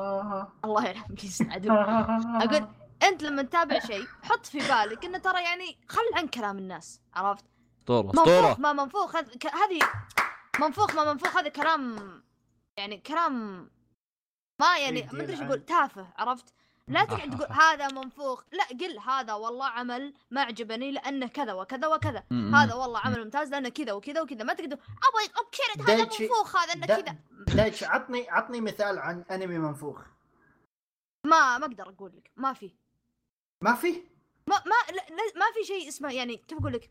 الله 0.65 0.87
يرحم 0.87 1.13
يسعدك. 1.23 1.69
أقول 1.69 2.67
أنت 3.03 3.23
لما 3.23 3.41
تتابع 3.41 3.79
شيء 3.79 4.05
حط 4.23 4.45
في 4.45 4.57
بالك 4.57 5.05
إنه 5.05 5.17
ترى 5.17 5.43
يعني 5.43 5.77
خل 5.89 6.01
عن 6.15 6.27
كلام 6.27 6.57
الناس 6.57 7.01
عرفت؟ 7.13 7.45
أسطورة 7.81 8.01
منفوخ 8.07 8.59
ما 8.59 8.73
منفوخ 8.73 9.15
هذه 9.15 9.79
منفوخ 10.59 10.95
ما 10.95 11.13
منفوخ 11.13 11.37
هذا 11.37 11.49
كلام 11.49 11.95
يعني 12.77 12.97
كلام 12.97 13.67
ما 14.63 14.77
يعني 14.77 15.09
ما 15.13 15.23
أدري 15.23 15.33
إيش 15.33 15.41
أقول 15.41 15.65
تافه 15.65 16.07
عرفت؟ 16.17 16.53
لا 16.87 17.05
تقعد 17.05 17.29
تقول 17.29 17.47
هذا 17.63 17.87
منفوخ 17.87 18.43
لا 18.51 18.63
قل 18.63 18.99
هذا 18.99 19.33
والله 19.33 19.65
عمل 19.65 20.13
ما 20.31 20.41
عجبني 20.41 20.91
لأنه 20.91 21.27
كذا 21.27 21.53
وكذا 21.53 21.87
وكذا. 21.87 22.23
هذا 22.31 22.73
والله 22.73 22.99
عمل 22.99 23.23
ممتاز 23.23 23.49
لأنه 23.49 23.69
كذا 23.69 23.93
وكذا 23.93 24.21
وكذا. 24.21 24.43
ما 24.43 24.53
تقدر 24.53 24.77
أبغى 24.77 25.25
ابكرت 25.37 25.89
هذا 25.89 26.03
منفوخ 26.03 26.55
هذا 26.55 26.73
إنه 26.73 26.85
كذا. 26.85 27.15
دايتش 27.55 27.83
عطني 27.83 28.29
عطني 28.29 28.61
مثال 28.61 28.99
عن 28.99 29.23
أنمي 29.31 29.57
منفوخ. 29.57 30.01
ما 31.25 31.57
ما 31.57 31.65
أقدر 31.65 31.89
أقول 31.89 32.11
لك 32.17 32.31
ما 32.35 32.53
في. 32.53 32.71
ما 33.61 33.75
في؟ 33.75 34.03
ما 34.47 34.55
ما 34.65 34.93
لا 34.93 35.15
لا 35.15 35.23
ما 35.35 35.45
في 35.53 35.63
شيء 35.67 35.87
اسمه 35.87 36.13
يعني 36.13 36.37
كيف 36.37 36.59
أقول 36.59 36.73
لك؟ 36.73 36.89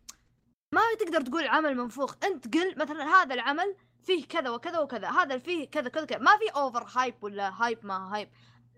ما 0.72 0.80
تقدر 1.00 1.20
تقول 1.20 1.46
عمل 1.46 1.76
منفوخ. 1.76 2.14
أنت 2.24 2.54
قل 2.54 2.78
مثلا 2.78 3.04
هذا 3.04 3.34
العمل 3.34 3.76
فيه 4.06 4.26
كذا 4.26 4.50
وكذا 4.50 4.78
وكذا 4.78 5.08
هذا 5.10 5.38
فيه 5.38 5.68
كذا 5.68 5.88
كذا 5.88 6.04
كذا 6.04 6.18
ما 6.18 6.36
في 6.36 6.48
over 6.56 6.86
hype 6.96 7.14
ولا 7.22 7.52
hype 7.62 7.78
ما 7.82 8.14
hype 8.14 8.28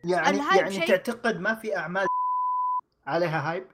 يعني 0.05 0.31
ال 0.31 0.37
hype 0.37 0.61
يعني 0.61 0.75
شيء- 0.75 0.89
تعتقد 0.89 1.41
ما 1.41 1.55
في 1.55 1.77
اعمال 1.77 2.07
عليها 3.07 3.51
hype 3.53 3.66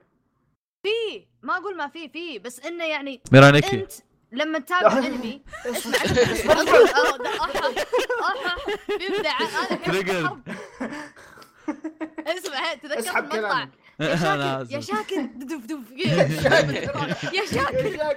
في 0.83 1.25
ما 1.41 1.57
أقول 1.57 1.77
ما 1.77 1.87
في 1.87 2.09
في 2.09 2.39
بس 2.39 2.59
انه 2.59 2.83
يعني 2.83 3.21
ميرانيكي 3.31 3.75
انت 3.81 3.91
لما 4.31 4.59
تتابع 4.59 4.97
انمي 4.97 5.41
اسمع 5.65 5.97
اسمع 5.97 6.53
أه، 12.71 12.73
تذكرت 12.73 13.17
المقطع 13.17 13.67
يا 13.99 14.15
شاكر 14.15 14.67
يا 14.73 14.79
شاكر 14.81 15.21
دف 15.35 15.65
دف 15.65 15.91
يا 17.33 17.45
شاكر. 17.45 18.11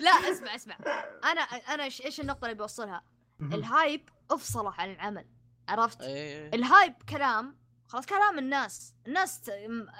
لا 0.00 0.10
اسمع 0.10 0.54
اسمع. 0.54 0.76
أنا 1.24 1.40
أنا 1.40 1.84
إيش 1.84 2.02
إيش 2.02 2.20
النقطة 2.20 2.44
اللي 2.44 2.56
بوصلها؟ 2.56 3.02
ال 3.40 3.54
hype 3.54 4.08
أفصله 4.30 4.72
عن 4.78 4.90
العمل 4.92 5.24
عرفت؟ 5.68 6.02
إيه. 6.02 6.50
ال 6.54 6.62
hype 6.62 6.94
كلام 7.08 7.56
خلاص 7.88 8.06
كلام 8.06 8.38
الناس. 8.38 8.94
الناس 9.06 9.50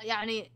يعني 0.02 0.52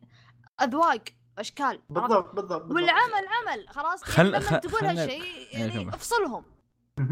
أذواق 0.62 1.04
أشكال؟ 1.38 1.80
بالضبط 1.90 2.34
بالضبط. 2.34 2.70
والعمل 2.72 3.24
عمل 3.48 3.68
خلاص؟ 3.68 4.02
خل- 4.02 4.26
يعني 4.34 4.44
لما 4.46 4.58
خ- 4.58 4.60
تقول 4.60 4.80
خلنا- 4.80 5.04
هالشيء 5.04 5.48
يعني. 5.58 5.88
أفصلهم. 5.88 6.44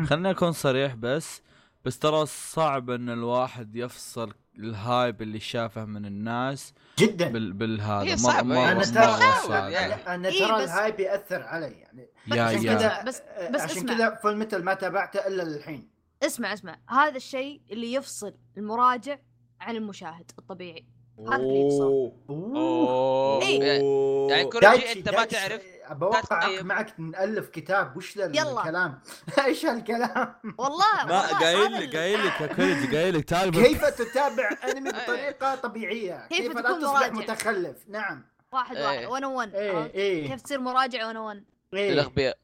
خلنا 0.07 0.31
أكون 0.31 0.53
صريح 0.53 0.95
بس 0.95 1.43
بس 1.85 1.99
ترى 1.99 2.27
صعب 2.27 2.91
إن 2.91 3.09
الواحد 3.11 3.77
يفصل 3.77 4.35
ال 4.59 4.71
hype 4.71 5.23
اللي 5.23 5.41
شافه 5.41 5.85
من 5.85 6.07
الناس 6.07 6.75
جدا. 6.99 7.29
بال 7.29 7.53
بالهذا. 7.53 8.03
هي 8.11 8.17
صعبة 8.17 8.43
مرة 8.49 8.57
يعني. 8.59 8.73
أنا 8.73 8.85
ترى 8.85 9.73
يعني. 9.73 9.95
أنا 9.95 10.29
إيه 10.29 10.47
ترى 10.47 10.63
بس- 10.63 10.69
ال 10.69 10.75
hype 10.75 11.01
يأثر 11.01 11.43
علي 11.43 11.71
يعني 11.73 12.09
yeah 12.35 12.43
عشان 12.43 12.63
كذا 12.63 13.03
بس- 13.03 13.23
بس 13.55 13.61
عشان. 13.61 13.87
كذا 13.87 14.15
Fullmetal 14.23 14.65
ما 14.65 14.75
تابعته 14.75 15.27
إلا 15.27 15.43
للحين. 15.43 15.89
اسمع 16.23 16.53
اسمع. 16.53 16.77
هذا 16.89 17.17
الشيء 17.17 17.61
اللي 17.71 17.93
يفصل 17.93 18.35
المراجع 18.57 19.19
عن 19.61 19.77
المشاهد 19.77 20.31
الطبيعي. 20.39 20.87
هذا 21.19 21.37
باختصار. 21.37 22.13
أوه. 22.31 23.43
إيه. 23.43 23.63
يعني 23.63 24.45
دايتشي- 24.45 24.49
كوريجي 24.61 24.93
أنت 24.93 25.09
ما 25.09 25.25
تعرف؟ 25.25 25.63
أتوقع 25.93 26.47
طيب. 26.47 26.67
معك 26.67 27.01
نألف 27.01 27.49
كتاب 27.49 27.97
وش 27.97 28.19
ذا. 28.19 28.27
الكلام 28.27 29.01
إيش 29.45 29.67
هالكلام 29.67 30.35
والله 30.59 31.05
ما 31.07 31.21
والله 31.21 31.39
قايل 31.39 31.59
هذا 31.75 31.81
لك 31.87 31.97
قايل 31.97 32.27
لك 32.27 32.41
يا 32.41 32.99
قايل 32.99 33.19
لك 33.19 33.25
تعال. 33.25 33.51
كيف 33.51 33.85
تتابع 33.85 34.51
أنمي 34.71 34.91
بطريقة 34.91 35.55
طبيعية 35.55 36.27
كيف 36.31 36.39
كيف 36.47 36.57
لا 36.57 36.63
تكون 36.63 36.81
تصبح 36.81 36.93
مراجع؟ 36.93 37.13
متخلف 37.13 37.89
نعم 37.89 38.25
واحد 38.53 38.77
إيه. 38.77 39.07
واحد 39.07 39.23
101 39.23 39.55
إيه 39.55 39.77
عرفت؟ 39.77 39.95
إيه 39.95 40.29
كيف 40.29 40.43
تصير 40.43 40.61
مراجع 40.61 40.99
101 41.13 41.45
إيه 41.75 41.93
الاغبياء 41.93 42.39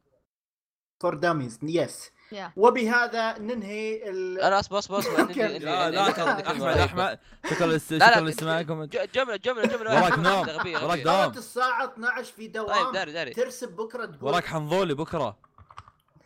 for 1.01 1.15
dummies 1.15 1.59
yes. 1.63 2.11
وبهذا 2.57 3.39
ننهي 3.39 4.11
ال... 4.11 4.41
أنا 4.41 4.61
اصبر 4.61 4.79
اصبر 4.79 4.99
اصبر 4.99 5.17
لا، 5.59 6.11
أحمد. 6.11 6.65
أحمد 6.67 7.19
شكرا 7.51 7.79
شكرا 7.79 8.21
لاستماعكم 8.21 8.85
جملة 8.85 9.37
جملة 9.37 9.67
جملة 9.67 10.03
وراك. 10.03 10.19
نوم. 10.19 10.85
وراك 10.85 11.01
دوام. 11.01 11.31
الساعة 11.31 11.85
12 11.85 12.25
في 12.25 12.43
طيب 12.49 12.53
دوام 12.53 12.93
داري 12.93 13.13
داري. 13.13 13.31
ترسب 13.35 13.77
بكرة 13.77 14.07
تقول. 14.07 14.31
وراك 14.31 14.45
حنظولي 14.45 14.95
بكرة. 14.95 15.39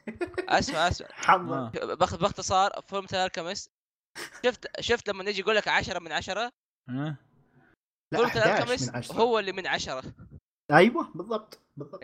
أسمع 0.48 0.88
أسمع. 0.88 1.08
حمد 1.12 1.76
آه. 1.76 1.94
باختصار 1.94 2.70
فيلم 2.88 3.06
Alchemist 3.14 3.70
شفت 4.44 4.80
شفت 4.80 5.08
لما 5.08 5.24
يجي 5.30 5.40
يقول 5.40 5.56
لك 5.56 5.68
10 5.68 5.98
من 5.98 6.12
10 6.12 6.40
ها؟ 6.88 7.16
لا 8.12 8.18
فيلم 8.18 8.24
11 8.26 8.52
من 8.54 8.62
Alchemist 8.62 8.94
10 8.94 9.14
هو 9.14 9.38
اللي 9.38 9.52
من 9.52 9.66
10 9.66 10.02
أيوه 10.72 11.10
بالضبط 11.14 11.58
بالضبط. 11.76 12.00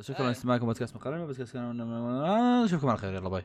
شكرا 0.00 0.24
آه. 0.24 0.28
لاستماعكم 0.28 0.66
بودكاست 0.66 0.96
مقالنا 0.96 1.26
بودكاست 1.26 1.56
نشوفكم 1.56 2.88
على 2.88 2.98
خير 2.98 3.14
يلا 3.14 3.28
bye 3.28 3.44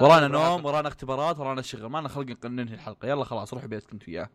ورانا. 0.00 0.28
نوم 0.28 0.64
ورانا 0.64 0.88
اختبارات 0.88 1.38
ورانا 1.38 1.62
شغل 1.62 1.86
ما 1.86 1.98
لنا 1.98 2.08
خلق 2.08 2.46
ننهي 2.46 2.74
الحلقة 2.74 3.08
يلا 3.08 3.24
خلاص 3.24 3.54
روح 3.54 3.66
بيتك 3.66 3.92
أنت 3.92 4.08
وياه 4.08 4.30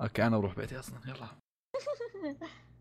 أوكي 0.00 0.26
أنا 0.26 0.38
بروح 0.38 0.54
بيتي 0.56 0.78
أصلا 0.78 0.98
يلا 1.06 1.26